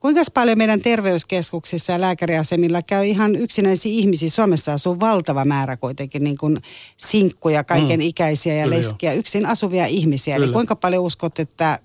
Kuinka 0.00 0.22
paljon 0.34 0.58
meidän 0.58 0.80
terveyskeskuksissa 0.80 1.92
ja 1.92 2.00
lääkäriasemilla 2.00 2.82
käy 2.82 3.06
ihan 3.06 3.36
yksinäisiä 3.36 3.92
ihmisiä? 3.92 4.30
Suomessa 4.30 4.72
asuu 4.72 5.00
valtava 5.00 5.44
määrä 5.44 5.76
kuitenkin 5.76 6.24
niin 6.24 6.38
kuin 6.38 6.58
sinkkuja, 6.96 7.64
kaiken 7.64 8.00
mm. 8.00 8.06
ikäisiä 8.06 8.54
ja 8.54 8.64
Kyllä 8.64 8.76
leskiä, 8.76 9.12
yksin 9.12 9.46
asuvia 9.46 9.86
ihmisiä. 9.86 10.36
Eli 10.36 10.44
Kyllä. 10.44 10.54
kuinka 10.54 10.76
paljon 10.76 11.04
uskot, 11.04 11.38
että 11.38 11.78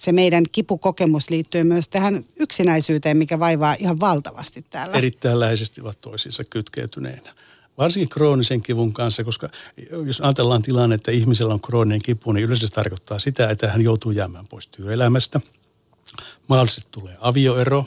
se 0.00 0.12
meidän 0.12 0.44
kipukokemus 0.52 1.30
liittyy 1.30 1.64
myös 1.64 1.88
tähän 1.88 2.24
yksinäisyyteen, 2.36 3.16
mikä 3.16 3.38
vaivaa 3.38 3.76
ihan 3.78 4.00
valtavasti 4.00 4.64
täällä. 4.70 4.96
Erittäin 4.96 5.40
läheisesti 5.40 5.80
ovat 5.80 5.98
toisiinsa 5.98 6.44
kytkeytyneinä. 6.44 7.34
Varsinkin 7.78 8.08
kroonisen 8.08 8.60
kivun 8.60 8.92
kanssa, 8.92 9.24
koska 9.24 9.48
jos 10.06 10.20
ajatellaan 10.20 10.62
tilanne, 10.62 10.94
että 10.94 11.10
ihmisellä 11.10 11.54
on 11.54 11.60
krooninen 11.60 12.02
kipu, 12.02 12.32
niin 12.32 12.44
yleensä 12.44 12.66
se 12.66 12.72
tarkoittaa 12.72 13.18
sitä, 13.18 13.50
että 13.50 13.68
hän 13.68 13.82
joutuu 13.82 14.12
jäämään 14.12 14.48
pois 14.48 14.66
työelämästä. 14.66 15.40
Mahdollisesti 16.48 16.88
tulee 16.90 17.16
avioero 17.20 17.86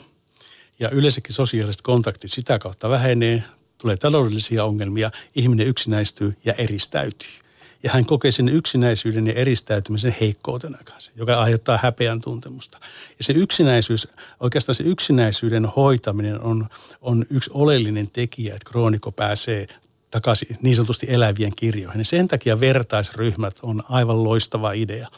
ja 0.78 0.90
yleensäkin 0.90 1.34
sosiaaliset 1.34 1.82
kontaktit 1.82 2.32
sitä 2.32 2.58
kautta 2.58 2.90
vähenee, 2.90 3.44
tulee 3.78 3.96
taloudellisia 3.96 4.64
ongelmia, 4.64 5.10
ihminen 5.34 5.66
yksinäistyy 5.66 6.36
ja 6.44 6.52
eristäytyy. 6.52 7.43
Ja 7.84 7.90
hän 7.90 8.06
kokee 8.06 8.32
sen 8.32 8.48
yksinäisyyden 8.48 9.26
ja 9.26 9.32
eristäytymisen 9.32 10.16
heikkoutena 10.20 10.78
kanssa, 10.84 11.12
joka 11.16 11.40
aiheuttaa 11.40 11.78
häpeän 11.82 12.20
tuntemusta. 12.20 12.78
Ja 13.18 13.24
se 13.24 13.32
yksinäisyys, 13.32 14.08
oikeastaan 14.40 14.76
se 14.76 14.84
yksinäisyyden 14.84 15.64
hoitaminen 15.64 16.40
on, 16.40 16.66
on 17.00 17.26
yksi 17.30 17.50
oleellinen 17.54 18.10
tekijä, 18.10 18.54
että 18.54 18.70
kroonikko 18.70 19.12
pääsee 19.12 19.66
takaisin 20.10 20.58
niin 20.62 20.76
sanotusti 20.76 21.06
elävien 21.10 21.52
kirjoihin. 21.56 21.98
Ja 21.98 22.04
sen 22.04 22.28
takia 22.28 22.60
vertaisryhmät 22.60 23.56
on 23.62 23.82
aivan 23.88 24.24
loistava 24.24 24.72
idea. 24.72 25.08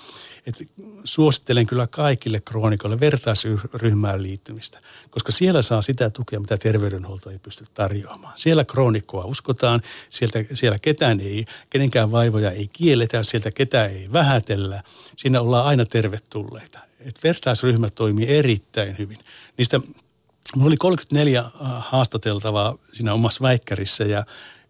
Et 0.47 0.71
suosittelen 1.05 1.67
kyllä 1.67 1.87
kaikille 1.87 2.41
kroonikoille 2.41 3.01
vertaisryhmään 3.01 4.23
liittymistä, 4.23 4.81
koska 5.11 5.33
siellä 5.33 5.63
saa 5.63 5.83
sitä 5.83 6.11
tukea, 6.11 6.41
mitä 6.41 6.59
terveydenhuolto 6.59 7.31
ei 7.31 7.39
pysty 7.39 7.65
tarjoamaan. 7.75 8.39
Siellä 8.39 8.65
kroonikkoa 8.65 9.25
uskotaan, 9.25 9.83
sieltä, 10.11 10.45
siellä 10.55 10.79
ketään 10.79 11.21
ei, 11.21 11.45
kenenkään 11.71 12.11
vaivoja 12.11 12.51
ei 12.51 12.69
kielletä, 12.69 13.23
sieltä 13.23 13.51
ketään 13.51 13.91
ei 13.91 14.13
vähätellä. 14.13 14.83
Siinä 15.17 15.41
ollaan 15.41 15.67
aina 15.67 15.85
tervetulleita. 15.85 16.79
Et 17.01 17.21
vertaisryhmä 17.25 17.91
toimii 17.91 18.27
erittäin 18.27 18.99
hyvin. 18.99 19.19
Niistä 19.59 19.81
Mulla 20.55 20.67
oli 20.67 20.77
34 20.77 21.45
haastateltavaa 21.79 22.75
siinä 22.93 23.15
omassa 23.15 23.43
väikkärissä 23.43 24.05
ja 24.05 24.25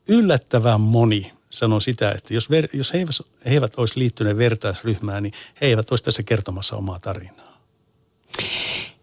yllättävän 0.08 0.80
moni 0.80 1.32
sanoi 1.50 1.82
sitä, 1.82 2.10
että 2.12 2.34
jos, 2.34 2.50
ver, 2.50 2.68
jos 2.72 2.92
he, 2.92 2.98
eivät, 2.98 3.14
he 3.44 3.50
eivät 3.50 3.74
olisi 3.76 3.98
liittyneet 3.98 4.36
vertaisryhmään, 4.36 5.22
niin 5.22 5.32
he 5.60 5.66
eivät 5.66 5.90
olisi 5.90 6.04
tässä 6.04 6.22
kertomassa 6.22 6.76
omaa 6.76 6.98
tarinaa. 6.98 7.62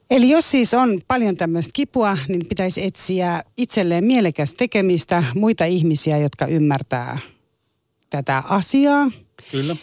Eli 0.10 0.30
jos 0.30 0.52
siis 0.52 0.74
on 0.74 1.02
paljon 1.08 1.38
tämmöistä 1.38 1.72
kipua, 1.74 2.18
niin 2.28 2.46
pitäisi 2.46 2.84
etsiä 2.84 3.44
itselleen 3.58 4.04
mielekäs 4.04 4.54
tekemistä, 4.54 5.24
muita 5.36 5.66
ihmisiä, 5.66 6.18
jotka 6.18 6.46
ymmärtää 6.46 7.20
tätä 8.10 8.44
asiaa. 8.50 9.12
Kyllä. 9.52 9.76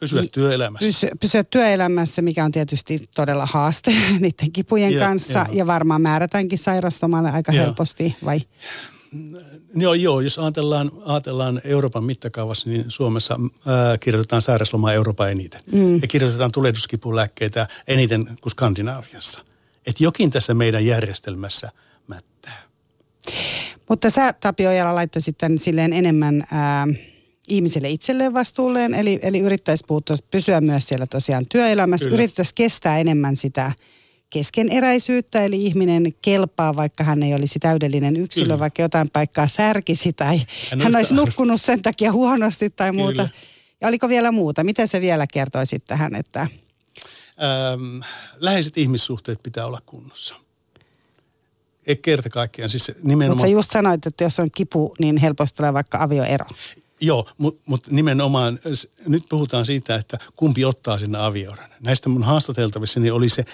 Pysyä 0.00 0.22
työelämässä. 0.32 0.86
Pysy, 0.86 1.08
pysyä 1.20 1.44
työelämässä, 1.44 2.22
mikä 2.22 2.44
on 2.44 2.52
tietysti 2.52 3.08
todella 3.14 3.46
haaste 3.46 3.90
niiden 4.20 4.52
kipujen 4.52 4.92
Joo, 4.92 5.04
kanssa. 5.06 5.38
joo. 5.38 5.58
Ja 5.58 5.66
varmaan 5.66 6.02
määrätäänkin 6.02 6.58
sairastomalle 6.58 7.30
aika 7.30 7.52
Joo. 7.52 7.64
helposti, 7.64 8.16
vai? 8.24 8.40
Joo, 9.74 9.94
joo, 9.94 10.20
jos 10.20 10.38
ajatellaan, 10.38 10.90
ajatellaan 11.04 11.60
Euroopan 11.64 12.04
mittakaavassa, 12.04 12.70
niin 12.70 12.84
Suomessa 12.88 13.40
ää, 13.66 13.98
kirjoitetaan 13.98 14.42
sairauslomaa 14.42 14.92
Euroopan 14.92 15.30
eniten. 15.30 15.60
Mm. 15.72 15.94
Ja 16.02 16.08
kirjoitetaan 16.08 16.52
tulehduskipulääkkeitä 16.52 17.68
eniten 17.88 18.26
kuin 18.26 18.50
Skandinaaviassa. 18.50 19.44
Et 19.86 20.00
jokin 20.00 20.30
tässä 20.30 20.54
meidän 20.54 20.86
järjestelmässä 20.86 21.70
mättää. 22.06 22.62
Mutta 23.88 24.10
sä, 24.10 24.32
Tapio 24.32 24.70
Ojala, 24.70 24.94
laittaisit 24.94 25.38
tämän 25.38 25.58
silleen 25.58 25.92
enemmän 25.92 26.44
ää, 26.52 26.86
ihmiselle 27.48 27.90
itselleen 27.90 28.34
vastuulleen, 28.34 28.94
eli, 28.94 29.18
eli 29.22 29.38
yrittäisi 29.38 29.84
puuttua, 29.88 30.16
pysyä 30.30 30.60
myös 30.60 30.88
siellä 30.88 31.06
tosiaan 31.06 31.46
työelämässä, 31.46 32.04
Kyllä. 32.04 32.14
yrittäisi 32.14 32.54
kestää 32.54 32.98
enemmän 32.98 33.36
sitä 33.36 33.72
keskeneräisyyttä, 34.30 35.44
eli 35.44 35.64
ihminen 35.64 36.14
kelpaa, 36.22 36.76
vaikka 36.76 37.04
hän 37.04 37.22
ei 37.22 37.34
olisi 37.34 37.58
täydellinen 37.58 38.16
yksilö, 38.16 38.44
Kyllä. 38.44 38.58
vaikka 38.58 38.82
jotain 38.82 39.10
paikkaa 39.10 39.48
särkisi 39.48 40.12
tai 40.12 40.40
Hän 40.70 40.80
hän, 40.80 40.96
olisi 40.96 41.14
nukkunut 41.14 41.60
sen 41.60 41.82
takia 41.82 42.12
huonosti 42.12 42.70
tai 42.70 42.92
muuta. 42.92 43.22
Kyllä. 43.22 43.28
Ja 43.80 43.88
oliko 43.88 44.08
vielä 44.08 44.32
muuta? 44.32 44.64
Mitä 44.64 44.86
se 44.86 45.00
vielä 45.00 45.26
kertoisit 45.26 45.84
tähän, 45.84 46.14
että 46.14 46.46
Ähm, 47.42 48.00
läheiset 48.36 48.78
ihmissuhteet 48.78 49.42
pitää 49.42 49.66
olla 49.66 49.80
kunnossa. 49.86 50.34
Ei 51.86 51.96
kerta 51.96 52.30
kaikkiaan, 52.30 52.70
siis 52.70 52.88
mutta 52.88 53.08
nimenomaan... 53.08 53.48
sä 53.48 53.52
just 53.52 53.70
sanoit, 53.70 54.06
että 54.06 54.24
jos 54.24 54.40
on 54.40 54.50
kipu, 54.50 54.94
niin 54.98 55.16
helposti 55.16 55.56
tulee 55.56 55.72
vaikka 55.72 55.98
avioero. 56.02 56.46
Joo, 57.00 57.28
mutta 57.38 57.62
mut 57.66 57.90
nimenomaan 57.90 58.58
nyt 59.06 59.24
puhutaan 59.28 59.66
siitä, 59.66 59.94
että 59.94 60.18
kumpi 60.36 60.64
ottaa 60.64 60.98
sen 60.98 61.14
avioran. 61.14 61.70
Näistä 61.80 62.08
mun 62.08 62.22
haastateltavissa 62.22 63.00
oli 63.12 63.28
se 63.28 63.44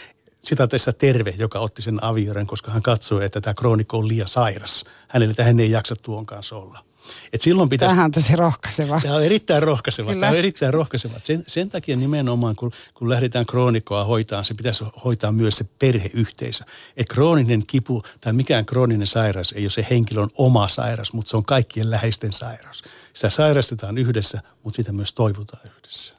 sitateissa 0.46 0.92
terve, 0.92 1.34
joka 1.38 1.58
otti 1.58 1.82
sen 1.82 2.04
avioran, 2.04 2.46
koska 2.46 2.70
hän 2.70 2.82
katsoi, 2.82 3.24
että 3.24 3.40
tämä 3.40 3.54
kroonikko 3.54 3.98
on 3.98 4.08
liian 4.08 4.28
sairas. 4.28 4.84
Hänelle, 5.08 5.30
että 5.30 5.44
hän 5.44 5.60
ei 5.60 5.70
jaksa 5.70 5.96
tuon 5.96 6.26
kanssa 6.26 6.56
olla. 6.56 6.84
Et 7.32 7.40
silloin 7.40 7.68
pitäisi... 7.68 7.90
Tämähän 7.90 8.04
on 8.04 8.10
tosi 8.10 8.36
rohkaiseva. 8.36 9.00
Tämä 9.00 9.14
on 9.14 9.24
erittäin 9.24 9.62
rohkaiseva. 9.62 10.10
Kyllä. 10.10 10.20
Tämä 10.20 10.32
on 10.32 10.38
erittäin 10.38 10.74
rohkaiseva. 10.74 11.14
Sen, 11.22 11.44
sen 11.46 11.70
takia 11.70 11.96
nimenomaan, 11.96 12.56
kun, 12.56 12.72
kun 12.94 13.08
lähdetään 13.10 13.46
kroonikkoa 13.46 14.04
hoitaa, 14.04 14.44
se 14.44 14.54
pitäisi 14.54 14.84
hoitaa 15.04 15.32
myös 15.32 15.56
se 15.56 15.64
perheyhteisö. 15.78 16.64
Että 16.96 17.14
krooninen 17.14 17.66
kipu 17.66 18.02
tai 18.20 18.32
mikään 18.32 18.66
krooninen 18.66 19.06
sairaus 19.06 19.52
ei 19.52 19.64
ole 19.64 19.70
se 19.70 19.86
henkilön 19.90 20.28
oma 20.38 20.68
sairaus, 20.68 21.12
mutta 21.12 21.30
se 21.30 21.36
on 21.36 21.44
kaikkien 21.44 21.90
läheisten 21.90 22.32
sairaus. 22.32 22.84
Sitä 23.16 23.30
sairastetaan 23.30 23.98
yhdessä, 23.98 24.40
mutta 24.64 24.76
sitä 24.76 24.92
myös 24.92 25.14
toivotaan 25.14 25.62
yhdessä. 25.64 26.14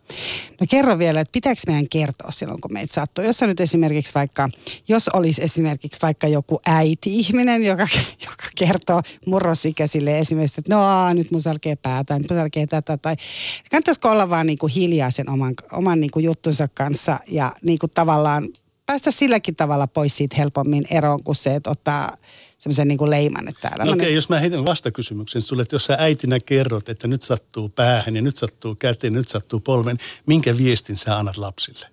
No 0.60 0.68
kerro 0.70 1.00
vielä, 1.00 1.20
että 1.20 1.32
pitääkö 1.32 1.62
meidän 1.68 1.90
kertoa 1.90 2.32
silloin, 2.32 2.62
kun 2.62 2.74
meitä 2.74 2.94
sattuu. 2.94 3.24
Jos 3.24 3.42
nyt 3.42 3.60
esimerkiksi 3.60 4.14
vaikka, 4.16 4.50
jos 4.88 5.08
olisi 5.08 5.44
esimerkiksi 5.44 6.02
vaikka 6.02 6.28
joku 6.28 6.62
äiti-ihminen, 6.66 7.64
joka, 7.64 7.88
joka 8.26 8.44
kertoo 8.56 9.02
murrosikäisille 9.26 10.20
esimerkiksi, 10.20 10.56
että 10.62 10.76
no 10.76 11.14
nyt 11.14 11.32
mun 11.32 11.42
särkee 11.42 11.76
päätä, 11.76 12.20
nyt 12.20 12.30
mun 12.30 12.40
särkee 12.40 12.68
tätä. 12.68 12.98
Tai 12.98 13.16
kannattaisiko 13.72 14.12
olla 14.12 14.30
vaan 14.30 14.48
niin 14.48 14.58
kuin 14.58 14.74
hiljaa 14.74 15.12
sen 15.12 15.30
oman, 15.30 15.54
oman 15.72 16.00
niin 16.00 16.12
kuin 16.12 16.26
juttunsa 16.26 16.68
kanssa 16.68 17.20
ja 17.28 17.54
niin 17.62 17.80
kuin 17.80 17.92
tavallaan 17.94 18.48
päästä 18.86 19.12
silläkin 19.12 19.56
tavalla 19.56 19.88
pois 19.88 20.18
siitä 20.18 20.36
helpommin 20.38 20.88
eroon 20.92 21.24
kuin 21.24 21.36
se, 21.36 21.56
että 21.56 21.70
ottaa 21.70 22.18
semmoisen 22.68 22.88
niin 22.88 22.98
kuin 22.98 23.10
leiman. 23.10 23.48
Että 23.48 23.70
täällä 23.70 23.86
no 23.86 23.92
okei, 23.92 24.06
okay, 24.06 24.16
jos 24.16 24.30
mä 24.30 24.40
heitän 24.40 24.66
vastakysymyksen 24.66 25.42
sulle, 25.42 25.62
että 25.62 25.76
jos 25.76 25.86
sä 25.86 25.96
äitinä 26.00 26.40
kerrot, 26.40 26.90
että 26.90 27.08
nyt 27.08 27.22
sattuu 27.22 27.70
päähän 27.70 28.16
ja 28.16 28.22
nyt 28.22 28.38
sattuu 28.38 28.76
käteen, 28.76 29.14
nyt 29.14 29.30
sattuu 29.30 29.60
polven, 29.60 29.98
minkä 30.26 30.58
viestin 30.58 30.98
sä 30.98 31.18
annat 31.18 31.38
lapsille? 31.38 31.88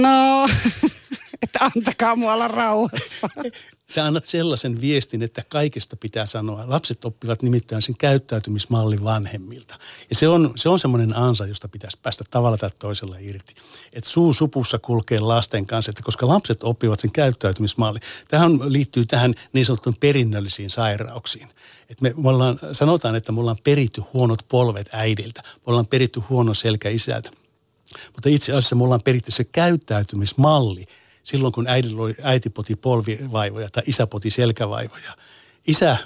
No, 0.00 0.48
että 1.42 1.58
antakaa 1.60 2.16
mua 2.16 2.32
olla 2.32 2.48
rauhassa. 2.48 3.28
Sä 3.92 4.04
annat 4.04 4.26
sellaisen 4.26 4.80
viestin, 4.80 5.22
että 5.22 5.42
kaikesta 5.48 5.96
pitää 5.96 6.26
sanoa. 6.26 6.64
Lapset 6.66 7.04
oppivat 7.04 7.42
nimittäin 7.42 7.82
sen 7.82 7.94
käyttäytymismallin 7.98 9.04
vanhemmilta. 9.04 9.78
Ja 10.10 10.16
se 10.16 10.28
on, 10.28 10.52
se 10.56 10.68
on 10.68 10.78
semmoinen 10.78 11.16
ansa, 11.16 11.46
josta 11.46 11.68
pitäisi 11.68 11.98
päästä 12.02 12.24
tavalla 12.30 12.56
tai 12.56 12.70
toisella 12.78 13.16
irti. 13.18 13.54
Että 13.92 14.10
suu 14.10 14.32
supussa 14.32 14.78
kulkee 14.78 15.20
lasten 15.20 15.66
kanssa, 15.66 15.90
että 15.90 16.02
koska 16.02 16.28
lapset 16.28 16.62
oppivat 16.62 17.00
sen 17.00 17.12
käyttäytymismallin. 17.12 18.02
Tähän 18.28 18.72
liittyy 18.72 19.06
tähän 19.06 19.34
niin 19.52 19.64
sanottuun 19.64 19.96
perinnöllisiin 20.00 20.70
sairauksiin. 20.70 21.48
Et 21.90 22.00
me, 22.00 22.14
ollaan, 22.24 22.58
sanotaan, 22.72 23.16
että 23.16 23.32
me 23.32 23.40
ollaan 23.40 23.58
peritty 23.64 24.02
huonot 24.12 24.48
polvet 24.48 24.88
äidiltä. 24.92 25.42
Me 25.44 25.62
ollaan 25.66 25.86
peritty 25.86 26.20
huono 26.20 26.54
selkä 26.54 26.88
isältä. 26.88 27.30
Mutta 28.12 28.28
itse 28.28 28.52
asiassa 28.52 28.76
me 28.76 28.84
ollaan 28.84 29.02
peritty 29.04 29.30
se 29.30 29.44
käyttäytymismalli– 29.44 30.86
silloin, 31.28 31.52
kun 31.52 31.66
äiti, 31.66 31.88
äiti 32.22 32.50
poti 32.50 32.76
polvivaivoja 32.76 33.68
tai 33.70 33.82
isä 33.86 34.06
poti 34.06 34.30
selkävaivoja. 34.30 35.12
Isä 35.66 35.96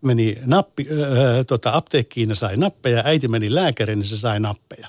meni 0.00 0.38
nappi, 0.44 0.86
äh, 0.90 1.46
tota, 1.46 1.76
apteekkiin 1.76 2.28
ja 2.28 2.34
sai 2.34 2.56
nappeja, 2.56 3.02
äiti 3.04 3.28
meni 3.28 3.54
lääkäriin 3.54 3.98
ja 3.98 4.06
se 4.06 4.16
sai 4.16 4.40
nappeja. 4.40 4.88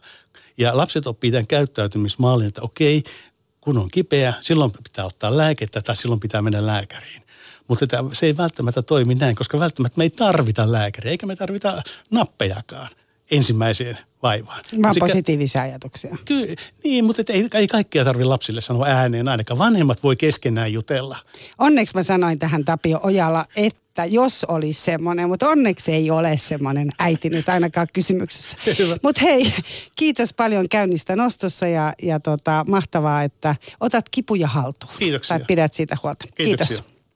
Ja 0.57 0.77
lapset 0.77 1.07
oppii 1.07 1.31
tämän 1.31 1.47
käyttäytymismallin, 1.47 2.47
että 2.47 2.61
okei, 2.61 3.03
kun 3.61 3.77
on 3.77 3.89
kipeä, 3.91 4.33
silloin 4.41 4.71
pitää 4.71 5.05
ottaa 5.05 5.37
lääkettä 5.37 5.81
tai 5.81 5.95
silloin 5.95 6.19
pitää 6.19 6.41
mennä 6.41 6.65
lääkäriin. 6.65 7.23
Mutta 7.67 7.85
se 8.13 8.25
ei 8.25 8.37
välttämättä 8.37 8.81
toimi 8.81 9.15
näin, 9.15 9.35
koska 9.35 9.59
välttämättä 9.59 9.97
me 9.97 10.03
ei 10.03 10.09
tarvita 10.09 10.71
lääkäriä, 10.71 11.11
eikä 11.11 11.25
me 11.25 11.35
tarvita 11.35 11.83
nappejakaan 12.11 12.89
ensimmäiseen 13.31 13.97
vaivaan. 14.23 14.63
Vaan 14.83 14.95
positiivisia 14.99 15.61
ajatuksia. 15.61 16.17
Kyllä, 16.25 16.55
niin, 16.83 17.05
mutta 17.05 17.23
ei, 17.29 17.47
ei 17.53 17.67
kaikkea 17.67 18.05
tarvitse 18.05 18.27
lapsille 18.27 18.61
sanoa 18.61 18.85
ääneen, 18.85 19.27
ainakaan 19.27 19.57
vanhemmat 19.57 20.03
voi 20.03 20.15
keskenään 20.15 20.73
jutella. 20.73 21.17
Onneksi 21.59 21.95
mä 21.95 22.03
sanoin 22.03 22.39
tähän 22.39 22.65
Tapio 22.65 22.99
Ojala, 23.03 23.45
että 23.55 24.05
jos 24.05 24.43
olisi 24.43 24.81
semmoinen, 24.81 25.29
mutta 25.29 25.49
onneksi 25.49 25.91
ei 25.91 26.11
ole 26.11 26.37
semmoinen 26.37 26.89
äiti 26.99 27.29
nyt 27.29 27.49
ainakaan 27.49 27.87
kysymyksessä. 27.93 28.57
Mutta 29.03 29.21
hei, 29.21 29.53
kiitos 29.95 30.33
paljon 30.33 30.69
käynnistä 30.69 31.15
nostossa 31.15 31.67
ja, 31.67 31.93
ja 32.01 32.19
tota, 32.19 32.65
mahtavaa, 32.67 33.23
että 33.23 33.55
otat 33.79 34.05
kipuja 34.11 34.47
haltuun. 34.47 34.93
Kiitoksia. 34.99 35.37
Tai 35.37 35.45
pidät 35.47 35.73
siitä 35.73 35.97
huolta. 36.03 36.25
Kiitoksia. 36.35 36.77
Kiitos. 36.77 36.92